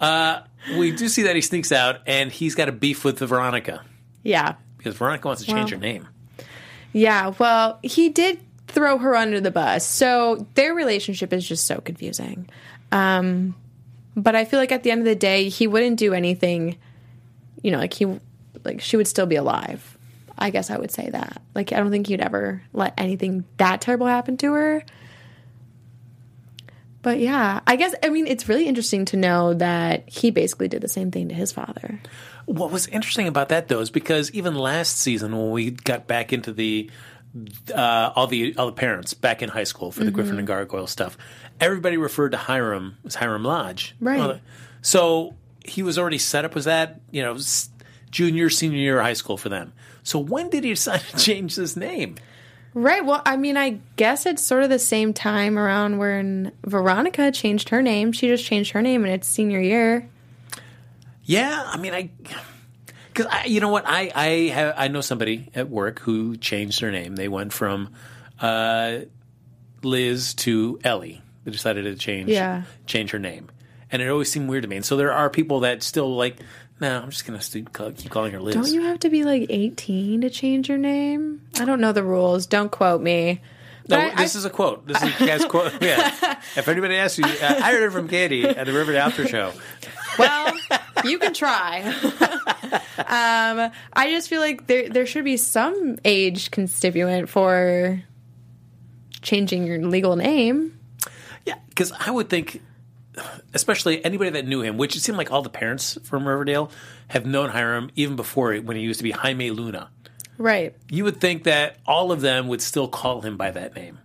Uh, 0.00 0.42
we 0.78 0.92
do 0.92 1.08
see 1.08 1.22
that 1.22 1.34
he 1.34 1.42
sneaks 1.42 1.72
out, 1.72 2.02
and 2.06 2.30
he's 2.30 2.54
got 2.54 2.68
a 2.68 2.72
beef 2.72 3.04
with 3.04 3.18
Veronica 3.18 3.84
yeah. 4.22 4.54
because 4.78 4.94
Veronica 4.94 5.26
wants 5.26 5.42
to 5.42 5.48
change 5.48 5.72
Well. 5.72 5.80
her 5.80 5.84
name. 5.84 6.08
Yeah, 6.92 7.32
well, 7.38 7.80
he 7.82 8.08
did 8.08 8.38
throw 8.72 8.98
her 8.98 9.14
under 9.14 9.40
the 9.40 9.50
bus. 9.50 9.86
So 9.86 10.46
their 10.54 10.74
relationship 10.74 11.32
is 11.32 11.46
just 11.46 11.66
so 11.66 11.80
confusing. 11.80 12.48
Um, 12.90 13.54
but 14.16 14.34
I 14.34 14.44
feel 14.44 14.58
like 14.58 14.72
at 14.72 14.82
the 14.82 14.90
end 14.90 15.00
of 15.00 15.06
the 15.06 15.14
day, 15.14 15.48
he 15.48 15.66
wouldn't 15.66 15.98
do 15.98 16.12
anything, 16.14 16.78
you 17.62 17.70
know, 17.70 17.78
like 17.78 17.94
he, 17.94 18.20
like 18.64 18.80
she 18.80 18.96
would 18.96 19.08
still 19.08 19.26
be 19.26 19.36
alive. 19.36 19.96
I 20.36 20.50
guess 20.50 20.70
I 20.70 20.78
would 20.78 20.90
say 20.90 21.08
that. 21.10 21.40
Like, 21.54 21.72
I 21.72 21.76
don't 21.76 21.90
think 21.90 22.06
he'd 22.06 22.20
ever 22.20 22.62
let 22.72 22.94
anything 22.98 23.44
that 23.58 23.80
terrible 23.80 24.06
happen 24.06 24.36
to 24.38 24.52
her. 24.52 24.84
But 27.02 27.18
yeah, 27.18 27.60
I 27.66 27.76
guess, 27.76 27.94
I 28.02 28.08
mean, 28.08 28.26
it's 28.26 28.48
really 28.48 28.66
interesting 28.66 29.04
to 29.06 29.16
know 29.16 29.54
that 29.54 30.08
he 30.08 30.30
basically 30.30 30.68
did 30.68 30.82
the 30.82 30.88
same 30.88 31.10
thing 31.10 31.28
to 31.28 31.34
his 31.34 31.52
father. 31.52 32.00
What 32.46 32.70
was 32.70 32.86
interesting 32.88 33.28
about 33.28 33.50
that 33.50 33.68
though 33.68 33.80
is 33.80 33.90
because 33.90 34.30
even 34.32 34.54
last 34.54 34.98
season 34.98 35.36
when 35.36 35.50
we 35.50 35.70
got 35.70 36.06
back 36.06 36.32
into 36.32 36.52
the 36.52 36.90
uh, 37.74 38.12
all 38.14 38.26
the 38.26 38.54
all 38.56 38.66
the 38.66 38.72
parents 38.72 39.14
back 39.14 39.42
in 39.42 39.48
high 39.48 39.64
school 39.64 39.90
for 39.90 40.00
the 40.00 40.06
Mm-hmm. 40.06 40.14
Griffin 40.14 40.38
and 40.38 40.46
Gargoyle 40.46 40.86
stuff, 40.86 41.16
everybody 41.60 41.96
referred 41.96 42.32
to 42.32 42.36
Hiram 42.38 42.96
as 43.04 43.14
Hiram 43.14 43.44
Lodge. 43.44 43.94
Right. 44.00 44.40
So 44.82 45.34
he 45.64 45.82
was 45.82 45.98
already 45.98 46.18
set 46.18 46.44
up 46.44 46.56
as 46.56 46.64
that, 46.64 47.00
you 47.10 47.22
know, 47.22 47.38
junior, 48.10 48.50
senior 48.50 48.78
year 48.78 48.98
of 48.98 49.04
high 49.04 49.12
school 49.12 49.36
for 49.36 49.48
them. 49.48 49.72
So 50.02 50.18
when 50.18 50.50
did 50.50 50.64
he 50.64 50.70
decide 50.70 51.00
to 51.00 51.16
change 51.24 51.54
his 51.54 51.76
name? 51.76 52.16
Right. 52.74 53.04
Well, 53.04 53.22
I 53.24 53.36
mean, 53.36 53.56
I 53.56 53.80
guess 53.96 54.26
it's 54.26 54.42
sort 54.42 54.62
of 54.62 54.70
the 54.70 54.78
same 54.78 55.12
time 55.12 55.58
around 55.58 55.98
when 55.98 56.52
Veronica 56.64 57.30
changed 57.30 57.68
her 57.68 57.82
name. 57.82 58.12
She 58.12 58.28
just 58.28 58.44
changed 58.44 58.72
her 58.72 58.82
name 58.82 59.04
in 59.04 59.12
its 59.12 59.28
senior 59.28 59.60
year. 59.60 60.08
Yeah, 61.24 61.62
I 61.66 61.76
mean, 61.76 61.94
I 61.94 62.10
because 63.14 63.26
you 63.46 63.60
know 63.60 63.68
what, 63.68 63.84
I 63.86 64.10
I 64.14 64.26
have 64.54 64.74
I 64.76 64.88
know 64.88 65.00
somebody 65.00 65.48
at 65.54 65.68
work 65.68 65.98
who 66.00 66.36
changed 66.36 66.80
their 66.80 66.90
name. 66.90 67.16
They 67.16 67.28
went 67.28 67.52
from 67.52 67.90
uh, 68.40 69.00
Liz 69.82 70.34
to 70.34 70.78
Ellie. 70.84 71.22
They 71.44 71.50
decided 71.50 71.84
to 71.84 71.94
change 71.96 72.28
Yeah. 72.28 72.62
change 72.86 73.10
her 73.10 73.18
name, 73.18 73.48
and 73.90 74.00
it 74.02 74.08
always 74.08 74.30
seemed 74.30 74.48
weird 74.48 74.62
to 74.62 74.68
me. 74.68 74.76
And 74.76 74.84
so 74.84 74.96
there 74.96 75.12
are 75.12 75.28
people 75.30 75.60
that 75.60 75.82
still 75.82 76.14
like, 76.16 76.36
no, 76.80 77.00
I'm 77.02 77.10
just 77.10 77.26
gonna 77.26 77.40
st- 77.40 77.72
keep 77.96 78.10
calling 78.10 78.32
her 78.32 78.40
Liz. 78.40 78.54
Don't 78.54 78.68
you 78.72 78.82
have 78.82 79.00
to 79.00 79.10
be 79.10 79.24
like 79.24 79.46
18 79.50 80.20
to 80.22 80.30
change 80.30 80.68
your 80.68 80.78
name? 80.78 81.42
I 81.58 81.64
don't 81.64 81.80
know 81.80 81.92
the 81.92 82.02
rules. 82.04 82.46
Don't 82.46 82.70
quote 82.70 83.00
me. 83.02 83.40
No, 83.88 83.98
I- 83.98 84.14
this 84.14 84.36
is 84.36 84.44
a 84.44 84.50
quote. 84.50 84.86
This 84.86 85.02
is 85.02 85.20
a 85.20 85.26
guy's 85.26 85.44
quote. 85.44 85.72
Yeah. 85.82 86.38
If 86.56 86.68
anybody 86.68 86.94
asks 86.96 87.18
you, 87.18 87.24
uh, 87.24 87.60
I 87.62 87.72
heard 87.72 87.82
it 87.82 87.90
from 87.90 88.06
Katie 88.08 88.44
at 88.44 88.66
the 88.66 88.72
Riverdale 88.72 89.02
After 89.02 89.26
Show. 89.26 89.52
Well, 90.18 90.54
you 91.04 91.18
can 91.18 91.34
try. 91.34 91.82
um, 92.72 93.70
I 93.92 94.10
just 94.10 94.28
feel 94.28 94.40
like 94.40 94.66
there 94.66 94.88
there 94.88 95.06
should 95.06 95.24
be 95.24 95.36
some 95.36 95.98
age 96.04 96.50
constituent 96.50 97.28
for 97.28 98.02
changing 99.20 99.66
your 99.66 99.78
legal 99.86 100.16
name. 100.16 100.78
Yeah, 101.44 101.56
because 101.68 101.92
I 101.92 102.10
would 102.10 102.28
think, 102.28 102.60
especially 103.54 104.04
anybody 104.04 104.30
that 104.30 104.46
knew 104.46 104.62
him, 104.62 104.78
which 104.78 104.96
it 104.96 105.00
seemed 105.00 105.18
like 105.18 105.32
all 105.32 105.42
the 105.42 105.50
parents 105.50 105.98
from 106.04 106.26
Riverdale 106.26 106.70
have 107.08 107.26
known 107.26 107.50
Hiram 107.50 107.90
even 107.94 108.16
before 108.16 108.54
when 108.56 108.76
he 108.76 108.82
used 108.82 109.00
to 109.00 109.04
be 109.04 109.10
Jaime 109.10 109.50
Luna. 109.50 109.90
Right. 110.38 110.74
You 110.90 111.04
would 111.04 111.20
think 111.20 111.44
that 111.44 111.76
all 111.86 112.10
of 112.10 112.20
them 112.20 112.48
would 112.48 112.62
still 112.62 112.88
call 112.88 113.20
him 113.20 113.36
by 113.36 113.50
that 113.50 113.76
name, 113.76 113.98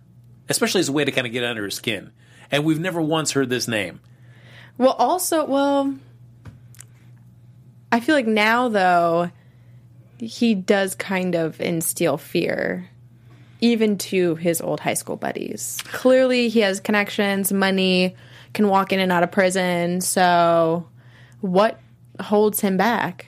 especially 0.48 0.80
as 0.80 0.88
a 0.88 0.92
way 0.92 1.04
to 1.04 1.10
kind 1.10 1.26
of 1.26 1.32
get 1.32 1.44
under 1.44 1.64
his 1.64 1.74
skin. 1.74 2.12
And 2.50 2.64
we've 2.64 2.80
never 2.80 3.00
once 3.00 3.32
heard 3.32 3.50
this 3.50 3.66
name. 3.68 4.00
Well, 4.76 4.92
also, 4.92 5.44
well, 5.44 5.94
I 7.90 8.00
feel 8.00 8.14
like 8.14 8.26
now 8.26 8.68
though 8.68 9.30
he 10.18 10.54
does 10.54 10.94
kind 10.94 11.34
of 11.34 11.60
instill 11.60 12.18
fear 12.18 12.90
even 13.60 13.98
to 13.98 14.36
his 14.36 14.60
old 14.60 14.80
high 14.80 14.94
school 14.94 15.16
buddies. 15.16 15.78
Clearly, 15.86 16.48
he 16.48 16.60
has 16.60 16.80
connections, 16.80 17.52
money, 17.52 18.14
can 18.52 18.68
walk 18.68 18.92
in 18.92 19.00
and 19.00 19.10
out 19.10 19.22
of 19.22 19.32
prison. 19.32 20.00
So, 20.00 20.86
what 21.40 21.80
holds 22.20 22.60
him 22.60 22.76
back? 22.76 23.26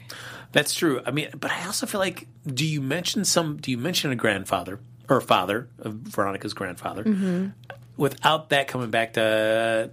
That's 0.52 0.74
true. 0.74 1.00
I 1.04 1.10
mean, 1.10 1.30
but 1.38 1.50
I 1.50 1.66
also 1.66 1.86
feel 1.86 2.00
like, 2.00 2.26
do 2.46 2.66
you 2.66 2.80
mention 2.80 3.24
some? 3.24 3.56
Do 3.56 3.70
you 3.70 3.78
mention 3.78 4.10
a 4.10 4.16
grandfather 4.16 4.80
or 5.08 5.20
father 5.20 5.68
of 5.80 5.94
Veronica's 5.94 6.54
grandfather 6.54 7.04
mm-hmm. 7.04 7.48
without 7.96 8.50
that 8.50 8.68
coming 8.68 8.90
back 8.90 9.14
to 9.14 9.90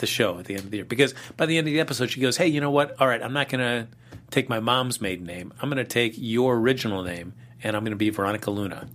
the 0.00 0.06
show 0.06 0.38
at 0.38 0.44
the 0.46 0.54
end 0.54 0.64
of 0.64 0.70
the 0.70 0.78
year? 0.78 0.84
Because 0.84 1.14
by 1.36 1.46
the 1.46 1.56
end 1.56 1.66
of 1.68 1.72
the 1.72 1.80
episode, 1.80 2.10
she 2.10 2.20
goes, 2.20 2.36
"Hey, 2.36 2.48
you 2.48 2.60
know 2.60 2.70
what? 2.70 3.00
All 3.00 3.06
right, 3.06 3.22
I'm 3.22 3.32
not 3.32 3.48
going 3.48 3.60
to 3.60 3.88
take 4.30 4.48
my 4.48 4.60
mom's 4.60 5.00
maiden 5.00 5.24
name. 5.26 5.52
I'm 5.62 5.70
going 5.70 5.78
to 5.78 5.90
take 5.90 6.14
your 6.16 6.56
original 6.56 7.02
name, 7.02 7.32
and 7.62 7.76
I'm 7.76 7.82
going 7.84 7.92
to 7.92 7.96
be 7.96 8.10
Veronica 8.10 8.50
Luna." 8.50 8.88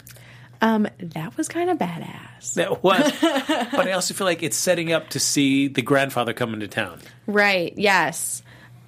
Um, 0.61 0.87
that 0.99 1.35
was 1.37 1.47
kind 1.47 1.69
of 1.69 1.77
badass. 1.77 2.53
That 2.53 2.81
was, 2.83 3.11
but 3.21 3.87
I 3.87 3.91
also 3.91 4.13
feel 4.13 4.25
like 4.25 4.41
it's 4.41 4.55
setting 4.57 4.91
up 4.93 5.09
to 5.09 5.19
see 5.19 5.67
the 5.67 5.81
grandfather 5.81 6.33
come 6.33 6.53
into 6.53 6.67
town. 6.67 6.99
Right. 7.27 7.73
Yes. 7.77 8.41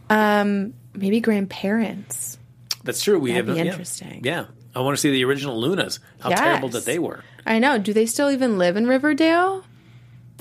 Um, 0.10 0.74
maybe 0.96 1.20
grandparents. 1.20 2.38
That's 2.84 3.04
true. 3.04 3.20
We 3.20 3.32
That'd 3.34 3.48
have 3.48 3.56
be 3.58 3.62
yeah. 3.62 3.72
interesting. 3.72 4.22
Yeah, 4.24 4.46
I 4.74 4.80
want 4.80 4.96
to 4.96 5.02
see 5.02 5.12
the 5.12 5.26
original 5.26 5.60
Lunas. 5.60 6.00
How 6.22 6.30
Yes. 6.30 6.40
terrible 6.40 6.70
that 6.70 6.86
they 6.86 7.00
were. 7.00 7.22
I 7.46 7.60
know. 7.60 7.78
Do 7.78 7.92
they 7.92 8.06
still 8.06 8.32
even 8.32 8.58
live 8.58 8.78
in 8.78 8.88
Riverdale? 8.88 9.66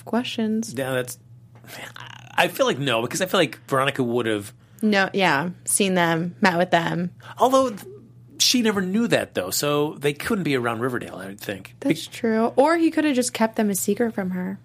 Questions. 0.04 0.72
Yeah, 0.76 0.92
that's. 0.92 1.18
I 2.38 2.48
feel 2.48 2.66
like 2.66 2.79
no, 2.79 3.02
because 3.02 3.22
I 3.22 3.26
feel 3.26 3.40
like 3.40 3.59
Veronica 3.68 4.02
would 4.02 4.26
have. 4.26 4.52
No, 4.83 5.09
yeah, 5.12 5.50
seen 5.64 5.94
them, 5.94 6.37
met 6.40 6.59
with 6.59 6.70
them. 6.70 7.11
Although 7.38 7.70
th- 7.70 7.83
she 8.38 8.61
never 8.62 8.83
knew 8.83 9.07
that 9.09 9.35
though, 9.35 9.50
so 9.50 9.94
they 9.94 10.12
couldn't 10.12 10.44
be 10.44 10.57
around 10.57 10.81
Riverdale. 10.81 11.16
I 11.16 11.26
would 11.29 11.40
think. 11.40 11.74
Be- 11.81 11.88
That's 11.88 12.07
true. 12.07 12.52
Or 12.57 12.76
he 12.76 12.90
could 12.90 13.05
have 13.05 13.14
just 13.16 13.33
kept 13.33 13.57
them 13.57 13.70
a 13.70 13.74
secret 13.74 14.14
from 14.14 14.31
her. 14.31 14.59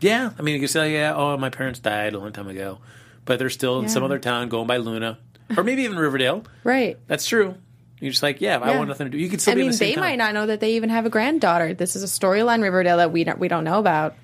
yeah, 0.00 0.30
I 0.38 0.42
mean, 0.42 0.54
you 0.54 0.60
could 0.60 0.70
say, 0.70 0.92
yeah, 0.92 1.14
oh, 1.14 1.36
my 1.38 1.50
parents 1.50 1.78
died 1.80 2.14
a 2.14 2.18
long 2.18 2.32
time 2.32 2.48
ago, 2.48 2.78
but 3.24 3.38
they're 3.38 3.50
still 3.50 3.80
in 3.80 3.88
some 3.88 4.02
other 4.02 4.18
town 4.18 4.48
going 4.50 4.66
by 4.66 4.76
Luna, 4.76 5.18
or 5.56 5.64
maybe 5.64 5.82
even 5.84 5.98
Riverdale. 5.98 6.44
Right. 6.64 6.98
That's 7.06 7.26
true. 7.26 7.54
You're 7.98 8.10
just 8.12 8.22
like, 8.22 8.40
yeah, 8.40 8.58
I 8.58 8.70
Yeah. 8.72 8.76
want 8.78 8.88
nothing 8.88 9.06
to 9.06 9.10
do. 9.10 9.18
You 9.18 9.28
could 9.28 9.40
still 9.42 9.52
I 9.52 9.54
be 9.56 9.60
in 9.62 9.64
mean, 9.66 9.70
the 9.72 9.76
same 9.76 9.88
they 9.90 9.94
town. 9.96 10.04
might 10.04 10.16
not 10.16 10.32
know 10.34 10.46
that 10.46 10.60
they 10.60 10.74
even 10.76 10.88
have 10.90 11.04
a 11.06 11.10
granddaughter. 11.10 11.74
This 11.74 11.96
is 11.96 12.02
a 12.02 12.06
storyline 12.06 12.62
Riverdale 12.62 12.96
that 12.98 13.12
we 13.12 13.24
don't 13.24 13.38
we 13.38 13.48
don't 13.48 13.64
know 13.64 13.78
about. 13.78 14.14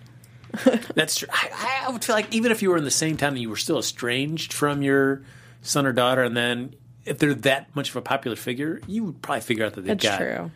That's 0.94 1.16
true. 1.16 1.28
I, 1.32 1.84
I 1.86 1.90
would 1.90 2.04
feel 2.04 2.14
like 2.16 2.32
even 2.34 2.52
if 2.52 2.62
you 2.62 2.70
were 2.70 2.76
in 2.76 2.84
the 2.84 2.90
same 2.90 3.16
town 3.16 3.30
and 3.30 3.38
you 3.38 3.50
were 3.50 3.56
still 3.56 3.78
estranged 3.78 4.52
from 4.52 4.82
your 4.82 5.22
son 5.62 5.86
or 5.86 5.92
daughter, 5.92 6.22
and 6.22 6.36
then 6.36 6.74
if 7.04 7.18
they're 7.18 7.34
that 7.34 7.74
much 7.76 7.90
of 7.90 7.96
a 7.96 8.02
popular 8.02 8.36
figure, 8.36 8.80
you 8.86 9.04
would 9.04 9.22
probably 9.22 9.40
figure 9.42 9.64
out 9.64 9.74
that 9.74 9.82
they've 9.82 9.98
That's 9.98 10.04
got 10.04 10.18
true. 10.18 10.50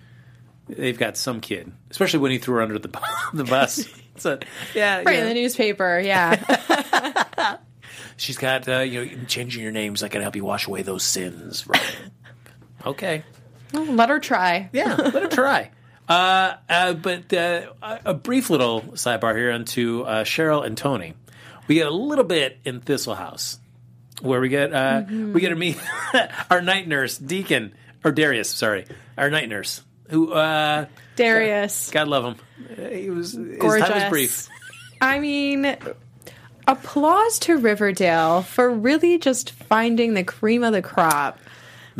they've 0.69 0.99
got 0.99 1.17
some 1.17 1.41
kid, 1.41 1.71
especially 1.91 2.21
when 2.21 2.31
he 2.33 2.39
threw 2.39 2.57
her 2.57 2.63
under 2.63 2.79
the 2.79 2.89
bu- 2.89 2.99
the 3.35 3.45
bus. 3.45 3.87
so 4.17 4.39
yeah, 4.75 4.99
Right 5.03 5.17
yeah. 5.17 5.23
in 5.23 5.29
the 5.29 5.35
newspaper, 5.35 6.01
yeah. 6.05 7.57
she's 8.17 8.39
got 8.39 8.69
uh, 8.69 8.81
you 8.81 9.05
know 9.07 9.25
changing 9.27 9.63
your 9.63 9.73
names. 9.73 10.03
I 10.03 10.09
can 10.09 10.23
help 10.23 10.37
you 10.37 10.45
wash 10.45 10.67
away 10.67 10.83
those 10.83 11.03
sins. 11.05 11.67
Right? 11.67 11.97
okay, 12.87 13.23
Well, 13.73 13.85
let 13.93 14.09
her 14.09 14.19
try. 14.19 14.69
yeah, 14.73 14.95
let 14.95 15.23
her 15.23 15.29
try. 15.29 15.71
Uh, 16.11 16.57
uh, 16.69 16.93
but 16.95 17.33
uh, 17.33 17.73
a 18.05 18.15
brief 18.15 18.51
little 18.51 18.83
sidebar 18.95 19.37
here 19.37 19.53
onto 19.53 20.03
uh, 20.03 20.25
Cheryl 20.25 20.67
and 20.67 20.77
Tony. 20.77 21.15
We 21.69 21.77
get 21.77 21.87
a 21.87 21.95
little 21.95 22.25
bit 22.25 22.59
in 22.65 22.81
Thistle 22.81 23.15
House, 23.15 23.61
where 24.21 24.41
we 24.41 24.49
get 24.49 24.73
uh, 24.73 25.05
we 25.09 25.41
get 25.41 25.51
to 25.51 25.55
meet 25.55 25.79
our 26.51 26.61
night 26.61 26.89
nurse 26.89 27.17
Deacon 27.17 27.75
or 28.03 28.11
Darius. 28.11 28.51
Sorry, 28.51 28.87
our 29.17 29.31
night 29.31 29.49
nurse 29.49 29.83
who 30.09 30.33
uh, 30.33 30.87
Darius. 31.15 31.93
God 31.93 32.09
love 32.09 32.25
him. 32.25 32.91
He 32.93 33.09
was 33.09 33.35
his 33.35 33.59
time 33.61 33.95
was 33.95 34.11
brief. 34.11 34.49
I 35.01 35.21
mean, 35.21 35.77
applause 36.67 37.39
to 37.41 37.57
Riverdale 37.57 38.43
for 38.43 38.69
really 38.69 39.19
just 39.19 39.53
finding 39.53 40.15
the 40.15 40.25
cream 40.25 40.65
of 40.65 40.73
the 40.73 40.83
crop 40.83 41.39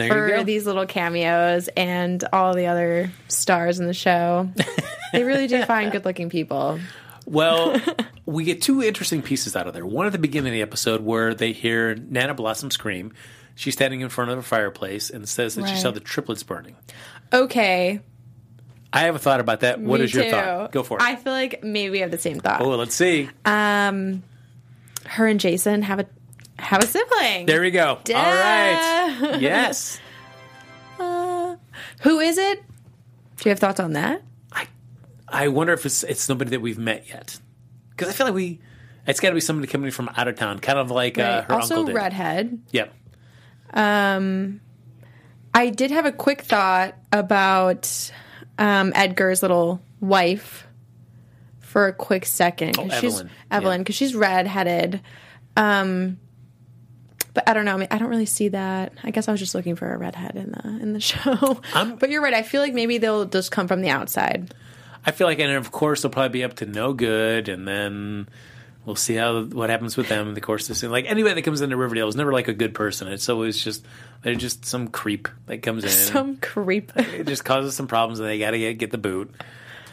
There 0.09 0.39
for 0.39 0.45
these 0.45 0.67
little 0.67 0.87
cameos 0.87 1.69
and 1.69 2.23
all 2.33 2.55
the 2.55 2.67
other 2.67 3.11
stars 3.29 3.79
in 3.79 3.87
the 3.87 3.95
show. 3.95 4.51
they 5.13 5.25
really 5.25 5.47
do 5.47 5.65
find 5.65 5.93
good 5.93 6.05
looking 6.05 6.31
people. 6.31 6.81
Well, 7.27 7.81
we 8.27 8.45
get 8.45 8.63
two 8.63 8.83
interesting 8.83 9.23
pieces 9.23 9.57
out 9.57 9.67
of 9.67 9.75
there. 9.75 9.87
One 9.87 10.07
at 10.07 10.13
the 10.13 10.19
beginning 10.19 10.49
of 10.49 10.55
the 10.55 10.63
episode 10.63 11.01
where 11.03 11.35
they 11.35 11.53
hear 11.53 11.95
Nana 11.95 12.35
Blossom 12.35 12.71
scream. 12.71 13.13
She's 13.55 13.75
standing 13.75 14.01
in 14.01 14.09
front 14.09 14.31
of 14.31 14.39
a 14.39 14.43
fireplace 14.43 15.11
and 15.11 15.29
says 15.29 15.55
that 15.57 15.69
she 15.69 15.77
saw 15.77 15.91
the 15.91 16.01
triplets 16.01 16.43
burning. 16.43 16.77
Okay. 17.33 18.01
I 18.93 19.01
have 19.01 19.15
a 19.15 19.19
thought 19.19 19.41
about 19.41 19.61
that. 19.61 19.81
What 19.81 20.01
me 20.01 20.05
is 20.05 20.15
your 20.15 20.25
too. 20.25 20.31
thought? 20.31 20.73
Go 20.73 20.83
for 20.83 20.99
it. 20.99 21.03
I 21.03 21.17
feel 21.17 21.33
like 21.33 21.63
maybe 21.63 21.91
we 21.91 21.99
have 22.01 22.11
the 22.11 22.19
same 22.19 22.41
thought. 22.41 22.61
oh, 22.61 22.77
let's 22.77 22.95
see. 22.95 23.29
Um, 23.45 24.23
her 25.07 25.27
and 25.27 25.39
Jason 25.39 25.83
have 25.83 26.01
a 26.01 26.07
have 26.61 26.83
a 26.83 26.87
sibling. 26.87 27.47
There 27.47 27.61
we 27.61 27.71
go. 27.71 27.99
Duh. 28.05 28.15
All 28.15 28.25
right. 28.35 29.37
Yes. 29.41 30.01
Uh, 30.99 31.57
who 32.03 32.21
is 32.21 32.37
it? 32.39 32.63
Do 33.37 33.49
you 33.49 33.51
have 33.51 33.59
thoughts 33.59 33.81
on 33.81 33.93
that? 33.95 34.23
I 34.53 34.67
I 35.29 35.49
wonder 35.49 35.73
if 35.73 35.87
it's 35.87 36.03
it's 36.05 36.23
somebody 36.23 36.51
that 36.51 36.61
we've 36.61 36.79
met 36.79 37.09
yet. 37.09 37.39
Because 37.91 38.09
I 38.09 38.13
feel 38.13 38.27
like 38.27 38.35
we, 38.35 38.61
it's 39.07 39.21
got 39.21 39.29
to 39.31 39.35
be 39.35 39.41
somebody 39.41 39.67
coming 39.71 39.91
from 39.91 40.11
out 40.17 40.27
of 40.29 40.37
town, 40.37 40.59
kind 40.59 40.79
of 40.79 40.91
like 40.91 41.19
uh, 41.19 41.43
her 41.43 41.55
also, 41.55 41.75
uncle 41.77 41.87
did. 41.87 41.95
redhead. 41.97 42.61
Yep. 42.73 42.95
Um, 43.75 44.61
I 45.55 45.71
did 45.71 45.91
have 45.91 46.07
a 46.07 46.13
quick 46.13 46.43
thought 46.43 46.95
about 47.13 48.11
um, 48.59 48.93
Edgar's 48.95 49.43
little 49.43 49.81
wife 50.01 50.67
for 51.61 51.87
a 51.89 51.93
quick 51.93 52.25
second. 52.27 52.77
Oh, 52.79 52.89
she's 52.89 53.15
Evelyn. 53.15 53.31
Evelyn 53.51 53.73
Yeah. 53.73 53.79
because 53.83 53.97
she's 53.97 54.15
redheaded. 54.15 55.01
Um, 55.57 56.19
but 57.35 57.49
I 57.49 57.53
don't 57.55 57.65
know. 57.65 57.75
I, 57.75 57.77
mean, 57.77 57.89
I 57.91 57.99
don't 57.99 58.09
really 58.09 58.27
see 58.27 58.49
that. 58.49 58.93
I 59.05 59.11
guess 59.11 59.29
I 59.29 59.33
was 59.33 59.41
just 59.41 59.55
looking 59.55 59.77
for 59.77 59.93
a 59.93 59.97
redhead 59.97 60.37
in 60.37 60.51
the 60.53 60.69
in 60.83 60.93
the 60.93 61.01
show. 61.11 61.61
I'm- 61.75 61.97
but 61.97 62.11
you're 62.11 62.23
right. 62.23 62.35
I 62.35 62.43
feel 62.43 62.61
like 62.61 62.75
maybe 62.75 62.99
they'll 62.99 63.25
just 63.27 63.51
come 63.51 63.69
from 63.69 63.81
the 63.83 63.91
outside. 63.91 64.55
I 65.05 65.13
feel 65.13 65.27
like, 65.27 65.39
and 65.39 65.53
of 65.53 65.73
course, 65.73 66.03
they'll 66.03 66.11
probably 66.11 66.29
be 66.41 66.45
up 66.45 66.57
to 66.57 66.67
no 66.67 66.93
good, 66.93 67.49
and 67.49 67.67
then 67.67 68.29
we'll 68.85 68.97
see 68.97 69.15
how 69.15 69.43
what 69.45 69.71
happens 69.71 69.97
with 69.97 70.09
them 70.09 70.29
in 70.29 70.35
the 70.35 70.41
course 70.43 70.65
of 70.65 70.69
this. 70.69 70.83
Like 70.83 71.07
anybody 71.07 71.35
that 71.37 71.43
comes 71.43 71.61
into 71.63 71.77
Riverdale 71.77 72.09
is 72.09 72.17
never 72.17 72.33
like 72.33 72.49
a 72.49 72.53
good 72.53 72.75
person. 72.75 73.09
It's 73.09 73.29
always 73.29 73.63
just 73.63 73.85
they're 74.23 74.35
just 74.35 74.67
some 74.67 74.89
creep 74.89 75.29
that 75.47 75.63
comes 75.63 75.85
in. 75.85 75.91
Some 76.13 76.37
creep. 76.37 76.93
it 76.97 77.27
just 77.27 77.45
causes 77.47 77.75
some 77.75 77.87
problems, 77.87 78.19
and 78.21 78.29
they 78.29 78.39
got 78.39 78.51
to 78.51 78.59
get, 78.59 78.75
get 78.75 78.91
the 78.91 78.99
boot. 78.99 79.35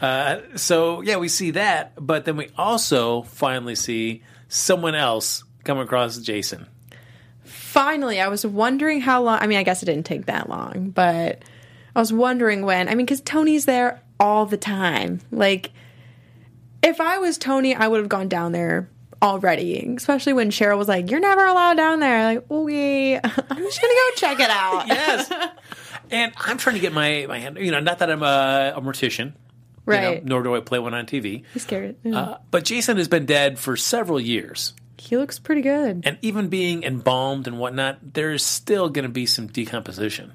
Uh, 0.02 0.40
so 0.56 1.00
yeah, 1.00 1.16
we 1.16 1.28
see 1.28 1.52
that, 1.52 1.92
but 1.98 2.24
then 2.26 2.36
we 2.36 2.48
also 2.58 3.22
finally 3.22 3.74
see 3.74 4.22
someone 4.48 4.94
else 4.94 5.42
come 5.64 5.78
across 5.78 6.18
Jason. 6.18 6.66
Finally, 7.48 8.20
I 8.20 8.28
was 8.28 8.44
wondering 8.44 9.00
how 9.00 9.22
long. 9.22 9.38
I 9.40 9.46
mean, 9.46 9.58
I 9.58 9.62
guess 9.62 9.82
it 9.82 9.86
didn't 9.86 10.06
take 10.06 10.26
that 10.26 10.48
long, 10.48 10.90
but 10.90 11.42
I 11.94 12.00
was 12.00 12.12
wondering 12.12 12.64
when. 12.64 12.88
I 12.88 12.94
mean, 12.94 13.06
because 13.06 13.20
Tony's 13.20 13.64
there 13.64 14.02
all 14.20 14.46
the 14.46 14.56
time. 14.56 15.20
Like, 15.30 15.72
if 16.82 17.00
I 17.00 17.18
was 17.18 17.38
Tony, 17.38 17.74
I 17.74 17.88
would 17.88 18.00
have 18.00 18.08
gone 18.08 18.28
down 18.28 18.52
there 18.52 18.88
already. 19.22 19.94
Especially 19.96 20.32
when 20.32 20.50
Cheryl 20.50 20.78
was 20.78 20.88
like, 20.88 21.10
"You're 21.10 21.20
never 21.20 21.44
allowed 21.44 21.76
down 21.76 22.00
there." 22.00 22.22
Like, 22.24 22.50
okay, 22.50 23.16
I'm 23.24 23.32
just 23.32 23.80
gonna 23.80 23.94
go 23.94 24.10
check 24.16 24.40
it 24.40 24.50
out. 24.50 24.86
Yes, 24.88 25.30
and 26.10 26.32
I'm 26.36 26.58
trying 26.58 26.74
to 26.74 26.80
get 26.80 26.92
my 26.92 27.26
my 27.28 27.38
hand. 27.38 27.58
You 27.58 27.70
know, 27.70 27.80
not 27.80 27.98
that 27.98 28.10
I'm 28.10 28.22
a, 28.22 28.74
a 28.76 28.80
mortician, 28.80 29.32
you 29.86 29.94
know, 29.94 30.12
right. 30.12 30.24
nor 30.24 30.42
do 30.42 30.54
I 30.54 30.60
play 30.60 30.78
one 30.78 30.94
on 30.94 31.06
TV. 31.06 31.44
He's 31.52 31.62
scared. 31.62 31.96
Uh, 32.06 32.36
but 32.50 32.64
Jason 32.64 32.96
has 32.96 33.08
been 33.08 33.26
dead 33.26 33.58
for 33.58 33.76
several 33.76 34.20
years. 34.20 34.74
He 35.00 35.16
looks 35.16 35.38
pretty 35.38 35.62
good. 35.62 36.02
And 36.04 36.18
even 36.22 36.48
being 36.48 36.82
embalmed 36.82 37.46
and 37.46 37.58
whatnot, 37.58 37.98
there's 38.14 38.44
still 38.44 38.88
going 38.88 39.04
to 39.04 39.08
be 39.08 39.26
some 39.26 39.46
decomposition. 39.46 40.32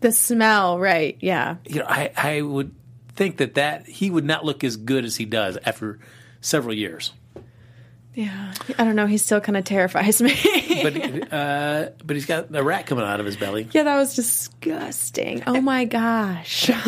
The 0.00 0.12
smell, 0.12 0.78
right? 0.78 1.16
Yeah. 1.20 1.56
You 1.66 1.80
know, 1.80 1.86
I, 1.88 2.10
I 2.16 2.42
would 2.42 2.74
think 3.14 3.38
that, 3.38 3.54
that 3.54 3.86
he 3.86 4.10
would 4.10 4.24
not 4.24 4.44
look 4.44 4.62
as 4.64 4.76
good 4.76 5.04
as 5.04 5.16
he 5.16 5.24
does 5.24 5.56
after 5.64 5.98
several 6.40 6.74
years. 6.74 7.12
Yeah. 8.14 8.54
I 8.78 8.84
don't 8.84 8.96
know. 8.96 9.06
He 9.06 9.18
still 9.18 9.40
kind 9.40 9.56
of 9.56 9.64
terrifies 9.64 10.20
me. 10.22 10.34
But 10.82 11.32
uh, 11.32 11.90
but 12.04 12.16
he's 12.16 12.26
got 12.26 12.54
a 12.54 12.62
rat 12.62 12.86
coming 12.86 13.04
out 13.04 13.20
of 13.20 13.26
his 13.26 13.36
belly. 13.36 13.68
yeah, 13.72 13.84
that 13.84 13.96
was 13.96 14.14
disgusting. 14.14 15.42
Oh 15.46 15.60
my 15.60 15.84
gosh. 15.84 16.70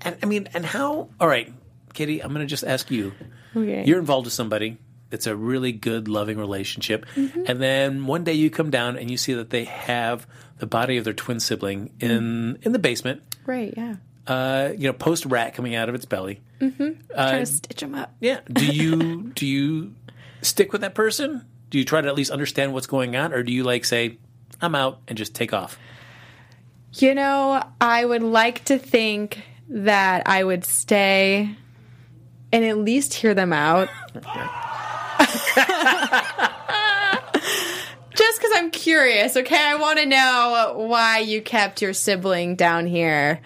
And 0.00 0.16
I 0.22 0.26
mean, 0.26 0.48
and 0.54 0.64
how? 0.64 1.08
All 1.18 1.26
right, 1.26 1.52
Katie, 1.92 2.22
I'm 2.22 2.32
going 2.32 2.46
to 2.46 2.48
just 2.48 2.62
ask 2.62 2.88
you. 2.88 3.12
Okay. 3.56 3.82
You're 3.84 3.98
involved 3.98 4.26
with 4.26 4.32
somebody. 4.32 4.78
It's 5.10 5.26
a 5.26 5.34
really 5.34 5.72
good, 5.72 6.06
loving 6.08 6.38
relationship, 6.38 7.06
Mm-hmm. 7.16 7.44
and 7.46 7.60
then 7.60 8.06
one 8.06 8.24
day 8.24 8.34
you 8.34 8.50
come 8.50 8.70
down 8.70 8.96
and 8.98 9.10
you 9.10 9.16
see 9.16 9.34
that 9.34 9.50
they 9.50 9.64
have 9.64 10.26
the 10.58 10.66
body 10.66 10.96
of 10.98 11.04
their 11.04 11.14
twin 11.14 11.40
sibling 11.40 11.90
in 12.00 12.58
in 12.62 12.72
the 12.72 12.78
basement. 12.78 13.22
right. 13.46 13.72
Yeah. 13.76 13.96
Uh, 14.26 14.72
you 14.76 14.86
know, 14.86 14.92
post 14.92 15.24
rat 15.24 15.54
coming 15.54 15.74
out 15.74 15.88
of 15.88 15.94
its 15.94 16.04
belly. 16.04 16.40
Trying 16.58 16.98
to 17.14 17.46
stitch 17.46 17.80
them 17.80 17.94
up. 17.94 18.12
Yeah. 18.20 18.40
Do 18.52 18.66
you 18.74 19.22
do 19.34 19.46
you 19.46 19.94
stick 20.42 20.72
with 20.72 20.82
that 20.82 20.94
person? 20.94 21.46
Do 21.70 21.78
you 21.78 21.84
try 21.84 22.00
to 22.02 22.08
at 22.08 22.14
least 22.14 22.30
understand 22.30 22.74
what's 22.74 22.86
going 22.86 23.16
on, 23.16 23.32
or 23.32 23.42
do 23.42 23.52
you 23.52 23.64
like 23.64 23.86
say, 23.86 24.18
"I'm 24.60 24.74
out" 24.74 25.00
and 25.08 25.16
just 25.16 25.34
take 25.34 25.54
off? 25.54 25.78
You 26.94 27.14
know, 27.14 27.62
I 27.80 28.04
would 28.04 28.22
like 28.22 28.64
to 28.66 28.78
think 28.78 29.42
that 29.70 30.22
I 30.26 30.44
would 30.44 30.64
stay 30.64 31.54
and 32.52 32.64
at 32.64 32.76
least 32.78 33.14
hear 33.14 33.34
them 33.34 33.52
out. 33.54 33.88
Just 38.14 38.40
because 38.40 38.52
I'm 38.56 38.70
curious, 38.70 39.36
okay? 39.36 39.62
I 39.62 39.76
want 39.76 39.98
to 39.98 40.06
know 40.06 40.74
why 40.76 41.18
you 41.18 41.40
kept 41.40 41.82
your 41.82 41.92
sibling 41.92 42.56
down 42.56 42.86
here. 42.86 43.40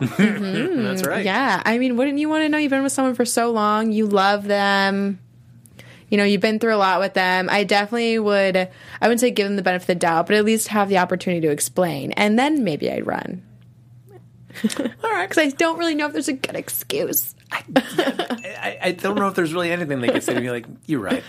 That's 0.00 1.04
right. 1.04 1.24
Yeah, 1.24 1.62
I 1.64 1.78
mean, 1.78 1.96
wouldn't 1.96 2.18
you 2.18 2.28
want 2.28 2.42
to 2.42 2.48
know? 2.48 2.58
You've 2.58 2.70
been 2.70 2.82
with 2.82 2.92
someone 2.92 3.14
for 3.14 3.24
so 3.24 3.50
long, 3.50 3.92
you 3.92 4.06
love 4.06 4.44
them. 4.44 5.18
You 6.08 6.16
know, 6.16 6.24
you've 6.24 6.40
been 6.40 6.58
through 6.58 6.74
a 6.74 6.76
lot 6.76 7.00
with 7.00 7.14
them. 7.14 7.48
I 7.50 7.64
definitely 7.64 8.18
would. 8.18 8.56
I 8.56 8.68
wouldn't 9.02 9.20
say 9.20 9.30
give 9.30 9.46
them 9.46 9.56
the 9.56 9.62
benefit 9.62 9.84
of 9.84 9.86
the 9.88 9.94
doubt, 9.96 10.26
but 10.26 10.36
at 10.36 10.44
least 10.44 10.68
have 10.68 10.88
the 10.88 10.98
opportunity 10.98 11.46
to 11.46 11.52
explain, 11.52 12.12
and 12.12 12.38
then 12.38 12.64
maybe 12.64 12.90
I'd 12.90 13.06
run. 13.06 13.42
All 14.78 15.10
right, 15.10 15.28
because 15.28 15.38
I 15.38 15.50
don't 15.50 15.78
really 15.78 15.94
know 15.94 16.06
if 16.06 16.12
there's 16.12 16.28
a 16.28 16.32
good 16.32 16.56
excuse. 16.56 17.34
I, 17.52 18.78
I 18.82 18.92
don't 18.92 19.16
know 19.16 19.28
if 19.28 19.34
there's 19.34 19.52
really 19.52 19.72
anything 19.72 20.00
they 20.00 20.08
could 20.08 20.22
say 20.22 20.34
to 20.34 20.40
me 20.40 20.50
like, 20.50 20.66
"You're 20.86 21.00
right. 21.00 21.22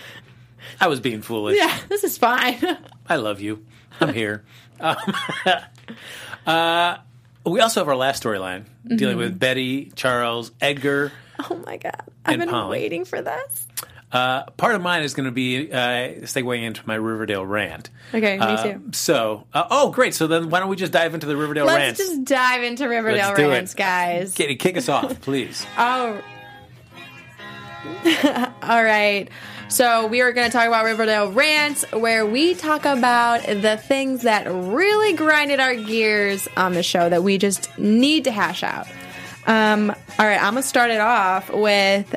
I 0.80 0.88
was 0.88 1.00
being 1.00 1.22
foolish. 1.22 1.56
Yeah, 1.58 1.76
this 1.88 2.04
is 2.04 2.16
fine. 2.18 2.58
I 3.08 3.16
love 3.16 3.40
you. 3.40 3.64
I'm 4.00 4.12
here." 4.14 4.44
Um, 4.80 4.96
uh, 6.46 6.96
we 7.44 7.60
also 7.60 7.80
have 7.80 7.88
our 7.88 7.96
last 7.96 8.22
storyline 8.22 8.64
dealing 8.96 9.16
with 9.16 9.38
Betty, 9.38 9.92
Charles, 9.94 10.52
Edgar. 10.60 11.12
oh 11.50 11.56
my 11.66 11.76
god, 11.76 12.02
I've 12.24 12.34
And 12.34 12.40
been 12.42 12.48
Polly. 12.50 12.78
waiting 12.80 13.04
for 13.04 13.20
this. 13.22 13.66
Uh, 14.12 14.44
part 14.58 14.74
of 14.74 14.82
mine 14.82 15.02
is 15.04 15.14
going 15.14 15.24
to 15.24 15.30
be 15.32 15.72
uh, 15.72 15.76
segueing 16.24 16.64
into 16.64 16.82
my 16.86 16.94
Riverdale 16.96 17.46
rant. 17.46 17.88
Okay, 18.12 18.36
me 18.36 18.42
Uh, 18.44 18.62
too. 18.62 18.82
So, 18.92 19.46
uh, 19.54 19.64
oh, 19.70 19.90
great. 19.90 20.14
So 20.14 20.26
then, 20.26 20.50
why 20.50 20.60
don't 20.60 20.68
we 20.68 20.76
just 20.76 20.92
dive 20.92 21.14
into 21.14 21.26
the 21.26 21.36
Riverdale 21.36 21.64
Let's 21.64 21.98
rants? 21.98 22.00
just 22.00 22.24
dive 22.24 22.62
into 22.62 22.86
Riverdale 22.88 23.28
Let's 23.28 23.38
do 23.38 23.46
it. 23.46 23.52
rants, 23.52 23.74
guys. 23.74 24.34
Katie, 24.34 24.56
kick 24.56 24.76
us 24.76 24.88
off, 24.90 25.18
please. 25.22 25.64
Oh. 25.78 26.20
All 28.62 28.84
right. 28.84 29.28
So 29.68 30.06
we 30.06 30.20
are 30.20 30.32
going 30.32 30.46
to 30.50 30.52
talk 30.52 30.68
about 30.68 30.84
Riverdale 30.84 31.32
rants, 31.32 31.84
where 31.92 32.26
we 32.26 32.54
talk 32.54 32.84
about 32.84 33.42
the 33.46 33.78
things 33.78 34.22
that 34.22 34.46
really 34.46 35.14
grinded 35.14 35.60
our 35.60 35.74
gears 35.74 36.46
on 36.56 36.74
the 36.74 36.82
show 36.82 37.08
that 37.08 37.22
we 37.22 37.38
just 37.38 37.76
need 37.78 38.24
to 38.24 38.30
hash 38.30 38.62
out. 38.62 38.86
Um, 39.46 39.90
all 39.90 40.26
right, 40.26 40.36
I'm 40.40 40.52
gonna 40.54 40.62
start 40.62 40.92
it 40.92 41.00
off 41.00 41.50
with 41.50 42.14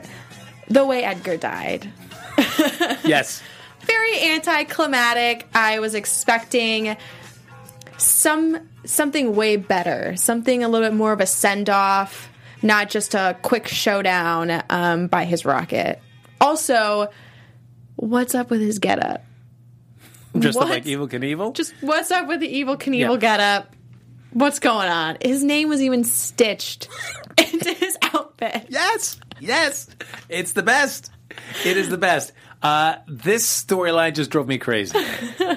the 0.67 0.85
way 0.85 1.03
Edgar 1.03 1.37
died. 1.37 1.91
yes. 3.05 3.41
Very 3.81 4.29
anticlimactic. 4.31 5.47
I 5.53 5.79
was 5.79 5.95
expecting 5.95 6.97
some 7.97 8.67
something 8.85 9.35
way 9.35 9.55
better, 9.57 10.15
something 10.15 10.63
a 10.63 10.67
little 10.67 10.87
bit 10.87 10.95
more 10.95 11.11
of 11.13 11.21
a 11.21 11.25
send 11.25 11.69
off, 11.69 12.29
not 12.61 12.89
just 12.89 13.13
a 13.15 13.37
quick 13.41 13.67
showdown 13.67 14.63
um, 14.69 15.07
by 15.07 15.25
his 15.25 15.45
rocket. 15.45 16.01
Also, 16.41 17.09
what's 17.95 18.35
up 18.35 18.49
with 18.49 18.61
his 18.61 18.79
getup? 18.79 19.23
Just 20.37 20.59
like 20.59 20.83
Evel 20.83 21.09
Knievel? 21.09 21.53
Just 21.53 21.73
what's 21.79 22.11
up 22.11 22.27
with 22.27 22.41
the 22.41 22.53
Evel 22.63 22.77
Knievel 22.77 23.13
Yeah. 23.13 23.17
getup? 23.17 23.73
What's 24.31 24.59
going 24.59 24.89
on? 24.89 25.17
His 25.23 25.43
name 25.45 25.69
was 25.69 25.81
even 25.81 26.03
stitched 26.03 26.89
into 27.37 27.71
his 27.71 27.97
outfit. 28.01 28.65
Yes, 28.67 29.17
yes, 29.39 29.87
it's 30.29 30.53
the 30.53 30.63
best. 30.63 31.11
It 31.65 31.77
is 31.77 31.89
the 31.89 31.97
best. 31.97 32.31
Uh, 32.61 32.95
this 33.07 33.45
storyline 33.45 34.15
just 34.15 34.31
drove 34.31 34.47
me 34.47 34.57
crazy. 34.57 34.97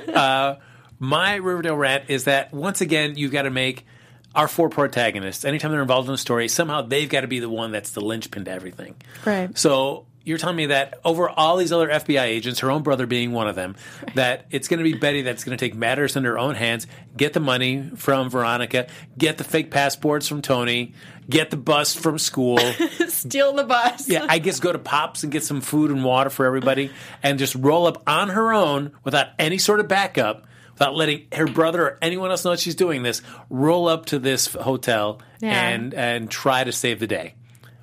Uh, 0.08 0.56
my 0.98 1.36
Riverdale 1.36 1.76
rant 1.76 2.04
is 2.08 2.24
that 2.24 2.52
once 2.52 2.80
again 2.80 3.16
you've 3.16 3.30
got 3.30 3.42
to 3.42 3.50
make 3.50 3.86
our 4.34 4.48
four 4.48 4.68
protagonists. 4.68 5.44
Anytime 5.44 5.70
they're 5.70 5.80
involved 5.80 6.08
in 6.08 6.14
a 6.14 6.18
story, 6.18 6.48
somehow 6.48 6.82
they've 6.82 7.08
got 7.08 7.20
to 7.20 7.28
be 7.28 7.38
the 7.38 7.48
one 7.48 7.70
that's 7.70 7.92
the 7.92 8.00
linchpin 8.00 8.46
to 8.46 8.50
everything. 8.50 8.96
Right. 9.24 9.56
So 9.56 10.06
you're 10.28 10.38
telling 10.38 10.56
me 10.56 10.66
that 10.66 11.00
over 11.04 11.28
all 11.28 11.56
these 11.56 11.72
other 11.72 11.88
FBI 11.88 12.22
agents, 12.22 12.60
her 12.60 12.70
own 12.70 12.82
brother 12.82 13.06
being 13.06 13.32
one 13.32 13.48
of 13.48 13.56
them, 13.56 13.74
that 14.14 14.46
it's 14.50 14.68
going 14.68 14.78
to 14.78 14.84
be 14.84 14.94
Betty 14.94 15.22
that's 15.22 15.42
going 15.42 15.56
to 15.56 15.64
take 15.64 15.74
matters 15.74 16.14
in 16.16 16.24
her 16.24 16.38
own 16.38 16.54
hands, 16.54 16.86
get 17.16 17.32
the 17.32 17.40
money 17.40 17.90
from 17.96 18.30
Veronica, 18.30 18.86
get 19.16 19.38
the 19.38 19.44
fake 19.44 19.70
passports 19.70 20.28
from 20.28 20.42
Tony, 20.42 20.94
get 21.28 21.50
the 21.50 21.56
bus 21.56 21.94
from 21.94 22.18
school. 22.18 22.58
Steal 23.08 23.54
the 23.54 23.64
bus. 23.64 24.08
yeah, 24.08 24.26
I 24.28 24.38
guess 24.38 24.60
go 24.60 24.70
to 24.72 24.78
Pops 24.78 25.22
and 25.22 25.32
get 25.32 25.42
some 25.42 25.60
food 25.60 25.90
and 25.90 26.04
water 26.04 26.30
for 26.30 26.46
everybody, 26.46 26.90
and 27.22 27.38
just 27.38 27.54
roll 27.54 27.86
up 27.86 28.02
on 28.06 28.28
her 28.28 28.52
own 28.52 28.92
without 29.04 29.28
any 29.38 29.58
sort 29.58 29.80
of 29.80 29.88
backup. 29.88 30.44
Without 30.74 30.94
letting 30.94 31.26
her 31.32 31.46
brother 31.46 31.82
or 31.82 31.98
anyone 32.00 32.30
else 32.30 32.44
know 32.44 32.54
she's 32.54 32.76
doing 32.76 33.02
this, 33.02 33.20
roll 33.50 33.88
up 33.88 34.06
to 34.06 34.20
this 34.20 34.46
hotel 34.54 35.20
Yeah. 35.40 35.70
and 35.70 35.92
and 35.92 36.30
try 36.30 36.62
to 36.62 36.70
save 36.70 37.00
the 37.00 37.08
day, 37.08 37.34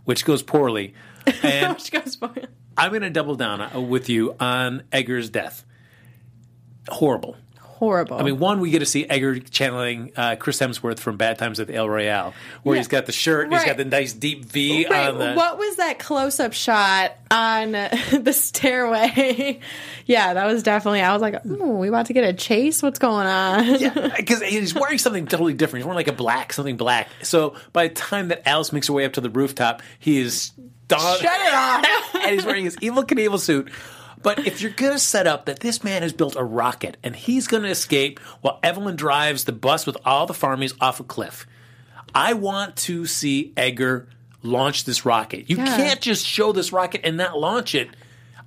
which 0.06 0.24
goes 0.24 0.41
poorly. 0.41 0.93
And 1.44 1.74
Which 1.76 1.92
goes 1.92 2.16
for 2.16 2.32
I'm 2.78 2.90
going 2.92 3.02
to 3.04 3.10
double 3.10 3.36
down 3.36 3.62
uh, 3.62 3.80
with 3.80 4.10
you 4.10 4.36
on 4.40 4.84
Edgar's 4.92 5.30
death. 5.30 5.64
Horrible. 6.90 7.36
horrible. 7.58 8.18
I 8.18 8.24
mean, 8.24 8.38
one, 8.38 8.60
we 8.60 8.70
get 8.70 8.80
to 8.80 8.86
see 8.86 9.10
Edgar 9.10 9.40
channeling 9.40 10.12
uh, 10.16 10.36
Chris 10.38 10.60
Hemsworth 10.60 11.00
from 11.00 11.18
Bad 11.18 11.38
Times 11.40 11.60
at 11.60 11.68
the 11.68 11.74
El 11.76 11.90
Royale, 11.90 12.34
where 12.64 12.76
Yeah. 12.76 12.80
he's 12.82 12.88
got 12.88 13.06
the 13.08 13.12
shirt, 13.12 13.46
and 13.46 13.54
he's 13.54 13.64
got 13.66 13.78
the 13.78 13.86
nice 13.86 14.14
deep 14.14 14.46
V 14.46 14.86
Right, 14.90 15.08
on 15.10 15.18
the. 15.18 15.34
what 15.34 15.58
was 15.58 15.78
that 15.78 15.98
close-up 16.00 16.54
shot 16.54 17.14
on 17.32 17.72
the 18.12 18.34
stairway? 18.34 19.60
yeah, 20.06 20.36
that 20.36 20.46
was 20.46 20.62
definitely. 20.64 21.02
I 21.02 21.12
was 21.14 21.22
like, 21.24 21.36
"Oh, 21.50 21.78
we 21.78 21.88
about 21.88 22.06
to 22.08 22.14
get 22.14 22.24
a 22.24 22.34
chase? 22.34 22.84
What's 22.84 23.00
going 23.00 23.26
on?" 23.26 23.80
Because 24.16 24.42
he's 24.44 24.76
wearing 24.76 25.00
something 25.00 25.26
totally 25.26 25.54
different. 25.54 25.80
He's 25.82 25.86
wearing 25.86 25.98
like 25.98 26.08
a 26.08 26.14
black, 26.14 26.54
something 26.54 26.78
black. 26.78 27.10
So 27.24 27.56
by 27.74 27.88
the 27.88 27.96
time 27.96 28.28
that 28.28 28.48
Alice 28.48 28.72
makes 28.74 28.88
her 28.88 28.94
way 28.94 29.06
up 29.06 29.14
to 29.14 29.22
the 29.22 29.30
rooftop, 29.30 29.82
he 29.98 30.20
is 30.20 30.52
done. 30.88 31.20
Shut 31.20 31.40
it 31.42 31.54
off. 31.54 32.16
and 32.24 32.34
he's 32.36 32.46
wearing 32.46 32.66
his 32.66 32.76
Evel 32.78 33.06
Knievel 33.06 33.40
suit. 33.40 33.70
But 34.22 34.48
if 34.48 34.62
you're 34.62 34.72
going 34.72 34.94
to 34.94 35.00
set 35.00 35.28
up 35.28 35.46
that 35.46 35.60
this 35.60 35.84
man 35.84 36.02
has 36.02 36.12
built 36.12 36.36
a 36.36 36.44
rocket 36.44 36.98
and 37.04 37.16
he's 37.16 37.48
going 37.48 37.62
to 37.64 37.70
escape 37.70 38.20
while 38.42 38.60
Evelyn 38.64 38.96
drives 38.96 39.44
the 39.44 39.52
bus 39.52 39.86
with 39.86 39.98
all 40.04 40.26
the 40.26 40.34
farmies 40.34 40.74
off 40.82 41.00
a 41.00 41.04
cliff, 41.04 41.46
I 42.14 42.34
want 42.34 42.76
to 42.78 43.06
see 43.06 43.54
Edgar 43.56 44.08
launch 44.42 44.86
this 44.86 45.06
rocket. 45.06 45.50
You 45.50 45.58
Yeah. 45.58 45.78
can't 45.78 46.02
just 46.02 46.26
show 46.26 46.52
this 46.54 46.72
rocket 46.72 47.02
and 47.04 47.18
not 47.18 47.38
launch 47.38 47.76
it. 47.76 47.90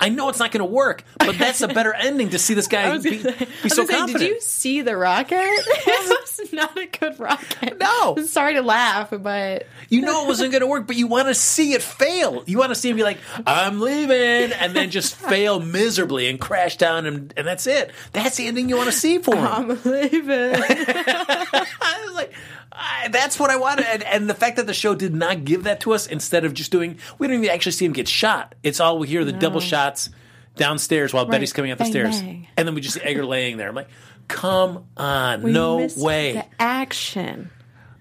I 0.00 0.10
know 0.10 0.28
it's 0.28 0.38
not 0.38 0.52
going 0.52 0.64
to 0.64 0.72
work, 0.72 1.02
but 1.18 1.36
that's 1.36 1.60
a 1.60 1.68
better 1.74 1.92
ending 1.92 2.30
to 2.30 2.38
see 2.38 2.54
this 2.54 2.68
guy 2.68 2.96
be, 2.98 3.18
say, 3.18 3.48
be 3.62 3.68
so 3.68 3.84
say, 3.84 4.06
did 4.06 4.20
you 4.20 4.40
see 4.40 4.82
the 4.82 4.96
rocket? 4.96 5.36
it 5.40 6.28
was 6.40 6.52
not 6.52 6.78
a 6.78 6.86
good 6.86 7.18
rocket. 7.18 7.78
No. 7.78 8.16
sorry 8.24 8.54
to 8.54 8.62
laugh, 8.62 9.10
but 9.10 9.66
You 9.88 10.02
know 10.02 10.24
it 10.24 10.28
wasn't 10.28 10.52
going 10.52 10.60
to 10.60 10.66
work, 10.66 10.86
but 10.86 10.96
you 10.96 11.06
want 11.06 11.28
to 11.28 11.34
see 11.34 11.72
it 11.72 11.82
fail. 11.82 12.44
You 12.46 12.58
want 12.58 12.70
to 12.70 12.74
see 12.74 12.90
him 12.90 12.96
be 12.96 13.02
like, 13.02 13.18
"I'm 13.46 13.80
leaving," 13.80 14.52
and 14.52 14.74
then 14.74 14.90
just 14.90 15.16
fail 15.16 15.60
miserably 15.60 16.28
and 16.28 16.40
crash 16.40 16.76
down, 16.76 17.06
and, 17.06 17.34
and 17.36 17.46
that's 17.46 17.66
it. 17.66 17.90
That's 18.12 18.36
the 18.36 18.46
ending 18.46 18.68
you 18.68 18.76
want 18.76 18.90
to 18.90 18.96
see 18.96 19.18
for 19.18 19.34
him. 19.34 19.44
I'm 19.44 19.68
leaving. 19.84 20.54
I 20.54 22.04
was 22.06 22.14
like, 22.14 22.32
I, 22.72 23.08
that's 23.08 23.38
what 23.38 23.50
I 23.50 23.56
wanted, 23.56 23.86
and, 23.86 24.02
and 24.04 24.30
the 24.30 24.34
fact 24.34 24.56
that 24.56 24.66
the 24.66 24.74
show 24.74 24.94
did 24.94 25.14
not 25.14 25.44
give 25.44 25.64
that 25.64 25.80
to 25.80 25.92
us, 25.92 26.06
instead 26.06 26.44
of 26.44 26.54
just 26.54 26.70
doing, 26.70 26.98
we 27.18 27.26
don't 27.26 27.36
even 27.42 27.50
actually 27.50 27.72
see 27.72 27.84
him 27.84 27.92
get 27.92 28.08
shot. 28.08 28.54
It's 28.62 28.78
all 28.80 28.98
we 28.98 29.08
hear 29.08 29.24
the 29.24 29.32
double 29.32 29.60
shots 29.60 30.10
downstairs 30.56 31.12
while 31.12 31.24
Betty's 31.24 31.52
coming 31.52 31.70
up 31.70 31.78
the 31.78 31.84
Bang, 31.84 31.92
stairs, 31.92 32.20
bang. 32.20 32.46
and 32.56 32.68
then 32.68 32.74
we 32.74 32.80
just 32.80 32.94
see 32.96 33.00
Edgar 33.00 33.24
laying 33.24 33.56
there. 33.56 33.68
I'm 33.68 33.74
like, 33.74 33.88
come 34.28 34.86
on, 34.96 35.42
We 35.42 35.52
no 35.52 35.88
way. 35.96 36.32
The 36.34 36.44
action. 36.60 37.50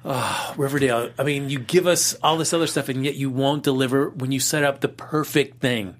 Ah, 0.05 0.53
Riverdale, 0.57 1.11
I 1.17 1.23
mean, 1.23 1.49
you 1.49 1.59
give 1.59 1.85
us 1.87 2.15
all 2.21 2.37
this 2.37 2.53
other 2.53 2.67
stuff, 2.67 2.87
and 2.89 3.03
yet 3.03 3.15
you 3.15 3.29
won't 3.29 3.63
deliver 3.63 4.09
when 4.09 4.31
you 4.31 4.39
set 4.39 4.63
up 4.63 4.79
the 4.79 4.87
perfect 4.87 5.59
thing. 5.59 5.95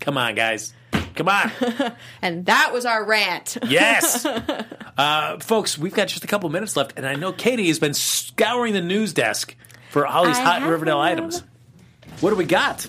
Come 0.00 0.16
on, 0.16 0.34
guys. 0.34 0.72
Come 1.14 1.28
on. 1.28 1.50
And 2.22 2.46
that 2.46 2.72
was 2.72 2.84
our 2.86 3.04
rant. 3.04 3.56
Yes. 3.66 4.26
Uh, 4.98 5.38
folks, 5.38 5.78
we've 5.78 5.94
got 5.94 6.08
just 6.08 6.24
a 6.24 6.26
couple 6.26 6.50
minutes 6.50 6.76
left, 6.76 6.92
and 6.98 7.06
I 7.06 7.14
know 7.14 7.32
Katie 7.32 7.68
has 7.68 7.78
been 7.78 7.94
scouring 7.94 8.74
the 8.74 8.82
news 8.82 9.14
desk 9.14 9.56
for 9.88 10.06
all 10.06 10.26
these 10.26 10.36
I 10.36 10.42
hot 10.42 10.68
Riverdale 10.68 10.98
items. 10.98 11.42
What 12.20 12.28
do 12.30 12.36
we 12.36 12.44
got? 12.44 12.86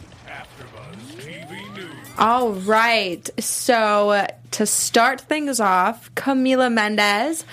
All 2.17 2.51
right. 2.51 3.29
So 3.39 4.09
uh, 4.09 4.27
to 4.51 4.65
start 4.65 5.21
things 5.21 5.61
off, 5.61 6.13
Camila 6.15 6.69
Mendes 6.71 7.45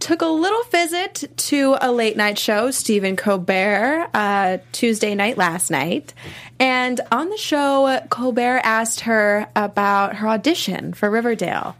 took 0.00 0.22
a 0.22 0.26
little 0.26 0.62
visit 0.64 1.24
to 1.36 1.76
a 1.80 1.92
late 1.92 2.16
night 2.16 2.38
show, 2.38 2.70
Stephen 2.70 3.16
Colbert, 3.16 4.08
uh, 4.12 4.58
Tuesday 4.72 5.14
night 5.14 5.36
last 5.36 5.70
night. 5.70 6.14
And 6.58 7.00
on 7.12 7.28
the 7.28 7.36
show, 7.36 8.00
Colbert 8.08 8.62
asked 8.64 9.00
her 9.00 9.46
about 9.54 10.16
her 10.16 10.28
audition 10.28 10.94
for 10.94 11.10
Riverdale. 11.10 11.76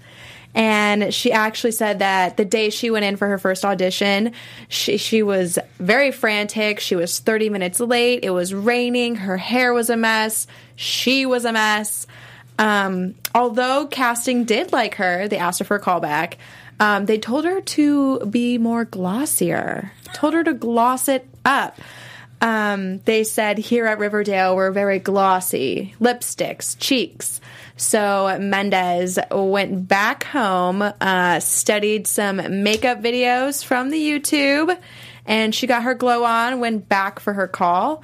And 0.55 1.15
she 1.15 1.33
actually 1.33 1.73
said 1.73 2.01
that 2.01 2.37
the 2.37 2.45
day 2.45 2.71
she 2.71 2.91
went 2.91 3.05
in 3.05 3.17
for 3.17 3.29
her 3.29 3.39
first 3.39 3.65
audition, 3.65 4.33
she, 4.69 4.97
she 4.97 5.23
was 5.23 5.59
very 5.79 6.11
frantic. 6.11 6.81
She 6.81 6.97
was 6.97 7.21
30 7.21 7.51
minutes 7.51 7.81
late. 7.81 8.25
It 8.25 8.31
was 8.31 8.53
raining. 8.53 9.15
Her 9.15 9.37
hair 9.37 9.73
was 9.73 9.91
a 9.91 9.97
mess. 9.97 10.47
She 10.77 11.25
was 11.25 11.45
a 11.45 11.53
mess. 11.53 12.07
Um, 12.59 13.15
although 13.35 13.87
casting 13.87 14.45
did 14.45 14.73
like 14.73 14.97
her, 14.97 15.29
they 15.29 15.39
asked 15.39 15.61
her 15.61 15.65
for 15.65 15.77
a 15.77 15.81
callback. 15.81 16.35
Um, 16.81 17.05
they 17.05 17.19
told 17.19 17.45
her 17.45 17.61
to 17.61 18.21
be 18.21 18.57
more 18.59 18.87
glossier, 18.87 19.93
told 20.15 20.33
her 20.35 20.43
to 20.43 20.55
gloss 20.55 21.09
it 21.09 21.29
up. 21.45 21.79
Um, 22.41 23.01
they 23.01 23.23
said 23.25 23.59
here 23.59 23.85
at 23.87 23.99
Riverdale, 23.99 24.57
we're 24.57 24.71
very 24.71 24.99
glossy 24.99 25.95
lipsticks, 26.01 26.75
cheeks. 26.79 27.39
So 27.77 28.39
Mendes 28.41 29.19
went 29.31 29.87
back 29.87 30.25
home, 30.25 30.83
uh, 30.83 31.41
studied 31.41 32.07
some 32.07 32.63
makeup 32.63 33.03
videos 33.03 33.63
from 33.63 33.91
the 33.91 33.99
YouTube, 33.99 34.77
and 35.27 35.55
she 35.55 35.67
got 35.67 35.83
her 35.83 35.95
glow 35.95 36.25
on, 36.25 36.61
went 36.61 36.89
back 36.89 37.21
for 37.21 37.35
her 37.35 37.47
call, 37.47 38.03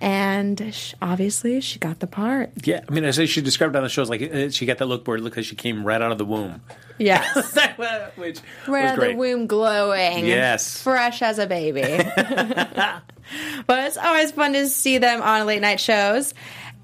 and 0.00 0.72
sh- 0.74 0.94
obviously 1.02 1.60
she 1.60 1.78
got 1.78 2.00
the 2.00 2.06
part. 2.06 2.50
Yeah, 2.64 2.80
I 2.88 2.92
mean, 2.92 3.04
I 3.04 3.10
say 3.10 3.26
she 3.26 3.40
described 3.40 3.74
it 3.74 3.78
on 3.78 3.84
the 3.84 3.90
show 3.90 4.02
as 4.02 4.10
like 4.10 4.22
uh, 4.22 4.50
she 4.50 4.66
got 4.66 4.78
that 4.78 4.86
look 4.86 5.06
where 5.06 5.16
it 5.16 5.20
looked 5.20 5.36
like 5.36 5.46
she 5.46 5.56
came 5.56 5.84
right 5.84 6.00
out 6.00 6.12
of 6.12 6.18
the 6.18 6.24
womb. 6.24 6.62
Yes. 6.98 7.34
Which 8.16 8.40
right 8.66 8.82
was 8.82 8.90
out 8.90 8.98
of 8.98 9.04
the 9.04 9.14
womb 9.14 9.46
glowing. 9.46 10.26
Yes. 10.26 10.82
Fresh 10.82 11.22
as 11.22 11.38
a 11.38 11.46
baby. 11.46 11.82
but 13.66 13.78
it's 13.86 13.96
always 13.96 14.32
fun 14.32 14.52
to 14.54 14.68
see 14.68 14.98
them 14.98 15.22
on 15.22 15.46
late 15.46 15.60
night 15.60 15.80
shows. 15.80 16.34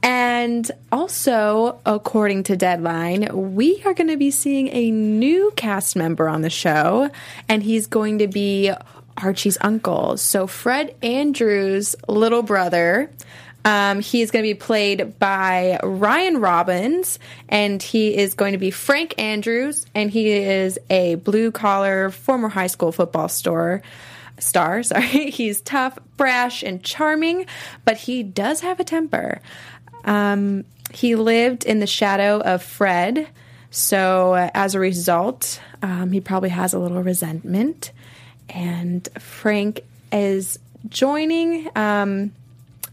And 0.03 0.71
also, 0.93 1.81
according 1.85 2.45
to 2.45 2.57
Deadline, 2.57 3.29
we 3.33 3.83
are 3.85 3.95
going 3.95 4.09
to 4.09 4.17
be 4.17 4.31
seeing 4.31 4.69
a 4.69 4.91
new 4.91 5.53
cast 5.57 5.97
member 5.97 6.29
on 6.29 6.43
the 6.43 6.51
show, 6.51 7.11
and 7.49 7.63
he's 7.63 7.87
going 7.87 8.19
to 8.19 8.29
be 8.29 8.71
Archie's 9.17 9.59
uncle. 9.61 10.17
So, 10.17 10.47
Fred 10.47 10.95
Andrews' 11.03 11.97
little 12.09 12.43
brother. 12.43 13.11
Um, 13.67 13.99
he's 13.99 14.31
going 14.31 14.45
to 14.45 14.49
be 14.49 14.55
played 14.55 15.19
by 15.19 15.81
Ryan 15.83 16.41
Robbins, 16.41 17.19
and 17.49 17.83
he 17.83 18.17
is 18.17 18.35
going 18.35 18.53
to 18.53 18.59
be 18.59 18.71
Frank 18.71 19.15
Andrews, 19.19 19.87
and 19.93 20.09
he 20.09 20.31
is 20.31 20.79
a 20.89 21.17
blue 21.17 21.51
collar 21.51 22.11
former 22.11 22.49
high 22.49 22.69
school 22.69 22.93
football 22.93 23.29
star. 23.29 23.83
Star, 24.39 24.83
sorry. 24.85 25.31
He's 25.31 25.61
tough, 25.63 25.99
brash, 26.17 26.63
and 26.63 26.81
charming, 26.81 27.47
but 27.85 27.97
he 27.97 28.23
does 28.23 28.61
have 28.61 28.79
a 28.79 28.85
temper. 28.85 29.41
Um, 30.05 30.65
he 30.93 31.17
lived 31.17 31.65
in 31.65 31.81
the 31.81 31.89
shadow 31.89 32.41
of 32.41 32.63
Fred, 32.63 33.27
so 33.71 34.35
uh, 34.35 34.51
as 34.55 34.77
a 34.77 34.81
result, 34.81 35.61
um, 35.83 36.13
he 36.13 36.21
probably 36.21 36.51
has 36.51 36.73
a 36.73 36.79
little 36.79 37.03
resentment. 37.03 37.91
And 38.49 39.09
Frank 39.19 39.81
is 40.13 40.59
joining. 40.89 41.69
Um, 41.77 42.33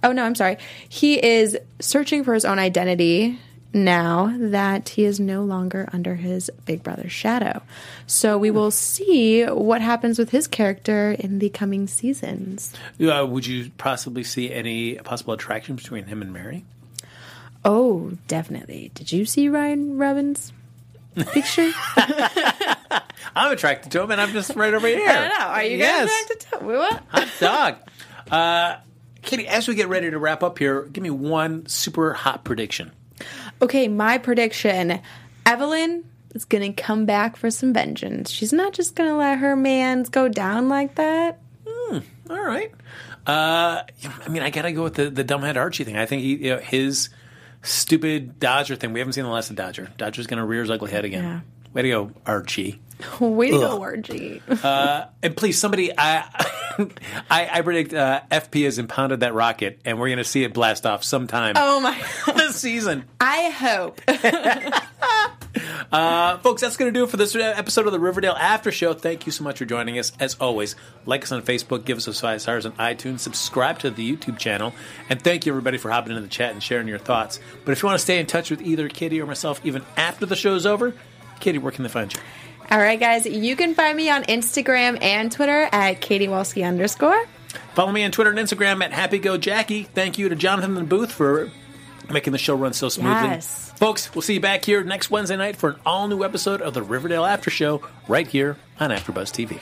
oh 0.04 0.12
no, 0.12 0.24
I'm 0.24 0.36
sorry. 0.36 0.58
He 0.90 1.24
is 1.24 1.58
searching 1.80 2.24
for 2.24 2.34
his 2.34 2.46
own 2.46 2.60
identity 2.60 3.40
now 3.74 4.36
that 4.38 4.90
he 4.90 5.04
is 5.04 5.20
no 5.20 5.44
longer 5.44 5.90
under 5.92 6.16
his 6.16 6.52
big 6.66 6.84
brother's 6.84 7.12
shadow. 7.12 7.62
So 8.06 8.38
we 8.38 8.52
will 8.52 8.72
see 8.72 9.44
what 9.46 9.82
happens 9.82 10.20
with 10.20 10.30
his 10.30 10.48
character 10.48 11.12
in 11.18 11.40
the 11.40 11.50
coming 11.50 11.88
seasons. 11.88 12.74
Uh, 13.02 13.26
would 13.28 13.48
you 13.48 13.72
possibly 13.78 14.24
see 14.24 14.52
any 14.52 14.96
possible 14.96 15.34
attraction 15.34 15.76
between 15.76 16.06
him 16.06 16.22
and 16.22 16.32
Mary? 16.32 16.66
Oh, 17.66 18.12
definitely. 18.28 18.92
Did 18.94 19.12
you 19.12 19.26
see 19.26 19.50
Ryan 19.50 19.98
Robbins' 19.98 20.54
picture? 21.16 21.72
I'm 23.36 23.52
attracted 23.52 23.92
to 23.94 24.04
him, 24.04 24.12
and 24.12 24.20
I'm 24.20 24.32
just 24.32 24.56
right 24.56 24.74
over 24.74 24.88
here. 24.88 25.08
I 25.08 25.14
don't 25.14 25.40
know. 25.40 25.46
Are 25.46 25.64
you 25.64 25.78
guys 25.78 26.10
yes. 26.10 26.24
attracted 26.24 26.60
to 26.60 26.66
what? 26.66 27.04
Hot 27.10 27.30
dog. 27.40 27.76
Uh, 28.32 28.80
Katie, 29.22 29.48
as 29.48 29.68
we 29.68 29.76
get 29.76 29.88
ready 29.90 30.12
to 30.12 30.20
wrap 30.20 30.44
up 30.44 30.60
here, 30.60 30.84
give 30.84 31.04
me 31.04 31.10
one 31.10 31.66
super 31.68 32.14
hot 32.14 32.44
prediction. 32.44 32.92
Okay, 33.62 33.88
my 33.88 34.18
prediction: 34.18 35.02
Evelyn 35.46 36.06
is 36.34 36.46
gonna 36.46 36.74
come 36.74 37.06
back 37.06 37.36
for 37.36 37.50
some 37.52 37.74
vengeance. 37.74 38.30
She's 38.30 38.54
not 38.54 38.74
just 38.74 38.96
gonna 38.96 39.18
let 39.18 39.40
her 39.40 39.56
man's 39.56 40.10
go 40.10 40.28
down 40.28 40.70
like 40.70 40.96
that. 40.96 41.40
All 42.30 42.42
right. 42.42 42.72
Uh, 43.26 43.84
I 44.26 44.30
mean, 44.30 44.44
I 44.44 44.50
gotta 44.50 44.72
go 44.72 44.84
with 44.84 44.96
the 44.96 45.10
the 45.10 45.24
dumbhead 45.24 45.56
Archie 45.56 45.84
thing. 45.84 45.98
I 45.98 46.06
think 46.06 46.22
he, 46.24 46.36
you 46.36 46.50
know, 46.56 46.58
his 46.58 47.10
stupid 47.62 48.40
Dodger 48.40 48.76
thing. 48.76 48.94
We 48.94 49.00
haven't 49.00 49.14
seen 49.14 49.24
the 49.24 49.30
last 49.30 49.50
of 49.50 49.56
Dodger. 49.56 49.90
Dodger's 49.98 50.28
gonna 50.28 50.46
rear 50.46 50.62
his 50.62 50.72
ugly 50.72 50.92
head 50.92 51.06
again. 51.06 51.44
Way 51.74 51.82
to 51.84 51.90
go, 51.90 52.12
Archie. 52.26 52.80
Way 53.20 53.52
to 53.52 53.58
go, 53.58 53.82
Archie. 53.82 54.42
And 54.48 55.36
please, 55.36 55.60
somebody, 55.60 55.92
I, 55.98 56.24
I, 57.30 57.50
I 57.52 57.62
predict 57.62 57.94
uh, 57.94 58.22
FP 58.32 58.66
has 58.66 58.78
impounded 58.80 59.22
that 59.22 59.34
rocket, 59.34 59.80
and 59.86 60.00
we're 60.00 60.10
gonna 60.10 60.24
see 60.24 60.44
it 60.44 60.54
blast 60.54 60.86
off 60.86 61.04
sometime 61.04 61.56
oh 61.58 61.80
my! 61.80 62.02
this 62.36 62.58
season. 62.58 63.06
I 63.20 63.50
hope. 63.50 64.02
Uh, 65.92 66.40
folks, 66.40 66.62
that's 66.62 66.76
going 66.76 66.92
to 66.92 67.00
do 67.00 67.04
it 67.04 67.10
for 67.12 67.18
this 67.18 67.36
episode 67.36 67.86
of 67.86 67.92
the 67.92 68.00
Riverdale 68.00 68.34
After 68.34 68.72
Show. 68.72 68.94
Thank 68.94 69.28
you 69.28 69.32
so 69.32 69.44
much 69.44 69.60
for 69.60 69.66
joining 69.66 70.00
us. 70.00 70.12
As 70.20 70.34
always, 70.40 70.76
like 71.06 71.22
us 71.22 71.32
on 71.32 71.44
Facebook, 71.44 71.86
give 71.86 71.98
us 71.98 72.08
a 72.08 72.14
five 72.14 72.42
stars 72.42 72.66
on 72.66 72.72
iTunes, 72.74 73.20
subscribe 73.20 73.78
to 73.80 73.92
the 73.92 74.16
YouTube 74.16 74.40
channel, 74.40 74.74
and 75.10 75.22
thank 75.22 75.46
you 75.46 75.52
everybody 75.52 75.78
for 75.78 75.92
hopping 75.92 76.12
into 76.12 76.24
the 76.24 76.28
chat 76.28 76.52
and 76.52 76.64
sharing 76.64 76.88
your 76.88 76.98
thoughts. 76.98 77.40
But 77.64 77.74
if 77.74 77.84
you 77.84 77.88
want 77.88 78.00
to 78.00 78.04
stay 78.04 78.20
in 78.20 78.26
touch 78.26 78.50
with 78.50 78.64
either 78.64 78.90
Kitty 78.90 79.22
or 79.22 79.28
myself, 79.28 79.64
even 79.64 79.84
after 79.96 80.26
the 80.26 80.36
show's 80.36 80.66
over, 80.66 80.96
Katie, 81.44 81.60
where 81.60 81.72
can 81.72 81.84
they 81.84 81.90
find 81.90 82.14
you? 82.14 82.20
All 82.72 82.80
right, 82.80 83.00
guys, 83.00 83.26
you 83.26 83.56
can 83.56 83.76
find 83.76 83.96
me 83.96 84.10
on 84.10 84.24
Instagram 84.24 84.98
and 85.02 85.32
Twitter 85.32 85.70
at 85.72 86.02
Katie 86.02 86.28
Walski 86.28 86.66
underscore. 86.66 87.26
Follow 87.76 87.92
me 87.92 88.04
on 88.04 88.12
Twitter 88.12 88.32
and 88.32 88.40
Instagram 88.40 88.82
at 88.84 88.92
HappyGoJackie. 88.92 89.88
Thank 89.88 90.18
you 90.18 90.30
to 90.30 90.36
Jonathan 90.36 90.74
the 90.74 90.84
booth 90.84 91.12
for 91.12 91.52
making 92.10 92.32
the 92.32 92.40
show 92.40 92.56
run 92.56 92.74
so 92.74 92.90
smoothly. 92.90 93.30
Yes. 93.30 93.72
Folks, 93.76 94.16
we'll 94.16 94.22
see 94.22 94.36
you 94.36 94.40
back 94.40 94.64
here 94.64 94.84
next 94.84 95.12
Wednesday 95.12 95.36
night 95.36 95.58
for 95.58 95.72
an 95.72 95.76
all 95.86 96.08
new 96.08 96.24
episode 96.24 96.62
of 96.62 96.74
the 96.74 96.82
Riverdale 96.82 97.26
After 97.26 97.50
Show 97.50 97.82
right 98.08 98.28
here 98.28 98.58
on 98.80 98.90
AfterBuzz 98.90 99.32
TV. 99.32 99.62